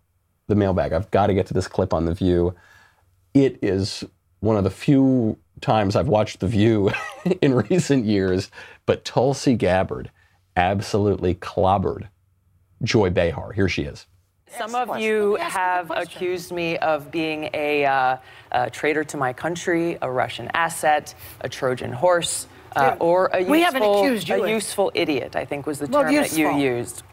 the 0.47 0.55
mailbag, 0.55 0.93
I've 0.93 1.09
got 1.09 1.27
to 1.27 1.33
get 1.33 1.47
to 1.47 1.53
this 1.53 1.67
clip 1.67 1.93
on 1.93 2.05
The 2.05 2.13
View. 2.13 2.53
It 3.33 3.57
is 3.63 4.03
one 4.39 4.55
of 4.55 4.63
the 4.63 4.69
few 4.69 5.37
times 5.61 5.95
I've 5.95 6.07
watched 6.07 6.41
The 6.41 6.47
View 6.47 6.91
in 7.41 7.55
recent 7.55 8.05
years, 8.05 8.51
but 8.85 9.03
Tulsi 9.03 9.55
Gabbard 9.55 10.11
absolutely 10.55 11.33
clobbered 11.33 12.09
Joy 12.83 13.09
Behar. 13.09 13.51
Here 13.51 13.67
she 13.67 13.83
is. 13.83 14.05
Some 14.57 14.75
of 14.75 14.99
you 14.99 15.35
have 15.35 15.91
accused 15.91 16.51
me 16.51 16.77
of 16.77 17.11
being 17.11 17.49
a, 17.53 17.83
uh, 17.83 18.17
a 18.51 18.69
traitor 18.69 19.03
to 19.05 19.17
my 19.17 19.33
country, 19.33 19.97
a 20.01 20.09
Russian 20.09 20.49
asset, 20.53 21.15
a 21.41 21.49
Trojan 21.49 21.91
horse 21.91 22.47
uh, 22.77 22.97
or 22.99 23.29
a 23.33 23.43
we 23.43 23.61
useful, 23.61 23.99
accused 24.03 24.29
a 24.29 24.49
useful 24.49 24.91
idiot, 24.93 25.35
I 25.35 25.45
think 25.45 25.65
was 25.65 25.79
the 25.79 25.87
Well, 25.87 26.03
term 26.03 26.13
that 26.15 26.37
you 26.37 26.55
used. 26.57 27.03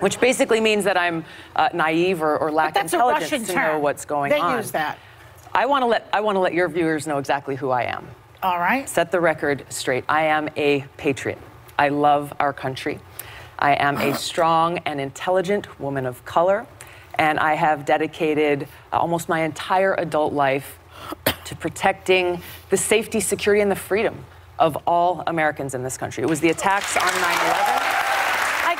Which 0.00 0.20
basically 0.20 0.60
means 0.60 0.84
that 0.84 0.96
I'm 0.96 1.24
uh, 1.56 1.68
naive 1.74 2.22
or, 2.22 2.38
or 2.38 2.50
lack 2.50 2.76
intelligence 2.76 3.46
to 3.48 3.52
term. 3.52 3.72
know 3.74 3.78
what's 3.78 4.04
going 4.04 4.30
They 4.30 4.38
on. 4.38 4.56
use 4.56 4.70
that. 4.72 4.98
I 5.52 5.66
want 5.66 5.82
to 5.82 5.86
let 5.86 6.08
I 6.12 6.20
want 6.20 6.36
to 6.36 6.40
let 6.40 6.54
your 6.54 6.68
viewers 6.68 7.06
know 7.06 7.18
exactly 7.18 7.56
who 7.56 7.70
I 7.70 7.82
am. 7.84 8.06
All 8.42 8.58
right. 8.58 8.88
Set 8.88 9.12
the 9.12 9.20
record 9.20 9.64
straight. 9.68 10.04
I 10.08 10.22
am 10.22 10.48
a 10.56 10.84
patriot. 10.96 11.38
I 11.78 11.90
love 11.90 12.32
our 12.40 12.52
country. 12.52 13.00
I 13.58 13.74
am 13.74 13.96
a 13.98 14.14
strong 14.30 14.78
and 14.78 15.00
intelligent 15.00 15.78
woman 15.80 16.06
of 16.06 16.24
color, 16.24 16.66
and 17.18 17.38
I 17.38 17.54
have 17.54 17.84
dedicated 17.84 18.66
uh, 18.92 18.98
almost 18.98 19.28
my 19.28 19.40
entire 19.42 19.94
adult 19.94 20.32
life 20.32 20.78
to 21.44 21.56
protecting 21.56 22.40
the 22.70 22.76
safety, 22.76 23.20
security, 23.20 23.60
and 23.60 23.70
the 23.70 23.76
freedom 23.76 24.24
of 24.62 24.78
all 24.86 25.24
Americans 25.26 25.74
in 25.74 25.82
this 25.82 25.98
country. 25.98 26.22
It 26.22 26.28
was 26.28 26.40
the 26.40 26.50
attacks 26.50 26.96
on 26.96 27.12
9 27.20 27.46
11. 27.46 27.81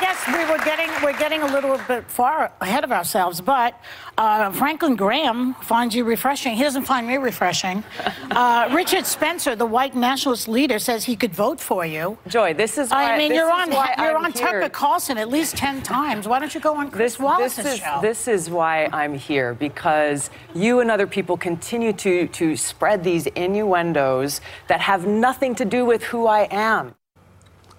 Guess 0.03 0.27
we 0.27 0.43
were 0.51 0.63
getting 0.65 0.89
we're 1.03 1.17
getting 1.17 1.41
a 1.41 1.47
little 1.55 1.79
bit 1.87 2.03
far 2.09 2.51
ahead 2.59 2.83
of 2.83 2.91
ourselves. 2.91 3.39
But 3.39 3.79
uh, 4.17 4.51
Franklin 4.51 4.95
Graham 4.95 5.53
finds 5.55 5.95
you 5.95 6.03
refreshing. 6.03 6.55
He 6.55 6.63
doesn't 6.63 6.83
find 6.83 7.07
me 7.07 7.17
refreshing. 7.17 7.83
Uh, 8.33 8.67
Richard 8.73 9.05
Spencer, 9.05 9.55
the 9.55 9.65
white 9.65 9.95
nationalist 9.95 10.47
leader, 10.47 10.79
says 10.79 11.03
he 11.05 11.15
could 11.15 11.33
vote 11.35 11.59
for 11.59 11.85
you. 11.85 12.17
Joy, 12.27 12.53
this 12.55 12.79
is 12.79 12.89
why 12.89 13.13
I 13.13 13.17
mean, 13.17 13.31
you're 13.31 13.51
on 13.51 13.69
why 13.69 13.93
you're 13.97 14.17
I'm 14.17 14.25
on 14.25 14.31
here. 14.31 14.47
Tucker 14.47 14.69
Carlson 14.69 15.17
at 15.19 15.29
least 15.29 15.55
ten 15.55 15.83
times. 15.83 16.27
Why 16.27 16.39
don't 16.39 16.53
you 16.53 16.59
go 16.59 16.75
on 16.75 16.89
Chris 16.89 17.13
This, 17.13 17.19
Wallace's 17.19 17.63
this 17.63 17.73
is 17.75 17.79
show? 17.79 17.99
this 18.01 18.27
is 18.27 18.49
why 18.49 18.89
I'm 18.91 19.13
here 19.13 19.53
because 19.53 20.31
you 20.55 20.79
and 20.79 20.89
other 20.89 21.05
people 21.05 21.37
continue 21.37 21.93
to 21.93 22.27
to 22.27 22.55
spread 22.57 23.03
these 23.03 23.27
innuendos 23.27 24.41
that 24.67 24.81
have 24.81 25.05
nothing 25.05 25.53
to 25.55 25.65
do 25.65 25.85
with 25.85 26.01
who 26.03 26.25
I 26.25 26.47
am. 26.49 26.95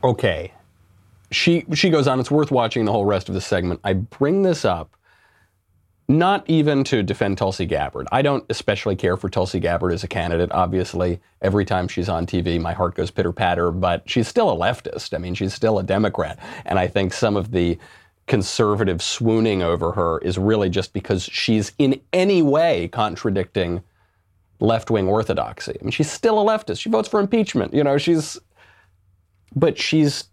okay. 0.04 0.53
She 1.30 1.64
she 1.74 1.90
goes 1.90 2.06
on. 2.06 2.20
It's 2.20 2.30
worth 2.30 2.50
watching 2.50 2.84
the 2.84 2.92
whole 2.92 3.04
rest 3.04 3.28
of 3.28 3.34
the 3.34 3.40
segment. 3.40 3.80
I 3.84 3.94
bring 3.94 4.42
this 4.42 4.64
up 4.64 4.96
not 6.06 6.44
even 6.48 6.84
to 6.84 7.02
defend 7.02 7.38
Tulsi 7.38 7.64
Gabbard. 7.64 8.06
I 8.12 8.20
don't 8.20 8.44
especially 8.50 8.94
care 8.94 9.16
for 9.16 9.30
Tulsi 9.30 9.58
Gabbard 9.58 9.92
as 9.92 10.04
a 10.04 10.08
candidate. 10.08 10.52
Obviously, 10.52 11.20
every 11.40 11.64
time 11.64 11.88
she's 11.88 12.10
on 12.10 12.26
TV, 12.26 12.60
my 12.60 12.74
heart 12.74 12.94
goes 12.94 13.10
pitter 13.10 13.32
patter. 13.32 13.70
But 13.70 14.02
she's 14.08 14.28
still 14.28 14.50
a 14.50 14.56
leftist. 14.56 15.14
I 15.14 15.18
mean, 15.18 15.34
she's 15.34 15.54
still 15.54 15.78
a 15.78 15.82
Democrat, 15.82 16.38
and 16.66 16.78
I 16.78 16.88
think 16.88 17.12
some 17.12 17.36
of 17.36 17.52
the 17.52 17.78
conservative 18.26 19.02
swooning 19.02 19.62
over 19.62 19.92
her 19.92 20.18
is 20.18 20.38
really 20.38 20.70
just 20.70 20.92
because 20.92 21.24
she's 21.24 21.72
in 21.78 22.00
any 22.12 22.42
way 22.42 22.88
contradicting 22.88 23.82
left 24.60 24.90
wing 24.90 25.08
orthodoxy. 25.08 25.76
I 25.78 25.84
mean, 25.84 25.90
she's 25.90 26.10
still 26.10 26.40
a 26.40 26.44
leftist. 26.44 26.80
She 26.80 26.90
votes 26.90 27.08
for 27.08 27.20
impeachment. 27.20 27.72
You 27.74 27.84
know, 27.84 27.98
she's 27.98 28.38
but 29.56 29.78
she's 29.78 30.24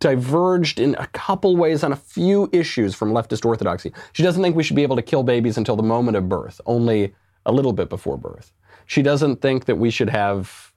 diverged 0.00 0.80
in 0.80 0.94
a 0.98 1.06
couple 1.08 1.56
ways 1.56 1.82
on 1.82 1.92
a 1.92 1.96
few 1.96 2.48
issues 2.52 2.94
from 2.94 3.12
leftist 3.12 3.44
orthodoxy. 3.44 3.92
She 4.12 4.22
doesn't 4.22 4.42
think 4.42 4.56
we 4.56 4.62
should 4.62 4.76
be 4.76 4.82
able 4.82 4.96
to 4.96 5.02
kill 5.02 5.22
babies 5.22 5.56
until 5.56 5.76
the 5.76 5.82
moment 5.82 6.16
of 6.16 6.28
birth, 6.28 6.60
only 6.66 7.14
a 7.46 7.52
little 7.52 7.72
bit 7.72 7.88
before 7.88 8.18
birth. 8.18 8.52
She 8.86 9.02
doesn't 9.02 9.40
think 9.40 9.64
that 9.64 9.76
we 9.76 9.90
should 9.90 10.10
have 10.10 10.72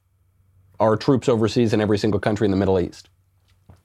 our 0.80 0.96
troops 0.96 1.28
overseas 1.28 1.74
in 1.74 1.82
every 1.82 1.98
single 1.98 2.20
country 2.20 2.46
in 2.46 2.52
the 2.52 2.58
Middle 2.58 2.80
East. 2.80 3.10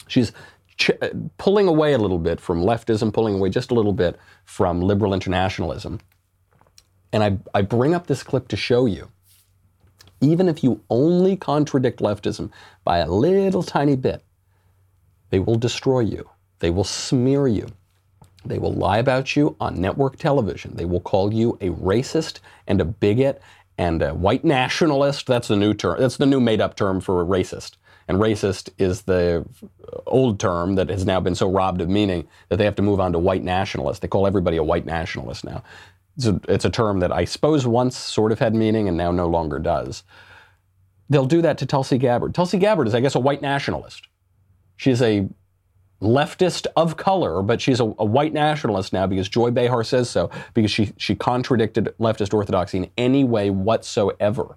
She's 0.07 0.33
ch- 0.77 0.91
uh, 1.01 1.09
pulling 1.39 1.67
away 1.67 1.95
a 1.95 1.99
little 1.99 2.19
bit 2.19 2.41
from 2.41 2.63
leftism, 2.63 3.13
pulling 3.13 3.35
away 3.35 3.49
just 3.49 3.71
a 3.71 3.75
little 3.75 3.93
bit 3.93 4.19
from 4.45 4.81
liberal 4.81 5.15
internationalism. 5.15 6.01
And 7.13 7.23
I, 7.25 7.39
I 7.59 7.63
bring 7.63 7.95
up 7.95 8.07
this 8.07 8.23
clip 8.23 8.49
to 8.49 8.57
show 8.57 8.87
you 8.87 9.09
even 10.23 10.49
if 10.49 10.63
you 10.65 10.81
only 10.89 11.37
contradict 11.37 12.01
leftism 12.01 12.51
by 12.85 12.99
a 12.99 13.11
little 13.11 13.63
tiny 13.63 13.97
bit, 13.97 14.25
they 15.33 15.39
will 15.39 15.57
destroy 15.57 16.01
you. 16.01 16.29
They 16.59 16.69
will 16.69 16.85
smear 16.85 17.49
you. 17.49 17.69
They 18.45 18.59
will 18.59 18.75
lie 18.75 18.99
about 18.99 19.35
you 19.35 19.57
on 19.59 19.81
network 19.81 20.19
television. 20.19 20.77
They 20.77 20.85
will 20.85 21.01
call 21.01 21.33
you 21.33 21.57
a 21.63 21.71
racist 21.71 22.41
and 22.67 22.83
a 22.83 22.85
bigot 22.85 23.41
and 23.79 24.03
a 24.03 24.13
white 24.13 24.45
nationalist. 24.45 25.27
That's 25.27 25.49
the 25.49 25.57
new 25.57 25.73
term. 25.73 25.99
That's 25.99 26.19
the 26.19 26.27
new 26.27 26.39
made 26.39 26.61
up 26.61 26.77
term 26.77 27.01
for 27.01 27.23
a 27.23 27.25
racist. 27.25 27.77
And 28.09 28.19
racist 28.19 28.69
is 28.77 29.03
the 29.03 29.47
old 30.07 30.39
term 30.39 30.75
that 30.75 30.91
has 30.91 31.07
now 31.07 31.19
been 31.19 31.35
so 31.35 31.51
robbed 31.51 31.81
of 31.81 31.89
meaning 31.89 32.29
that 32.51 32.59
they 32.59 32.67
have 32.67 32.77
to 32.77 32.83
move 32.83 33.01
on 33.01 33.13
to 33.13 33.19
white 33.19 33.43
nationalist. 33.43 34.03
They 34.03 34.09
call 34.09 34.27
everybody 34.27 34.59
a 34.59 34.63
white 34.63 34.85
nationalist 34.85 35.45
now. 35.45 35.63
It's 36.19 36.27
a, 36.27 36.39
it's 36.47 36.67
a 36.67 36.71
term 36.71 37.01
that 37.01 37.11
I 37.11 37.25
suppose 37.25 37.67
once 37.67 37.97
sort 37.97 38.33
of 38.33 38.39
had 38.39 38.55
meaning 38.55 38.87
and 38.87 38.99
now 38.99 39.13
no 39.13 39.29
longer 39.29 39.59
does. 39.59 40.03
They'll 41.09 41.25
do 41.25 41.41
that 41.41 41.57
to 41.59 41.67
Tulsi 41.67 41.97
Gabbard. 41.97 42.35
Tulsi 42.35 42.59
Gabbard 42.59 42.87
is, 42.87 42.95
I 42.95 43.01
guess, 43.01 43.15
a 43.15 43.21
white 43.21 43.41
nationalist. 43.41 44.09
She's 44.83 45.01
a 45.01 45.29
leftist 46.01 46.67
of 46.75 46.97
color, 46.97 47.41
but 47.41 47.61
she's 47.61 47.79
a, 47.79 47.85
a 47.85 48.05
white 48.05 48.33
nationalist 48.33 48.93
now 48.93 49.07
because 49.07 49.29
Joy 49.29 49.53
Behar 49.53 49.85
says 49.85 50.11
so, 50.11 50.29
because 50.55 50.73
she, 50.73 50.93
she 50.97 51.15
contradicted 51.15 51.95
leftist 52.01 52.35
orthodoxy 52.35 52.79
in 52.79 52.91
any 52.99 53.23
way 53.23 53.49
whatsoever. 53.49 54.57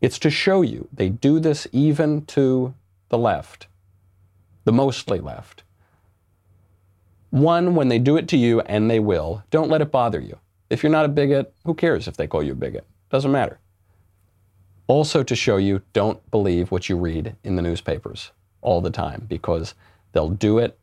It's 0.00 0.18
to 0.18 0.30
show 0.30 0.62
you 0.62 0.88
they 0.92 1.10
do 1.10 1.38
this 1.38 1.68
even 1.70 2.26
to 2.26 2.74
the 3.08 3.18
left, 3.18 3.68
the 4.64 4.72
mostly 4.72 5.20
left. 5.20 5.62
One, 7.30 7.76
when 7.76 7.86
they 7.86 8.00
do 8.00 8.16
it 8.16 8.26
to 8.30 8.36
you, 8.36 8.62
and 8.62 8.90
they 8.90 8.98
will, 8.98 9.44
don't 9.52 9.70
let 9.70 9.80
it 9.80 9.92
bother 9.92 10.18
you. 10.18 10.40
If 10.70 10.82
you're 10.82 10.90
not 10.90 11.04
a 11.04 11.08
bigot, 11.08 11.54
who 11.64 11.74
cares 11.74 12.08
if 12.08 12.16
they 12.16 12.26
call 12.26 12.42
you 12.42 12.50
a 12.50 12.56
bigot? 12.56 12.84
Doesn't 13.10 13.30
matter. 13.30 13.60
Also, 14.88 15.22
to 15.22 15.36
show 15.36 15.56
you, 15.56 15.82
don't 15.92 16.28
believe 16.32 16.72
what 16.72 16.88
you 16.88 16.96
read 16.96 17.36
in 17.44 17.54
the 17.54 17.62
newspapers 17.62 18.32
all 18.62 18.80
the 18.80 18.90
time 18.90 19.26
because 19.28 19.74
they'll 20.12 20.30
do 20.30 20.58
it 20.58 20.78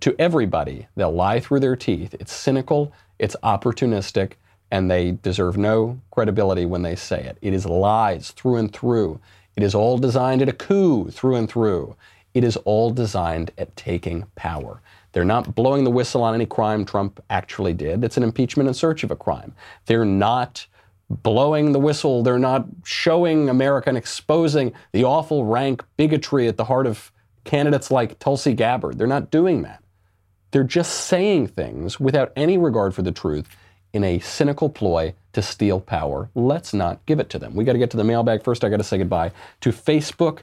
to 0.00 0.14
everybody. 0.18 0.86
They'll 0.96 1.12
lie 1.12 1.40
through 1.40 1.60
their 1.60 1.76
teeth. 1.76 2.14
It's 2.20 2.32
cynical, 2.32 2.92
it's 3.18 3.36
opportunistic, 3.42 4.32
and 4.70 4.90
they 4.90 5.12
deserve 5.12 5.56
no 5.56 6.00
credibility 6.10 6.66
when 6.66 6.82
they 6.82 6.96
say 6.96 7.22
it. 7.22 7.38
It 7.40 7.52
is 7.52 7.66
lies 7.66 8.32
through 8.32 8.56
and 8.56 8.72
through. 8.72 9.20
It 9.56 9.62
is 9.62 9.74
all 9.74 9.98
designed 9.98 10.42
at 10.42 10.48
a 10.48 10.52
coup 10.52 11.10
through 11.10 11.36
and 11.36 11.48
through. 11.48 11.96
It 12.34 12.44
is 12.44 12.56
all 12.58 12.90
designed 12.90 13.52
at 13.56 13.74
taking 13.76 14.26
power. 14.34 14.82
They're 15.12 15.24
not 15.24 15.54
blowing 15.54 15.84
the 15.84 15.90
whistle 15.90 16.22
on 16.22 16.34
any 16.34 16.44
crime 16.44 16.84
Trump 16.84 17.22
actually 17.30 17.72
did. 17.72 18.04
It's 18.04 18.18
an 18.18 18.22
impeachment 18.22 18.68
in 18.68 18.74
search 18.74 19.02
of 19.02 19.10
a 19.10 19.16
crime. 19.16 19.54
They're 19.86 20.04
not 20.04 20.66
blowing 21.08 21.72
the 21.72 21.78
whistle. 21.78 22.22
They're 22.22 22.38
not 22.38 22.66
showing 22.84 23.48
America 23.48 23.88
and 23.88 23.98
exposing 23.98 24.72
the 24.92 25.04
awful 25.04 25.44
rank 25.44 25.84
bigotry 25.96 26.48
at 26.48 26.56
the 26.56 26.64
heart 26.64 26.86
of 26.86 27.12
candidates 27.44 27.90
like 27.90 28.18
Tulsi 28.18 28.54
Gabbard. 28.54 28.98
They're 28.98 29.06
not 29.06 29.30
doing 29.30 29.62
that. 29.62 29.82
They're 30.50 30.64
just 30.64 30.92
saying 31.06 31.48
things 31.48 32.00
without 32.00 32.32
any 32.36 32.58
regard 32.58 32.94
for 32.94 33.02
the 33.02 33.12
truth 33.12 33.48
in 33.92 34.04
a 34.04 34.18
cynical 34.20 34.68
ploy 34.68 35.14
to 35.32 35.42
steal 35.42 35.80
power. 35.80 36.30
Let's 36.34 36.74
not 36.74 37.04
give 37.06 37.20
it 37.20 37.30
to 37.30 37.38
them. 37.38 37.54
We 37.54 37.64
got 37.64 37.72
to 37.72 37.78
get 37.78 37.90
to 37.92 37.96
the 37.96 38.04
mailbag 38.04 38.42
first. 38.42 38.64
I 38.64 38.68
got 38.68 38.78
to 38.78 38.84
say 38.84 38.98
goodbye 38.98 39.32
to 39.60 39.70
Facebook 39.70 40.40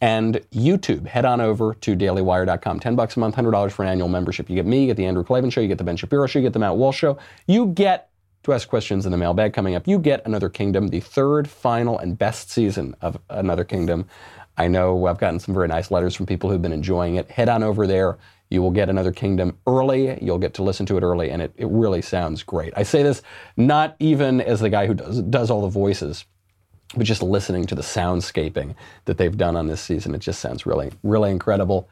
and 0.00 0.36
YouTube. 0.52 1.06
Head 1.06 1.24
on 1.24 1.40
over 1.40 1.74
to 1.74 1.96
dailywire.com. 1.96 2.80
10 2.80 2.96
bucks 2.96 3.16
a 3.16 3.20
month, 3.20 3.36
$100 3.36 3.70
for 3.72 3.82
an 3.82 3.88
annual 3.88 4.08
membership. 4.08 4.48
You 4.50 4.56
get 4.56 4.66
me, 4.66 4.82
you 4.82 4.86
get 4.88 4.96
the 4.96 5.06
Andrew 5.06 5.24
Klavan 5.24 5.50
show, 5.50 5.60
you 5.60 5.68
get 5.68 5.78
the 5.78 5.84
Ben 5.84 5.96
Shapiro 5.96 6.26
show, 6.26 6.38
you 6.38 6.44
get 6.44 6.52
the 6.52 6.58
Matt 6.58 6.76
Walsh 6.76 6.98
show. 6.98 7.18
You 7.46 7.66
get 7.68 8.10
to 8.46 8.52
ask 8.52 8.68
questions 8.68 9.04
in 9.04 9.12
the 9.12 9.18
mailbag 9.18 9.52
coming 9.52 9.74
up. 9.74 9.86
You 9.86 9.98
get 9.98 10.24
Another 10.24 10.48
Kingdom, 10.48 10.88
the 10.88 11.00
third, 11.00 11.50
final, 11.50 11.98
and 11.98 12.16
best 12.16 12.48
season 12.50 12.94
of 13.02 13.18
Another 13.28 13.64
Kingdom. 13.64 14.06
I 14.56 14.68
know 14.68 15.06
I've 15.06 15.18
gotten 15.18 15.40
some 15.40 15.52
very 15.52 15.68
nice 15.68 15.90
letters 15.90 16.14
from 16.14 16.26
people 16.26 16.48
who've 16.48 16.62
been 16.62 16.72
enjoying 16.72 17.16
it. 17.16 17.28
Head 17.30 17.48
on 17.48 17.62
over 17.62 17.86
there. 17.86 18.18
You 18.48 18.62
will 18.62 18.70
get 18.70 18.88
Another 18.88 19.10
Kingdom 19.12 19.58
early. 19.66 20.22
You'll 20.22 20.38
get 20.38 20.54
to 20.54 20.62
listen 20.62 20.86
to 20.86 20.96
it 20.96 21.02
early, 21.02 21.30
and 21.30 21.42
it, 21.42 21.52
it 21.56 21.66
really 21.66 22.00
sounds 22.00 22.44
great. 22.44 22.72
I 22.76 22.84
say 22.84 23.02
this 23.02 23.20
not 23.56 23.96
even 23.98 24.40
as 24.40 24.60
the 24.60 24.70
guy 24.70 24.86
who 24.86 24.94
does, 24.94 25.22
does 25.22 25.50
all 25.50 25.62
the 25.62 25.68
voices, 25.68 26.24
but 26.96 27.04
just 27.04 27.24
listening 27.24 27.66
to 27.66 27.74
the 27.74 27.82
soundscaping 27.82 28.76
that 29.06 29.18
they've 29.18 29.36
done 29.36 29.56
on 29.56 29.66
this 29.66 29.80
season. 29.80 30.14
It 30.14 30.20
just 30.20 30.38
sounds 30.38 30.64
really, 30.64 30.92
really 31.02 31.32
incredible. 31.32 31.90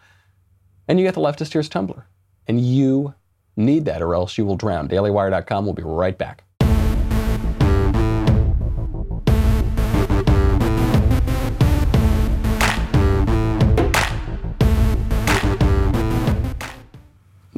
And 0.87 1.01
you 1.01 1.05
get 1.05 1.15
the 1.15 1.21
Leftist 1.21 1.51
Tears 1.51 1.69
Tumbler. 1.69 2.07
And 2.47 2.61
you 2.61 3.15
need 3.57 3.85
that 3.85 4.03
or 4.03 4.15
else 4.15 4.37
you 4.39 4.45
will 4.45 4.57
drown. 4.57 4.89
DailyWire.com. 4.89 5.65
We'll 5.65 5.75
be 5.75 5.83
right 5.83 6.17
back. 6.17 6.45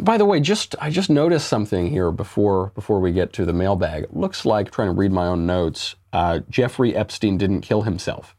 By 0.06 0.18
the 0.18 0.24
way, 0.24 0.38
just 0.38 0.76
I 0.80 0.90
just 0.90 1.10
noticed 1.10 1.48
something 1.48 1.88
here 1.88 2.12
before 2.12 2.70
before 2.76 3.00
we 3.00 3.10
get 3.10 3.32
to 3.32 3.44
the 3.44 3.52
mailbag. 3.52 4.04
It 4.04 4.16
looks 4.16 4.46
like 4.46 4.70
trying 4.70 4.86
to 4.86 4.94
read 4.94 5.10
my 5.10 5.26
own 5.26 5.46
notes. 5.46 5.96
Uh, 6.12 6.40
Jeffrey 6.48 6.94
Epstein 6.94 7.36
didn't 7.36 7.62
kill 7.62 7.82
himself. 7.82 8.36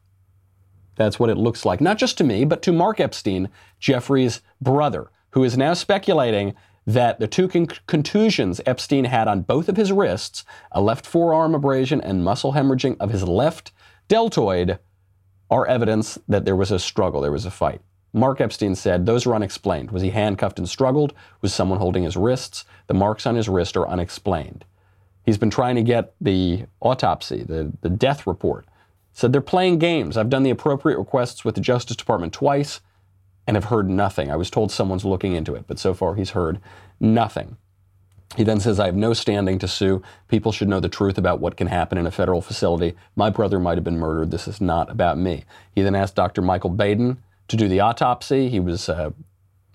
That's 0.96 1.20
what 1.20 1.30
it 1.30 1.36
looks 1.36 1.66
like, 1.66 1.82
not 1.82 1.98
just 1.98 2.18
to 2.20 2.24
me, 2.24 2.46
but 2.46 2.62
to 2.62 2.72
Mark 2.72 3.02
Epstein, 3.02 3.50
Jeffrey's 3.80 4.42
brother, 4.62 5.12
who 5.32 5.44
is 5.44 5.58
now 5.58 5.74
speculating 5.74 6.56
that 6.88 7.20
the 7.20 7.28
two 7.28 7.50
con- 7.50 7.68
contusions 7.86 8.62
Epstein 8.66 9.06
had 9.06 9.28
on 9.28 9.42
both 9.42 9.68
of 9.68 9.76
his 9.76 9.92
wrists, 9.92 10.46
a 10.72 10.82
left 10.82 11.06
forearm 11.06 11.54
abrasion 11.54 12.00
and 12.00 12.24
muscle 12.24 12.54
hemorrhaging 12.54 12.96
of 13.00 13.12
his 13.12 13.24
left 13.24 13.74
deltoid, 14.08 14.80
are 15.50 15.68
evidence 15.68 16.18
that 16.28 16.46
there 16.46 16.56
was 16.56 16.72
a 16.72 16.80
struggle, 16.80 17.22
there 17.22 17.32
was 17.32 17.46
a 17.46 17.52
fight. 17.52 17.82
Mark 18.14 18.42
Epstein 18.42 18.74
said 18.74 19.06
those 19.06 19.26
are 19.26 19.36
unexplained. 19.36 19.92
Was 19.92 20.02
he 20.02 20.10
handcuffed 20.10 20.58
and 20.58 20.68
struggled? 20.68 21.14
Was 21.42 21.54
someone 21.54 21.80
holding 21.80 22.04
his 22.04 22.18
wrists? 22.18 22.66
The 22.88 22.94
marks 22.94 23.26
on 23.26 23.36
his 23.36 23.50
wrist 23.50 23.78
are 23.78 23.88
unexplained. 23.88 24.66
He's 25.26 25.38
been 25.38 25.50
trying 25.50 25.76
to 25.76 25.84
get 25.84 26.16
the 26.22 26.66
autopsy, 26.80 27.44
the, 27.44 27.74
the 27.82 27.90
death 27.90 28.26
report. 28.26 28.66
Said 29.12 29.34
they're 29.34 29.42
playing 29.42 29.80
games. 29.80 30.16
I've 30.16 30.30
done 30.30 30.44
the 30.44 30.52
appropriate 30.52 30.98
requests 30.98 31.44
with 31.44 31.56
the 31.56 31.62
Justice 31.62 31.98
Department 31.98 32.34
twice 32.34 32.80
and 33.48 33.56
have 33.56 33.66
heard 33.66 33.90
nothing. 33.90 34.30
I 34.30 34.36
was 34.36 34.50
told 34.52 34.72
someone's 34.72 35.06
looking 35.06 35.34
into 35.34 35.56
it, 35.56 35.66
but 35.68 35.80
so 35.80 35.94
far 35.94 36.16
he's 36.16 36.32
heard 36.32 36.60
nothing. 37.00 37.58
He 38.36 38.44
then 38.44 38.60
says, 38.60 38.80
I 38.80 38.88
have 38.88 38.96
no 38.96 39.14
standing 39.14 39.58
to 39.60 39.68
sue. 39.68 40.04
People 40.28 40.52
should 40.52 40.68
know 40.68 40.82
the 40.82 40.90
truth 40.90 41.18
about 41.18 41.40
what 41.40 41.58
can 41.58 41.68
happen 41.68 41.98
in 41.98 42.06
a 42.06 42.12
federal 42.12 42.42
facility. 42.42 42.96
My 43.16 43.30
brother 43.30 43.58
might 43.60 43.78
have 43.78 43.86
been 43.86 44.00
murdered. 44.00 44.32
This 44.32 44.48
is 44.48 44.60
not 44.60 44.92
about 44.92 45.18
me. 45.18 45.46
He 45.74 45.82
then 45.82 45.96
asked 45.96 46.16
Dr. 46.16 46.42
Michael 46.42 46.72
Baden 46.72 47.18
to 47.48 47.58
do 47.58 47.70
the 47.70 47.80
autopsy. 47.80 48.50
He 48.50 48.60
was 48.60 48.90
uh, 48.90 49.12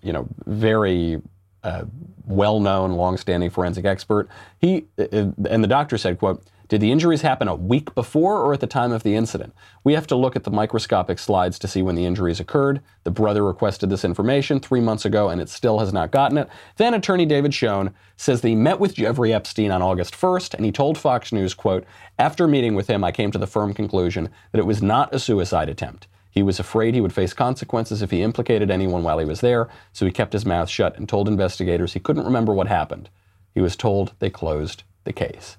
you 0.02 0.12
know, 0.12 0.28
very 0.46 1.20
uh, 1.62 1.84
well-known, 2.26 2.92
long-standing 2.92 3.50
forensic 3.50 3.84
expert. 3.84 4.28
He 4.60 4.86
uh, 4.98 5.06
and 5.48 5.64
the 5.64 5.68
doctor 5.68 5.96
said, 5.98 6.18
"quote." 6.18 6.42
Did 6.72 6.80
the 6.80 6.90
injuries 6.90 7.20
happen 7.20 7.48
a 7.48 7.54
week 7.54 7.94
before 7.94 8.38
or 8.38 8.54
at 8.54 8.60
the 8.60 8.66
time 8.66 8.92
of 8.92 9.02
the 9.02 9.14
incident? 9.14 9.54
We 9.84 9.92
have 9.92 10.06
to 10.06 10.16
look 10.16 10.36
at 10.36 10.44
the 10.44 10.50
microscopic 10.50 11.18
slides 11.18 11.58
to 11.58 11.68
see 11.68 11.82
when 11.82 11.96
the 11.96 12.06
injuries 12.06 12.40
occurred. 12.40 12.80
The 13.04 13.10
brother 13.10 13.44
requested 13.44 13.90
this 13.90 14.06
information 14.06 14.58
three 14.58 14.80
months 14.80 15.04
ago 15.04 15.28
and 15.28 15.38
it 15.38 15.50
still 15.50 15.80
has 15.80 15.92
not 15.92 16.12
gotten 16.12 16.38
it. 16.38 16.48
Then 16.78 16.94
attorney 16.94 17.26
David 17.26 17.52
Schoen 17.52 17.92
says 18.16 18.40
that 18.40 18.48
he 18.48 18.54
met 18.54 18.80
with 18.80 18.94
Jeffrey 18.94 19.34
Epstein 19.34 19.70
on 19.70 19.82
August 19.82 20.14
1st 20.14 20.54
and 20.54 20.64
he 20.64 20.72
told 20.72 20.96
Fox 20.96 21.30
News, 21.30 21.52
quote, 21.52 21.84
after 22.18 22.48
meeting 22.48 22.74
with 22.74 22.88
him, 22.88 23.04
I 23.04 23.12
came 23.12 23.30
to 23.32 23.38
the 23.38 23.46
firm 23.46 23.74
conclusion 23.74 24.30
that 24.52 24.58
it 24.58 24.64
was 24.64 24.80
not 24.80 25.14
a 25.14 25.18
suicide 25.18 25.68
attempt. 25.68 26.06
He 26.30 26.42
was 26.42 26.58
afraid 26.58 26.94
he 26.94 27.02
would 27.02 27.12
face 27.12 27.34
consequences 27.34 28.00
if 28.00 28.10
he 28.10 28.22
implicated 28.22 28.70
anyone 28.70 29.02
while 29.02 29.18
he 29.18 29.26
was 29.26 29.42
there, 29.42 29.68
so 29.92 30.06
he 30.06 30.10
kept 30.10 30.32
his 30.32 30.46
mouth 30.46 30.70
shut 30.70 30.96
and 30.96 31.06
told 31.06 31.28
investigators 31.28 31.92
he 31.92 32.00
couldn't 32.00 32.24
remember 32.24 32.54
what 32.54 32.68
happened. 32.68 33.10
He 33.54 33.60
was 33.60 33.76
told 33.76 34.14
they 34.20 34.30
closed 34.30 34.84
the 35.04 35.12
case. 35.12 35.58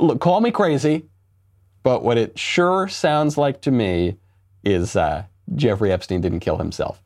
Look, 0.00 0.20
call 0.20 0.40
me 0.40 0.50
crazy, 0.50 1.06
but 1.82 2.02
what 2.02 2.18
it 2.18 2.38
sure 2.38 2.88
sounds 2.88 3.38
like 3.38 3.62
to 3.62 3.70
me 3.70 4.18
is 4.64 4.96
uh, 4.96 5.24
Jeffrey 5.54 5.90
Epstein 5.92 6.20
didn't 6.20 6.40
kill 6.40 6.58
himself. 6.58 7.02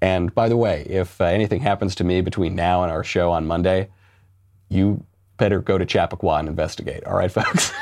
And 0.00 0.34
by 0.34 0.48
the 0.48 0.56
way, 0.56 0.82
if 0.88 1.20
uh, 1.20 1.24
anything 1.26 1.60
happens 1.60 1.94
to 1.96 2.04
me 2.04 2.20
between 2.22 2.54
now 2.54 2.82
and 2.82 2.90
our 2.90 3.04
show 3.04 3.30
on 3.30 3.46
Monday, 3.46 3.88
you 4.68 5.04
better 5.36 5.60
go 5.60 5.78
to 5.78 5.84
Chappaqua 5.84 6.38
and 6.38 6.48
investigate. 6.48 7.04
All 7.04 7.16
right, 7.16 7.30
folks? 7.32 7.72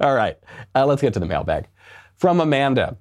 All 0.00 0.14
right, 0.14 0.38
uh, 0.74 0.84
let's 0.86 1.02
get 1.02 1.14
to 1.14 1.20
the 1.20 1.26
mailbag. 1.26 1.68
From 2.16 2.40
Amanda. 2.40 2.96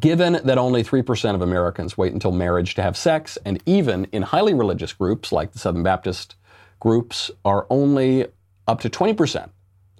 Given 0.00 0.40
that 0.44 0.58
only 0.58 0.82
3% 0.82 1.34
of 1.36 1.42
Americans 1.42 1.96
wait 1.96 2.12
until 2.12 2.32
marriage 2.32 2.74
to 2.74 2.82
have 2.82 2.96
sex, 2.96 3.38
and 3.44 3.62
even 3.66 4.06
in 4.06 4.22
highly 4.22 4.52
religious 4.52 4.92
groups 4.92 5.30
like 5.30 5.52
the 5.52 5.60
Southern 5.60 5.84
Baptist 5.84 6.34
groups 6.80 7.30
are 7.44 7.68
only 7.70 8.26
up 8.66 8.80
to 8.80 8.90
20% 8.90 9.48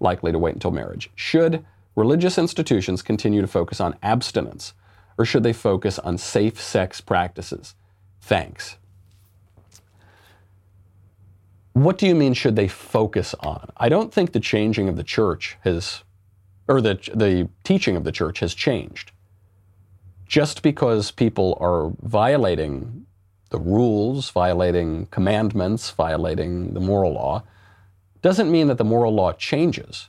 likely 0.01 0.33
to 0.33 0.39
wait 0.39 0.55
until 0.55 0.71
marriage. 0.71 1.11
Should 1.15 1.65
religious 1.95 2.39
institutions 2.39 3.03
continue 3.03 3.41
to 3.41 3.47
focus 3.47 3.81
on 3.81 3.97
abstinence, 4.03 4.75
or 5.19 5.25
should 5.25 5.43
they 5.43 5.53
focus 5.53 5.99
on 5.99 6.19
safe 6.19 6.61
sex 6.61 7.01
practices? 7.01 7.75
Thanks. 8.21 8.77
What 11.73 11.99
do 11.99 12.07
you 12.07 12.15
mean, 12.15 12.33
should 12.33 12.57
they 12.57 12.69
focus 12.69 13.35
on? 13.41 13.71
I 13.77 13.89
don't 13.89 14.13
think 14.13 14.33
the 14.33 14.41
changing 14.41 14.89
of 14.89 14.97
the 14.97 15.05
church 15.05 15.59
has, 15.61 16.05
or 16.69 16.81
the, 16.81 16.95
the 17.15 17.49
teaching 17.65 17.97
of 17.97 18.05
the 18.05 18.13
church 18.13 18.41
has 18.41 18.55
changed. 18.55 19.13
Just 20.27 20.63
because 20.63 21.11
people 21.11 21.57
are 21.61 21.93
violating 22.01 23.07
the 23.51 23.59
rules, 23.59 24.31
violating 24.31 25.07
commandments, 25.07 25.91
violating 25.91 26.75
the 26.75 26.81
moral 26.81 27.13
law, 27.13 27.45
doesn't 28.27 28.51
mean 28.51 28.67
that 28.67 28.77
the 28.77 28.85
moral 28.85 29.15
law 29.15 29.33
changes. 29.33 30.09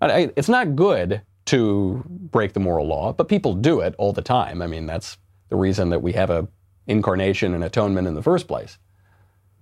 It's 0.00 0.48
not 0.48 0.74
good 0.74 1.22
to 1.44 2.02
break 2.08 2.54
the 2.54 2.60
moral 2.60 2.88
law, 2.88 3.12
but 3.12 3.28
people 3.28 3.54
do 3.54 3.78
it 3.78 3.94
all 3.98 4.12
the 4.12 4.20
time. 4.20 4.60
I 4.60 4.66
mean, 4.66 4.86
that's 4.86 5.16
the 5.48 5.54
reason 5.54 5.90
that 5.90 6.02
we 6.02 6.12
have 6.14 6.28
a 6.28 6.48
incarnation 6.88 7.54
and 7.54 7.62
atonement 7.62 8.08
in 8.08 8.14
the 8.16 8.22
first 8.22 8.48
place. 8.48 8.78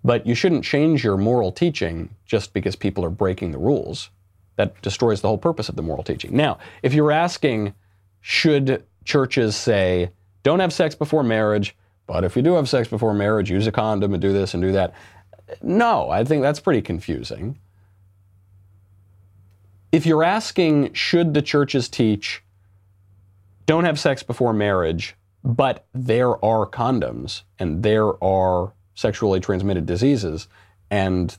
But 0.03 0.27
you 0.27 0.35
shouldn't 0.35 0.65
change 0.65 1.05
your 1.05 1.19
moral 1.19 1.53
teaching 1.53 2.15
just 2.25 2.55
because 2.55 2.75
people 2.75 3.05
are 3.05 3.11
breaking 3.11 3.51
the 3.53 3.59
rules. 3.59 4.09
That 4.57 4.81
destroys 4.81 5.21
the 5.21 5.29
whole 5.29 5.37
purpose 5.37 5.69
of 5.69 5.77
the 5.77 5.83
moral 5.83 6.03
teaching. 6.03 6.35
Now, 6.35 6.57
if 6.83 6.95
you're 6.95 7.13
asking, 7.13 7.75
should 8.23 8.83
churches 9.05 9.57
say, 9.57 10.11
don't 10.43 10.61
have 10.61 10.73
sex 10.73 10.95
before 10.95 11.23
marriage, 11.23 11.77
but 12.07 12.25
if 12.25 12.35
you 12.35 12.41
do 12.41 12.55
have 12.55 12.67
sex 12.67 12.89
before 12.89 13.13
marriage, 13.13 13.51
use 13.51 13.67
a 13.67 13.73
condom 13.73 14.15
and 14.15 14.23
do 14.23 14.33
this 14.33 14.55
and 14.55 14.63
do 14.63 14.73
that. 14.73 14.95
No, 15.63 16.11
I 16.11 16.25
think 16.25 16.43
that's 16.43 16.61
pretty 16.61 16.83
confusing. 16.83 17.59
If 19.93 20.07
you're 20.07 20.25
asking, 20.25 20.93
should 20.93 21.35
the 21.35 21.43
churches 21.43 21.89
teach, 21.89 22.43
don't 23.67 23.85
have 23.85 23.99
sex 23.99 24.23
before 24.23 24.53
marriage, 24.53 25.17
but 25.43 25.87
there 25.93 26.43
are 26.45 26.67
condoms 26.67 27.43
and 27.59 27.83
there 27.83 28.23
are 28.23 28.73
sexually 28.95 29.41
transmitted 29.41 29.87
diseases, 29.87 30.49
and 30.91 31.37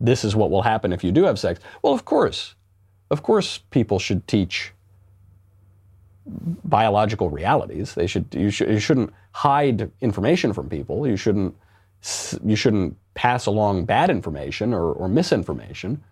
this 0.00 0.24
is 0.24 0.34
what 0.34 0.50
will 0.50 0.62
happen 0.62 0.92
if 0.92 1.04
you 1.04 1.12
do 1.12 1.24
have 1.24 1.38
sex. 1.38 1.60
Well, 1.82 1.92
of 1.92 2.04
course. 2.04 2.54
Of 3.10 3.22
course, 3.22 3.58
people 3.70 3.98
should 3.98 4.26
teach 4.26 4.72
biological 6.64 7.30
realities. 7.30 7.94
They 7.94 8.06
should 8.06 8.26
you, 8.32 8.50
should, 8.50 8.68
you 8.68 8.78
shouldn't 8.78 9.12
hide 9.32 9.90
information 10.00 10.52
from 10.52 10.68
people. 10.68 11.06
You 11.06 11.16
shouldn't 11.16 11.56
you 12.44 12.56
shouldn't 12.56 12.96
pass 13.14 13.46
along 13.46 13.84
bad 13.84 14.10
information 14.10 14.72
or, 14.72 14.92
or 14.92 15.08
misinformation. 15.08 16.02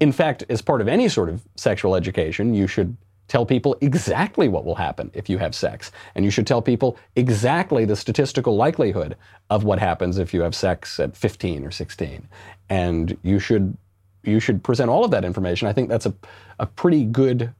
In 0.00 0.12
fact, 0.12 0.44
as 0.48 0.62
part 0.62 0.80
of 0.80 0.88
any 0.88 1.08
sort 1.08 1.28
of 1.28 1.46
sexual 1.56 1.94
education, 1.94 2.54
you 2.54 2.66
should 2.66 2.96
tell 3.28 3.44
people 3.44 3.76
exactly 3.80 4.48
what 4.48 4.64
will 4.64 4.74
happen 4.74 5.10
if 5.14 5.28
you 5.28 5.38
have 5.38 5.54
sex. 5.54 5.90
And 6.14 6.24
you 6.24 6.30
should 6.30 6.46
tell 6.46 6.62
people 6.62 6.96
exactly 7.16 7.84
the 7.84 7.96
statistical 7.96 8.56
likelihood 8.56 9.16
of 9.50 9.64
what 9.64 9.78
happens 9.78 10.18
if 10.18 10.32
you 10.32 10.42
have 10.42 10.54
sex 10.54 10.98
at 11.00 11.16
15 11.16 11.64
or 11.64 11.70
16. 11.70 12.28
And 12.68 13.16
you 13.22 13.38
should 13.38 13.76
you 14.22 14.40
should 14.40 14.64
present 14.64 14.90
all 14.90 15.04
of 15.04 15.12
that 15.12 15.24
information. 15.24 15.68
I 15.68 15.72
think 15.72 15.88
that's 15.88 16.06
a, 16.06 16.14
a 16.58 16.66
pretty 16.66 17.04
good 17.04 17.54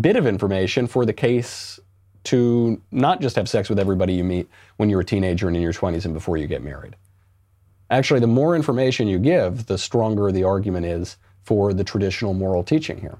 bit 0.00 0.14
of 0.14 0.24
information 0.24 0.86
for 0.86 1.04
the 1.04 1.12
case 1.12 1.80
to 2.28 2.78
not 2.90 3.22
just 3.22 3.36
have 3.36 3.48
sex 3.48 3.70
with 3.70 3.78
everybody 3.78 4.12
you 4.12 4.22
meet 4.22 4.48
when 4.76 4.90
you're 4.90 5.00
a 5.00 5.04
teenager 5.04 5.48
and 5.48 5.56
in 5.56 5.62
your 5.62 5.72
20s 5.72 6.04
and 6.04 6.12
before 6.12 6.36
you 6.36 6.46
get 6.46 6.62
married. 6.62 6.94
Actually, 7.90 8.20
the 8.20 8.26
more 8.26 8.54
information 8.54 9.08
you 9.08 9.18
give, 9.18 9.64
the 9.64 9.78
stronger 9.78 10.30
the 10.30 10.44
argument 10.44 10.84
is 10.84 11.16
for 11.44 11.72
the 11.72 11.82
traditional 11.82 12.34
moral 12.34 12.62
teaching 12.62 13.00
here. 13.00 13.16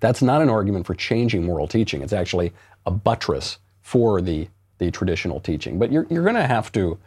That's 0.00 0.22
not 0.22 0.40
an 0.40 0.48
argument 0.48 0.86
for 0.86 0.94
changing 0.94 1.44
moral 1.44 1.68
teaching. 1.68 2.00
It's 2.00 2.14
actually 2.14 2.54
a 2.86 2.90
buttress 2.90 3.58
for 3.82 4.22
the, 4.22 4.48
the 4.78 4.90
traditional 4.90 5.38
teaching. 5.38 5.78
But 5.78 5.92
you're, 5.92 6.06
you're 6.08 6.22
going 6.22 6.36
to 6.36 6.46
have 6.46 6.72
to 6.72 6.98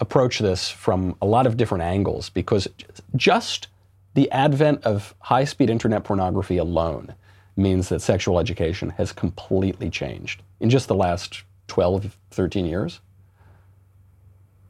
approach 0.00 0.38
this 0.38 0.70
from 0.70 1.14
a 1.20 1.26
lot 1.26 1.46
of 1.46 1.58
different 1.58 1.84
angles 1.84 2.30
because 2.30 2.68
just 3.16 3.68
the 4.14 4.30
advent 4.30 4.82
of 4.84 5.14
high 5.18 5.44
speed 5.44 5.68
internet 5.68 6.04
pornography 6.04 6.56
alone 6.56 7.14
means 7.58 7.88
that 7.88 8.00
sexual 8.00 8.38
education 8.38 8.90
has 8.90 9.12
completely 9.12 9.90
changed 9.90 10.42
in 10.60 10.70
just 10.70 10.88
the 10.88 10.94
last 10.94 11.42
12, 11.66 12.16
13 12.30 12.66
years. 12.66 13.00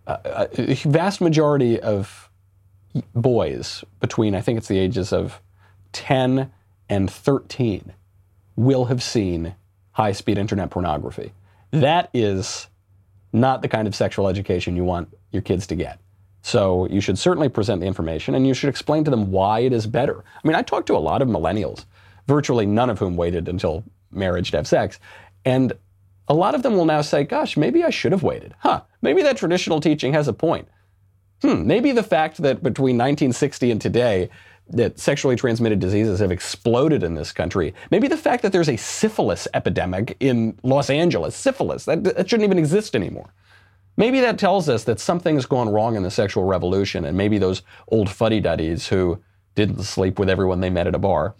Uh, 0.07 0.47
a 0.57 0.75
vast 0.75 1.21
majority 1.21 1.79
of 1.79 2.31
boys 3.15 3.85
between, 4.01 4.35
I 4.35 4.41
think 4.41 4.59
it's 4.59 4.69
the 4.69 4.79
ages 4.79 5.13
of 5.13 5.41
10 5.93 6.51
and 6.89 7.11
13, 7.11 7.93
will 8.57 8.87
have 8.87 9.03
seen 9.03 9.55
high 9.93 10.13
speed 10.13 10.39
internet 10.39 10.71
pornography. 10.71 11.33
That 11.71 12.09
is 12.15 12.69
not 13.33 13.63
the 13.63 13.69
kind 13.69 13.87
of 13.87 13.95
sexual 13.95 14.29
education 14.29 14.75
you 14.75 14.85
want 14.85 15.15
your 15.31 15.43
kids 15.43 15.67
to 15.67 15.75
get. 15.75 16.01
So 16.41 16.87
you 16.87 17.01
should 17.01 17.19
certainly 17.19 17.49
present 17.49 17.81
the 17.81 17.87
information 17.87 18.35
and 18.35 18.47
you 18.47 18.55
should 18.55 18.71
explain 18.71 19.05
to 19.05 19.11
them 19.11 19.31
why 19.31 19.61
it 19.61 19.73
is 19.73 19.87
better. 19.87 20.25
I 20.43 20.49
mean, 20.49 20.55
I 20.55 20.63
talk 20.63 20.87
to 20.87 20.97
a 20.97 20.99
lot 20.99 21.21
of 21.21 21.29
millennials 21.29 21.85
virtually 22.29 22.67
none 22.67 22.91
of 22.91 23.01
whom 23.01 23.17
waited 23.17 23.49
until 23.49 23.83
marriage 24.13 24.53
to 24.53 24.59
have 24.59 24.69
sex. 24.69 25.01
And 25.45 25.73
a 26.29 26.35
lot 26.35 26.55
of 26.55 26.63
them 26.63 26.77
will 26.77 26.85
now 26.85 27.01
say, 27.01 27.25
gosh, 27.25 27.57
maybe 27.57 27.83
I 27.83 27.91
should 27.91 28.13
have 28.13 28.23
waited. 28.23 28.55
Huh, 28.61 28.83
maybe 29.03 29.23
that 29.23 29.39
traditional 29.39 29.81
teaching 29.81 30.13
has 30.13 30.29
a 30.29 30.33
point. 30.33 30.69
Hmm, 31.43 31.67
maybe 31.67 31.91
the 31.93 32.03
fact 32.03 32.37
that 32.39 32.63
between 32.63 32.97
1960 32.97 33.71
and 33.71 33.81
today, 33.81 34.29
that 34.71 34.99
sexually 34.99 35.37
transmitted 35.37 35.81
diseases 35.81 36.21
have 36.21 36.31
exploded 36.31 37.03
in 37.03 37.15
this 37.15 37.33
country. 37.33 37.75
Maybe 37.91 38.07
the 38.07 38.19
fact 38.19 38.43
that 38.43 38.53
there's 38.53 38.69
a 38.69 38.77
syphilis 38.77 39.49
epidemic 39.55 40.17
in 40.21 40.59
Los 40.63 40.91
Angeles, 40.91 41.35
syphilis, 41.35 41.87
that, 41.87 42.05
that 42.05 42.29
shouldn't 42.29 42.45
even 42.45 42.59
exist 42.59 42.95
anymore. 42.95 43.33
Maybe 43.97 44.21
that 44.21 44.39
tells 44.39 44.69
us 44.69 44.85
that 44.85 45.01
something's 45.01 45.47
gone 45.47 45.71
wrong 45.71 45.97
in 45.97 46.03
the 46.03 46.11
sexual 46.11 46.45
revolution, 46.45 47.07
and 47.07 47.17
maybe 47.17 47.39
those 47.39 47.63
old 47.89 48.11
fuddy 48.11 48.41
duddies 48.41 48.89
who 48.89 49.19
didn't 49.55 49.83
sleep 49.85 50.19
with 50.19 50.29
everyone 50.29 50.61
they 50.61 50.71
met 50.71 50.87
at 50.87 50.95
a 50.95 50.99
bar 50.99 51.35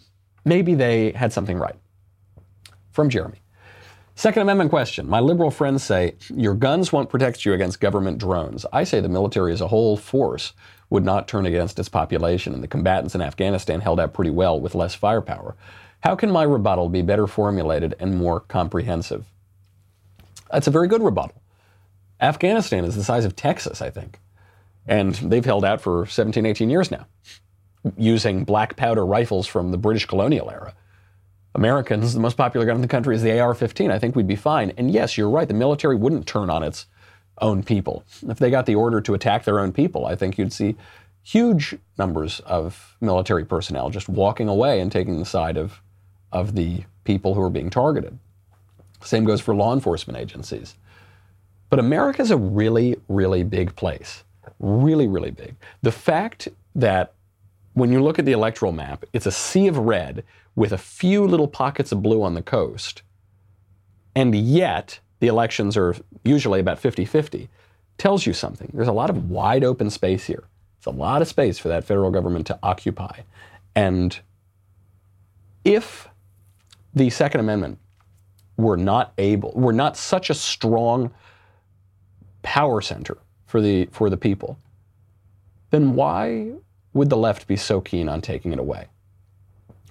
maybe 0.45 0.75
they 0.75 1.13
had 1.13 1.33
something 1.33 1.59
right. 1.59 1.77
From 2.91 3.09
Jeremy. 3.09 3.39
Second 4.19 4.43
Amendment 4.43 4.71
question. 4.71 5.09
My 5.09 5.21
liberal 5.21 5.53
friends 5.53 5.85
say 5.85 6.17
your 6.35 6.55
guns 6.55 6.93
won't 6.93 7.09
protect 7.09 7.45
you 7.45 7.53
against 7.53 7.79
government 7.79 8.19
drones. 8.19 8.67
I 8.73 8.83
say 8.83 8.99
the 8.99 9.09
military 9.09 9.53
as 9.53 9.61
a 9.61 9.69
whole 9.69 9.97
force 9.97 10.55
would 10.91 11.05
not 11.05 11.29
turn 11.29 11.47
against 11.47 11.79
its 11.79 11.89
population, 11.89 12.53
and 12.53 12.61
the 12.61 12.67
combatants 12.67 13.15
in 13.15 13.21
Afghanistan 13.23 13.81
held 13.81 14.01
out 14.01 14.15
pretty 14.15 14.33
well 14.33 14.59
with 14.59 14.75
less 14.75 14.95
firepower. 14.95 15.55
How 16.01 16.17
can 16.17 16.33
my 16.33 16.43
rebuttal 16.43 16.89
be 16.89 17.03
better 17.03 17.29
formulated 17.29 17.95
and 18.01 18.17
more 18.17 18.41
comprehensive? 18.41 19.27
That's 20.51 20.67
a 20.67 20.73
very 20.73 20.89
good 20.89 21.03
rebuttal. 21.03 21.41
Afghanistan 22.21 22.85
is 22.85 22.97
the 22.97 23.05
size 23.05 23.25
of 23.25 23.37
Texas, 23.37 23.81
I 23.81 23.91
think, 23.91 24.19
and 24.85 25.15
they've 25.15 25.45
held 25.45 25.65
out 25.65 25.81
for 25.81 26.07
17, 26.07 26.45
18 26.45 26.71
years 26.71 26.91
now 26.91 27.07
using 27.97 28.45
black 28.45 28.77
powder 28.77 29.05
rifles 29.05 29.47
from 29.47 29.71
the 29.71 29.79
British 29.79 30.07
colonial 30.07 30.51
era. 30.51 30.75
Americans, 31.55 32.15
the 32.15 32.21
most 32.21 32.37
popular 32.37 32.67
gun 32.67 32.77
in 32.77 32.83
the 32.83 32.89
country 32.89 33.15
is 33.15 33.23
the 33.23 33.39
AR 33.39 33.55
15. 33.55 33.91
I 33.91 33.99
think 33.99 34.15
we'd 34.15 34.27
be 34.27 34.37
fine. 34.37 34.73
And 34.77 34.91
yes, 34.91 35.17
you're 35.17 35.31
right, 35.31 35.49
the 35.49 35.55
military 35.55 35.97
wouldn't 35.97 36.27
turn 36.27 36.51
on 36.51 36.63
its 36.63 36.87
own 37.41 37.63
people. 37.63 38.05
If 38.29 38.39
they 38.39 38.51
got 38.51 38.67
the 38.67 38.75
order 38.75 39.01
to 39.01 39.15
attack 39.15 39.45
their 39.45 39.61
own 39.61 39.73
people, 39.73 40.07
I 40.07 40.17
think 40.17 40.39
you'd 40.39 40.53
see 40.53 40.77
huge 41.23 41.77
numbers 41.99 42.41
of 42.41 42.97
military 43.01 43.45
personnel 43.45 43.91
just 43.91 44.09
walking 44.09 44.49
away 44.49 44.81
and 44.81 44.91
taking 44.91 45.19
the 45.19 45.25
side 45.25 45.57
of, 45.57 45.81
of 46.33 46.55
the 46.55 46.85
people 47.05 47.35
who 47.35 47.43
are 47.43 47.51
being 47.51 47.71
targeted. 47.71 48.19
Same 49.03 49.25
goes 49.25 49.41
for 49.41 49.55
law 49.55 49.73
enforcement 49.73 50.19
agencies. 50.19 50.75
But 51.71 51.79
America 51.79 52.23
is 52.23 52.31
a 52.31 52.37
really, 52.37 52.97
really 53.09 53.43
big 53.43 53.77
place. 53.77 54.25
Really, 54.59 55.07
really 55.07 55.31
big. 55.31 55.55
The 55.83 55.93
fact 55.93 56.49
that 56.75 57.13
when 57.79 57.93
you 57.93 58.03
look 58.03 58.19
at 58.19 58.25
the 58.25 58.33
electoral 58.33 58.73
map, 58.73 59.05
it's 59.13 59.27
a 59.27 59.33
sea 59.33 59.69
of 59.69 59.79
red 59.79 60.25
with 60.55 60.73
a 60.73 60.79
few 60.79 61.25
little 61.25 61.49
pockets 61.49 61.93
of 61.93 62.03
blue 62.03 62.23
on 62.23 62.35
the 62.35 62.43
coast, 62.43 63.03
and 64.15 64.35
yet 64.35 65.01
the 65.21 65.29
elections 65.29 65.77
are 65.77 65.95
usually 66.25 66.61
about 66.61 66.79
50 66.79 67.05
50, 67.05 67.49
tells 67.97 68.27
you 68.27 68.33
something. 68.33 68.71
There's 68.73 68.89
a 68.89 68.93
lot 68.93 69.11
of 69.11 69.31
wide 69.31 69.65
open 69.65 69.91
space 69.91 70.25
here. 70.25 70.45
It's 70.79 70.87
a 70.87 70.91
lot 70.91 71.23
of 71.23 71.29
space 71.29 71.59
for 71.59 71.69
that 71.69 71.85
federal 71.85 72.11
government 72.11 72.47
to 72.49 72.59
occupy. 72.63 73.21
And 73.75 74.19
if 75.65 76.09
the 76.95 77.11
Second 77.11 77.41
Amendment 77.41 77.79
were 78.57 78.77
not 78.77 79.13
able, 79.19 79.53
were 79.53 79.73
not 79.73 79.97
such 79.97 80.31
a 80.31 80.35
strong 80.35 81.13
power 82.43 82.81
center 82.81 83.19
for 83.47 83.61
the, 83.61 83.87
for 83.87 84.11
the 84.11 84.17
people, 84.17 84.59
then 85.71 85.95
why 85.95 86.53
would 86.93 87.11
the 87.11 87.17
left 87.17 87.47
be 87.47 87.57
so 87.57 87.81
keen 87.81 88.09
on 88.09 88.21
taking 88.21 88.53
it 88.53 88.59
away? 88.59 88.87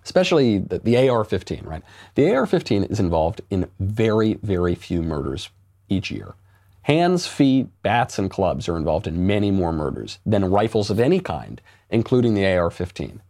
Especially 0.04 0.60
the, 0.60 0.80
the 0.80 1.10
AR 1.10 1.24
15, 1.24 1.64
right? 1.66 1.84
The 2.16 2.34
AR 2.34 2.46
15 2.46 2.86
is 2.86 3.00
involved 3.00 3.42
in 3.50 3.70
very, 3.80 4.36
very 4.36 4.76
few 4.76 5.02
murders 5.02 5.50
each 5.90 6.12
year. 6.12 6.36
Hands, 6.84 7.28
feet, 7.28 7.68
bats, 7.84 8.18
and 8.18 8.32
clubs 8.32 8.70
are 8.70 8.78
involved 8.78 9.08
in 9.08 9.28
many 9.28 9.52
more 9.52 9.74
murders 9.74 10.20
than 10.26 10.46
rifles 10.46 10.90
of 10.90 11.02
any 11.02 11.20
kind, 11.20 11.62
including 11.90 12.34
the 12.34 12.46
AR 12.46 12.70
15. 12.70 13.22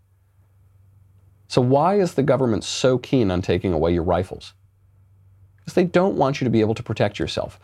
So, 1.48 1.62
why 1.62 2.00
is 2.00 2.14
the 2.14 2.24
government 2.24 2.64
so 2.64 2.98
keen 2.98 3.32
on 3.32 3.42
taking 3.42 3.74
away 3.74 3.94
your 3.94 4.04
rifles? 4.04 4.54
Because 5.58 5.74
they 5.74 5.86
don't 5.86 6.18
want 6.18 6.40
you 6.40 6.46
to 6.46 6.52
be 6.52 6.62
able 6.62 6.76
to 6.76 6.84
protect 6.84 7.18
yourself. 7.18 7.60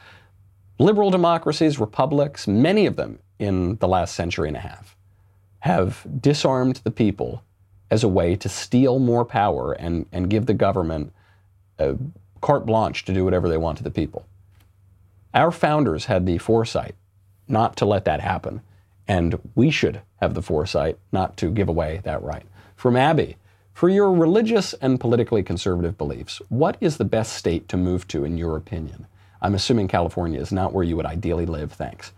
Liberal 0.79 1.11
democracies, 1.11 1.79
republics, 1.79 2.47
many 2.47 2.85
of 2.85 2.95
them 2.95 3.19
in 3.37 3.75
the 3.77 3.87
last 3.87 4.15
century 4.15 4.47
and 4.47 4.57
a 4.57 4.61
half, 4.61 4.97
have 5.63 6.05
disarmed 6.19 6.81
the 6.83 6.91
people 6.91 7.41
as 7.89 8.03
a 8.03 8.07
way 8.09 8.35
to 8.35 8.49
steal 8.49 8.99
more 8.99 9.23
power 9.23 9.71
and, 9.71 10.05
and 10.11 10.29
give 10.29 10.45
the 10.45 10.53
government 10.53 11.13
a 11.79 11.95
carte 12.41 12.65
blanche 12.65 13.05
to 13.05 13.13
do 13.13 13.23
whatever 13.23 13.47
they 13.47 13.55
want 13.55 13.77
to 13.77 13.83
the 13.83 13.89
people. 13.89 14.25
Our 15.33 15.51
founders 15.51 16.05
had 16.05 16.25
the 16.25 16.37
foresight 16.37 16.95
not 17.47 17.77
to 17.77 17.85
let 17.85 18.03
that 18.03 18.19
happen, 18.19 18.59
and 19.07 19.39
we 19.55 19.71
should 19.71 20.01
have 20.17 20.33
the 20.33 20.41
foresight 20.41 20.97
not 21.13 21.37
to 21.37 21.49
give 21.49 21.69
away 21.69 22.01
that 22.03 22.21
right. 22.21 22.43
From 22.75 22.97
Abby, 22.97 23.37
for 23.71 23.87
your 23.87 24.11
religious 24.11 24.73
and 24.73 24.99
politically 24.99 25.43
conservative 25.43 25.97
beliefs, 25.97 26.41
what 26.49 26.75
is 26.81 26.97
the 26.97 27.05
best 27.05 27.33
state 27.37 27.69
to 27.69 27.77
move 27.77 28.05
to 28.09 28.25
in 28.25 28.37
your 28.37 28.57
opinion? 28.57 29.07
I'm 29.41 29.55
assuming 29.55 29.87
California 29.87 30.41
is 30.41 30.51
not 30.51 30.73
where 30.73 30.83
you 30.83 30.97
would 30.97 31.05
ideally 31.05 31.45
live. 31.45 31.71
Thanks. 31.71 32.11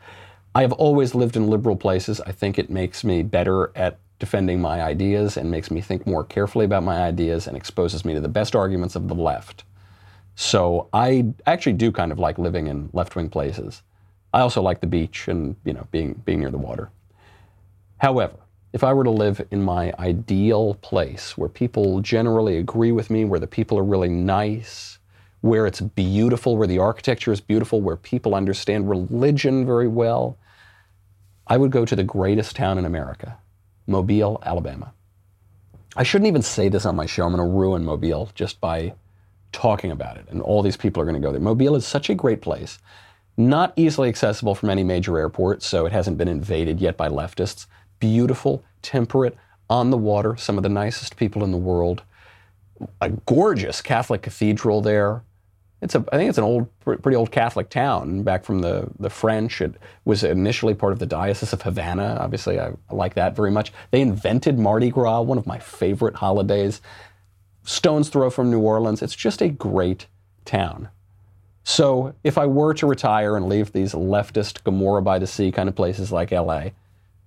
I 0.56 0.62
have 0.62 0.72
always 0.72 1.14
lived 1.14 1.36
in 1.36 1.50
liberal 1.50 1.76
places. 1.76 2.22
I 2.22 2.32
think 2.32 2.58
it 2.58 2.70
makes 2.70 3.04
me 3.04 3.24
better 3.24 3.74
at 3.76 4.00
defending 4.20 4.62
my 4.62 4.82
ideas 4.82 5.36
and 5.36 5.52
makes 5.52 5.70
me 5.70 5.82
think 5.82 6.08
more 6.08 6.24
carefully 6.24 6.64
about 6.64 6.84
my 6.84 7.02
ideas 7.02 7.48
and 7.48 7.58
exposes 7.58 8.06
me 8.06 8.14
to 8.14 8.22
the 8.22 8.30
best 8.30 8.56
arguments 8.56 8.96
of 8.96 9.10
the 9.10 9.16
left. 9.16 9.66
So 10.36 10.88
I 10.94 11.34
actually 11.46 11.74
do 11.74 11.92
kind 11.92 12.10
of 12.10 12.20
like 12.20 12.38
living 12.38 12.68
in 12.68 12.90
left-wing 12.94 13.30
places. 13.30 13.84
I 14.34 14.40
also 14.40 14.62
like 14.62 14.80
the 14.80 14.88
beach 14.88 15.28
and 15.28 15.58
you 15.66 15.74
know 15.74 15.88
being 15.92 16.14
being 16.24 16.40
near 16.40 16.52
the 16.52 16.58
water. 16.58 16.90
However, 17.98 18.38
if 18.72 18.82
I 18.82 18.94
were 18.94 19.04
to 19.04 19.12
live 19.12 19.46
in 19.52 19.62
my 19.62 19.94
ideal 20.00 20.76
place 20.76 21.38
where 21.38 21.50
people 21.50 22.00
generally 22.00 22.58
agree 22.58 22.94
with 22.94 23.10
me, 23.10 23.26
where 23.26 23.42
the 23.42 23.48
people 23.48 23.78
are 23.78 23.84
really 23.84 24.10
nice, 24.10 25.00
where 25.42 25.68
it's 25.68 25.82
beautiful, 25.82 26.56
where 26.56 26.68
the 26.68 26.80
architecture 26.80 27.34
is 27.34 27.42
beautiful, 27.42 27.82
where 27.82 27.98
people 27.98 28.36
understand 28.36 28.90
religion 28.90 29.66
very 29.66 29.90
well, 29.90 30.38
I 31.48 31.58
would 31.58 31.72
go 31.72 31.86
to 31.86 31.96
the 31.96 32.04
greatest 32.04 32.56
town 32.56 32.78
in 32.78 32.86
America, 32.86 33.38
Mobile, 33.88 34.42
Alabama. 34.44 34.94
I 35.96 36.04
shouldn't 36.04 36.28
even 36.28 36.42
say 36.42 36.70
this 36.70 36.86
on 36.86 36.96
my 36.96 37.06
show. 37.06 37.26
I'm 37.26 37.36
going 37.36 37.48
to 37.48 37.56
ruin 37.56 37.86
Mobile 37.86 38.30
just 38.36 38.60
by 38.60 38.94
talking 39.52 39.92
about 39.92 40.18
it. 40.18 40.26
And 40.30 40.42
all 40.42 40.62
these 40.62 40.76
people 40.76 41.02
are 41.02 41.06
going 41.06 41.22
to 41.22 41.26
go 41.26 41.32
there. 41.32 41.40
Mobile 41.40 41.76
is 41.76 41.86
such 41.86 42.10
a 42.10 42.16
great 42.16 42.42
place, 42.42 42.80
not 43.38 43.74
easily 43.76 44.10
accessible 44.10 44.56
from 44.56 44.70
any 44.70 44.84
major 44.84 45.18
airport, 45.18 45.64
so 45.64 45.86
it 45.86 45.92
hasn't 45.92 46.18
been 46.18 46.28
invaded 46.28 46.82
yet 46.82 46.98
by 46.98 47.08
leftists. 47.08 47.68
Beautiful, 48.00 48.64
temperate, 48.82 49.38
on 49.70 49.90
the 49.90 49.98
water, 49.98 50.36
some 50.36 50.58
of 50.58 50.64
the 50.64 50.70
nicest 50.70 51.16
people 51.16 51.44
in 51.44 51.52
the 51.52 51.58
world. 51.58 52.04
A 53.02 53.10
gorgeous 53.10 53.82
Catholic 53.82 54.22
cathedral 54.22 54.82
there. 54.82 55.24
It's 55.82 55.94
a, 55.94 56.04
I 56.12 56.18
think 56.18 56.30
it's 56.30 56.38
an 56.38 56.44
old, 56.44 56.68
pretty 56.80 57.16
old 57.16 57.32
Catholic 57.32 57.70
town 57.70 58.24
back 58.24 58.44
from 58.44 58.60
the, 58.60 58.88
the 58.98 59.10
French. 59.10 59.62
It 59.62 59.76
was 60.06 60.24
initially 60.24 60.74
part 60.74 60.94
of 60.94 61.00
the 61.00 61.06
Diocese 61.06 61.54
of 61.54 61.62
Havana. 61.62 62.18
Obviously, 62.20 62.60
I, 62.60 62.72
like 62.90 63.16
that 63.16 63.36
very 63.36 63.52
much. 63.52 63.72
They 63.92 64.02
invented 64.02 64.58
Mardi 64.58 64.90
Gras, 64.90 65.22
one 65.22 65.38
of 65.38 65.46
my 65.46 65.60
favorite 65.60 66.16
holidays. 66.16 66.82
Stone's 67.64 68.10
throw 68.10 68.30
from 68.30 68.50
New 68.50 68.62
Orleans. 68.62 69.02
It's 69.02 69.16
just 69.16 69.42
a 69.42 69.50
great 69.50 70.08
town. 70.46 70.90
So 71.64 72.14
if 72.24 72.38
I 72.38 72.46
were 72.46 72.76
to 72.76 72.86
retire 72.86 73.36
and 73.36 73.50
leave 73.50 73.72
these 73.72 73.94
leftist 73.94 74.64
Gomorrah 74.64 75.02
by 75.02 75.18
the 75.18 75.28
Sea 75.28 75.52
kind 75.52 75.68
of 75.68 75.76
places 75.76 76.12
like 76.12 76.32
LA, 76.32 76.70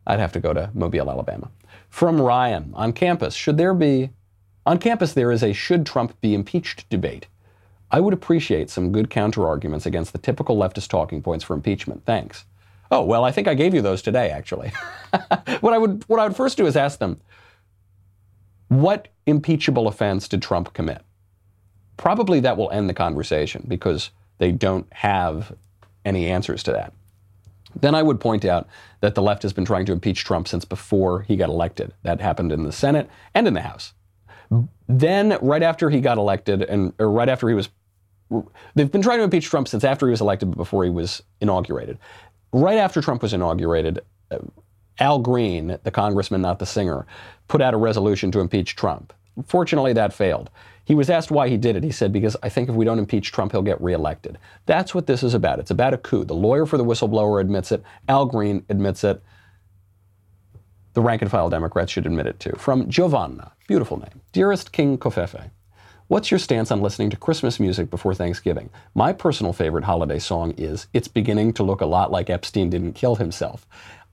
I'd 0.07 0.20
have 0.20 0.32
to 0.32 0.40
go 0.40 0.55
to 0.55 0.70
Mobile, 0.74 1.11
Alabama. 1.11 1.51
From 1.90 2.20
Ryan, 2.20 2.72
on 2.74 2.92
campus, 2.92 3.34
should 3.34 3.57
there 3.57 3.74
be, 3.74 4.11
on 4.64 4.78
campus 4.78 5.12
there 5.12 5.32
is 5.32 5.42
a 5.42 5.53
should 5.53 5.84
Trump 5.84 6.18
be 6.20 6.34
impeached 6.34 6.88
debate. 6.88 7.26
I 7.91 8.01
would 8.01 8.14
appreciate 8.14 8.70
some 8.70 8.93
good 8.93 9.11
counterarguments 9.11 9.86
against 9.86 10.12
the 10.12 10.18
typical 10.18 10.57
leftist 10.57 10.89
talking 10.89 11.22
points 11.22 11.45
for 11.45 11.55
impeachment. 11.55 12.05
Thanks. 12.05 12.45
Oh, 12.91 13.05
well, 13.05 13.24
I 13.24 13.32
think 13.32 13.49
I 13.49 13.55
gave 13.55 13.74
you 13.74 13.82
those 13.82 14.03
today, 14.03 14.30
actually. 14.30 14.72
what, 15.61 15.72
I 15.72 15.78
would, 15.78 16.05
what 16.07 16.20
I 16.20 16.26
would 16.26 16.36
first 16.36 16.57
do 16.57 16.66
is 16.66 16.76
ask 16.76 16.99
them, 16.99 17.20
what 18.68 19.09
impeachable 19.26 19.89
offense 19.89 20.28
did 20.28 20.43
Trump 20.43 20.72
commit? 20.74 21.03
Probably 21.97 22.41
that 22.41 22.57
will 22.57 22.70
end 22.70 22.89
the 22.89 22.95
conversation 22.95 23.64
because 23.66 24.11
they 24.39 24.53
don't 24.53 24.86
have 24.93 25.55
any 26.05 26.28
answers 26.30 26.62
to 26.64 26.72
that. 26.72 26.93
Then 27.78 27.95
I 27.95 28.03
would 28.03 28.20
point 28.20 28.45
out 28.45 28.68
that 29.01 29.14
the 29.14 29.22
left 29.22 29.43
has 29.43 29.53
been 29.53 29.64
trying 29.64 29.86
to 29.86 29.93
impeach 29.93 30.24
Trump 30.24 30.49
since 30.49 30.64
before 30.64 31.22
he 31.22 31.36
got 31.36 31.49
elected. 31.49 31.95
That 32.03 32.20
happened 32.20 32.53
in 32.53 32.62
the 32.62 32.72
Senate 32.72 33.11
and 33.34 33.47
in 33.47 33.55
the 33.55 33.61
House. 33.61 33.93
Then, 34.89 35.36
right 35.43 35.62
after 35.62 35.91
he 35.91 36.01
got 36.01 36.16
elected, 36.16 36.62
and 36.62 36.95
right 36.99 37.28
after 37.28 37.49
he 37.49 37.55
was, 37.55 37.68
they've 38.74 38.91
been 38.91 39.03
trying 39.03 39.18
to 39.18 39.24
impeach 39.24 39.47
Trump 39.47 39.68
since 39.68 39.85
after 39.85 40.07
he 40.07 40.11
was 40.11 40.20
elected, 40.20 40.51
but 40.51 40.57
before 40.57 40.85
he 40.85 40.91
was 40.91 41.22
inaugurated. 41.41 41.99
Right 42.53 42.79
after 42.79 43.01
Trump 43.01 43.22
was 43.22 43.33
inaugurated, 43.33 44.01
uh, 44.31 44.39
Al 45.01 45.18
Green, 45.18 45.79
the 45.83 45.91
congressman, 45.91 46.43
not 46.43 46.59
the 46.59 46.66
singer, 46.66 47.07
put 47.47 47.62
out 47.62 47.74
a 47.74 47.79
resolution 47.79 48.31
to 48.33 48.41
impeach 48.41 48.74
Trump. 48.76 49.12
Fortunately, 49.47 49.93
that 49.93 50.12
failed. 50.12 50.51
He 50.85 50.95
was 50.95 51.11
asked 51.11 51.31
why 51.31 51.49
he 51.49 51.57
did 51.57 51.76
it. 51.76 51.85
He 51.85 51.93
said, 51.93 52.12
Because 52.12 52.37
I 52.43 52.49
think 52.49 52.68
if 52.68 52.74
we 52.74 52.85
don't 52.85 52.99
impeach 52.99 53.31
Trump, 53.31 53.53
he'll 53.53 53.62
get 53.62 53.81
reelected. 53.81 54.39
That's 54.66 54.95
what 54.95 55.07
this 55.07 55.22
is 55.22 55.35
about. 55.35 55.59
It's 55.59 55.70
about 55.70 55.95
a 55.95 55.99
coup. 55.99 56.24
The 56.24 56.35
lawyer 56.35 56.66
for 56.66 56.79
the 56.79 56.85
whistleblower 56.85 57.41
admits 57.41 57.70
it. 57.70 57.83
Al 58.09 58.26
Green 58.26 58.64
admits 58.68 59.05
it. 59.05 59.22
The 60.95 61.03
rank 61.03 61.22
and 61.22 61.31
file 61.31 61.51
Democrats 61.51 61.93
should 61.93 62.07
admit 62.07 62.26
it 62.26 62.41
too. 62.41 62.55
From 62.57 62.89
Giovanna, 62.89 63.53
beautiful 63.68 63.99
name. 63.99 64.22
Dearest 64.33 64.72
King 64.72 64.99
Covfefe, 64.99 65.51
what's 66.09 66.31
your 66.31 66.39
stance 66.39 66.71
on 66.71 66.81
listening 66.81 67.11
to 67.11 67.17
Christmas 67.17 67.61
music 67.61 67.91
before 67.91 68.15
Thanksgiving? 68.15 68.71
My 68.95 69.13
personal 69.13 69.53
favorite 69.53 69.85
holiday 69.85 70.19
song 70.19 70.53
is 70.57 70.89
It's 70.95 71.07
Beginning 71.07 71.53
to 71.55 71.63
Look 71.63 71.83
a 71.83 71.87
Lot 71.87 72.11
Like 72.11 72.31
Epstein 72.31 72.71
Didn't 72.71 72.95
Kill 72.95 73.17
Himself. 73.17 73.67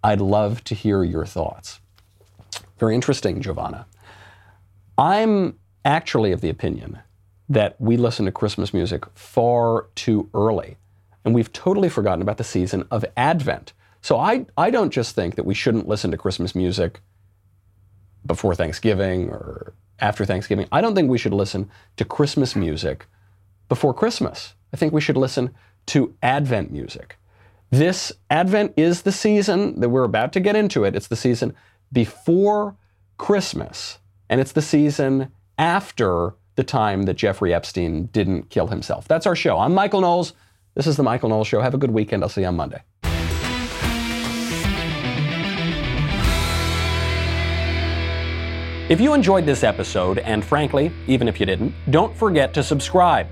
I'd 0.04 0.22
love 0.22 0.64
to 0.66 0.76
hear 0.76 1.04
your 1.04 1.26
thoughts. 1.26 1.80
Very 2.78 2.96
interesting, 2.96 3.42
Giovanna. 3.42 3.88
I'm 4.98 5.58
actually 5.86 6.34
of 6.34 6.42
the 6.42 6.50
opinion 6.50 7.00
that 7.48 7.80
we 7.80 7.96
listen 7.96 8.26
to 8.26 8.32
Christmas 8.32 8.74
music 8.74 9.06
far 9.16 9.88
too 9.96 10.30
early, 10.34 10.76
and 11.24 11.34
we've 11.34 11.54
totally 11.54 11.90
forgotten 11.90 12.22
about 12.22 12.38
the 12.38 12.44
season 12.44 12.86
of 12.92 13.06
Advent. 13.16 13.72
So 14.02 14.20
I, 14.20 14.46
I 14.58 14.70
don't 14.70 14.92
just 14.92 15.16
think 15.16 15.36
that 15.36 15.46
we 15.46 15.54
shouldn't 15.54 15.88
listen 15.88 16.12
to 16.12 16.18
Christmas 16.18 16.56
music 16.56 17.00
before 18.26 18.54
Thanksgiving 18.54 19.30
or 19.30 19.74
after 20.00 20.26
Thanksgiving. 20.26 20.68
I 20.72 20.82
don't 20.82 20.96
think 20.96 21.10
we 21.10 21.18
should 21.18 21.34
listen 21.34 21.70
to 21.98 22.06
Christmas 22.06 22.56
music 22.56 23.06
before 23.70 23.94
Christmas. 23.94 24.54
I 24.74 24.78
think 24.78 24.94
we 24.94 25.02
should 25.02 25.18
listen 25.18 25.54
to 25.88 26.16
Advent 26.22 26.72
music. 26.72 27.18
This 27.72 28.12
Advent 28.30 28.74
is 28.78 29.02
the 29.02 29.12
season 29.12 29.80
that 29.80 29.90
we're 29.90 30.04
about 30.04 30.34
to 30.34 30.40
get 30.40 30.56
into 30.56 30.84
it. 30.84 30.96
It's 30.96 31.08
the 31.08 31.16
season 31.16 31.56
before 31.92 32.76
Christmas, 33.18 34.00
and 34.30 34.42
it's 34.42 34.52
the 34.52 34.62
season 34.62 35.32
after 35.58 36.36
the 36.56 36.64
time 36.64 37.04
that 37.04 37.16
Jeffrey 37.16 37.54
Epstein 37.54 38.08
didn't 38.08 38.50
kill 38.50 38.68
himself. 38.68 39.08
That's 39.08 39.26
our 39.26 39.36
show. 39.36 39.60
I'm 39.60 39.74
Michael 39.74 40.02
Knowles. 40.02 40.34
This 40.74 40.88
is 40.88 40.98
the 40.98 41.04
Michael 41.04 41.30
Knowles 41.30 41.48
Show. 41.48 41.62
Have 41.62 41.74
a 41.74 41.78
good 41.78 41.92
weekend. 41.92 42.24
I'll 42.24 42.30
see 42.30 42.42
you 42.42 42.48
on 42.48 42.56
Monday. 42.56 42.82
If 48.88 49.02
you 49.02 49.16
enjoyed 49.16 49.48
this 49.48 49.64
episode, 49.64 50.20
and 50.20 50.46
frankly, 50.46 50.92
even 51.08 51.28
if 51.28 51.40
you 51.40 51.48
didn't, 51.48 51.74
don't 51.90 52.16
forget 52.16 52.54
to 52.54 52.62
subscribe. 52.62 53.26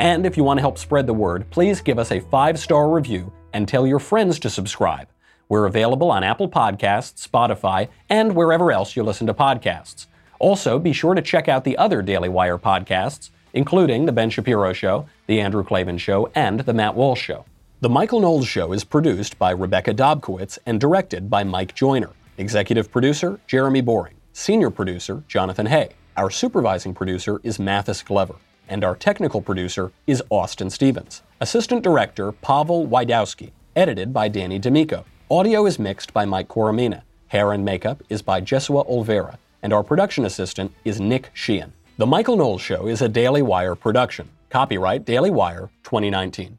And 0.00 0.26
if 0.26 0.36
you 0.36 0.42
want 0.42 0.58
to 0.58 0.62
help 0.62 0.76
spread 0.76 1.06
the 1.06 1.14
word, 1.14 1.48
please 1.50 1.80
give 1.80 2.00
us 2.00 2.10
a 2.10 2.18
five 2.18 2.58
star 2.58 2.90
review 2.90 3.32
and 3.52 3.68
tell 3.68 3.86
your 3.86 4.00
friends 4.00 4.40
to 4.40 4.50
subscribe. 4.50 5.06
We're 5.48 5.66
available 5.66 6.10
on 6.10 6.24
Apple 6.24 6.48
Podcasts, 6.48 7.24
Spotify, 7.24 7.86
and 8.08 8.34
wherever 8.34 8.72
else 8.72 8.96
you 8.96 9.04
listen 9.04 9.28
to 9.28 9.34
podcasts. 9.34 10.06
Also, 10.40 10.80
be 10.80 10.92
sure 10.92 11.14
to 11.14 11.22
check 11.22 11.46
out 11.46 11.62
the 11.62 11.78
other 11.78 12.02
Daily 12.02 12.28
Wire 12.28 12.58
podcasts, 12.58 13.30
including 13.52 14.04
The 14.04 14.12
Ben 14.12 14.30
Shapiro 14.30 14.72
Show, 14.72 15.06
The 15.28 15.40
Andrew 15.40 15.62
Klavan 15.62 15.98
Show, 15.98 16.28
and 16.34 16.58
The 16.58 16.74
Matt 16.74 16.96
Walsh 16.96 17.22
Show. 17.22 17.44
The 17.82 17.88
Michael 17.88 18.18
Knowles 18.18 18.48
Show 18.48 18.72
is 18.72 18.82
produced 18.82 19.38
by 19.38 19.52
Rebecca 19.52 19.94
Dobkowitz 19.94 20.58
and 20.66 20.80
directed 20.80 21.30
by 21.30 21.44
Mike 21.44 21.76
Joyner. 21.76 22.10
Executive 22.36 22.90
producer, 22.90 23.38
Jeremy 23.46 23.80
Boring. 23.80 24.17
Senior 24.38 24.70
producer, 24.70 25.24
Jonathan 25.26 25.66
Hay. 25.66 25.88
Our 26.16 26.30
supervising 26.30 26.94
producer 26.94 27.40
is 27.42 27.58
Mathis 27.58 28.04
Glover. 28.04 28.36
And 28.68 28.84
our 28.84 28.94
technical 28.94 29.42
producer 29.42 29.90
is 30.06 30.22
Austin 30.30 30.70
Stevens. 30.70 31.22
Assistant 31.40 31.82
director, 31.82 32.30
Pavel 32.30 32.86
Wydowski. 32.86 33.50
Edited 33.74 34.12
by 34.12 34.28
Danny 34.28 34.60
D'Amico. 34.60 35.04
Audio 35.28 35.66
is 35.66 35.80
mixed 35.80 36.14
by 36.14 36.24
Mike 36.24 36.46
Coromina. 36.46 37.02
Hair 37.26 37.52
and 37.52 37.64
makeup 37.64 38.00
is 38.08 38.22
by 38.22 38.40
Jesua 38.40 38.88
Olvera. 38.88 39.38
And 39.60 39.72
our 39.72 39.82
production 39.82 40.24
assistant 40.24 40.72
is 40.84 41.00
Nick 41.00 41.30
Sheehan. 41.34 41.72
The 41.96 42.06
Michael 42.06 42.36
Knowles 42.36 42.62
Show 42.62 42.86
is 42.86 43.02
a 43.02 43.08
Daily 43.08 43.42
Wire 43.42 43.74
production. 43.74 44.28
Copyright 44.50 45.04
Daily 45.04 45.30
Wire 45.30 45.68
2019. 45.82 46.58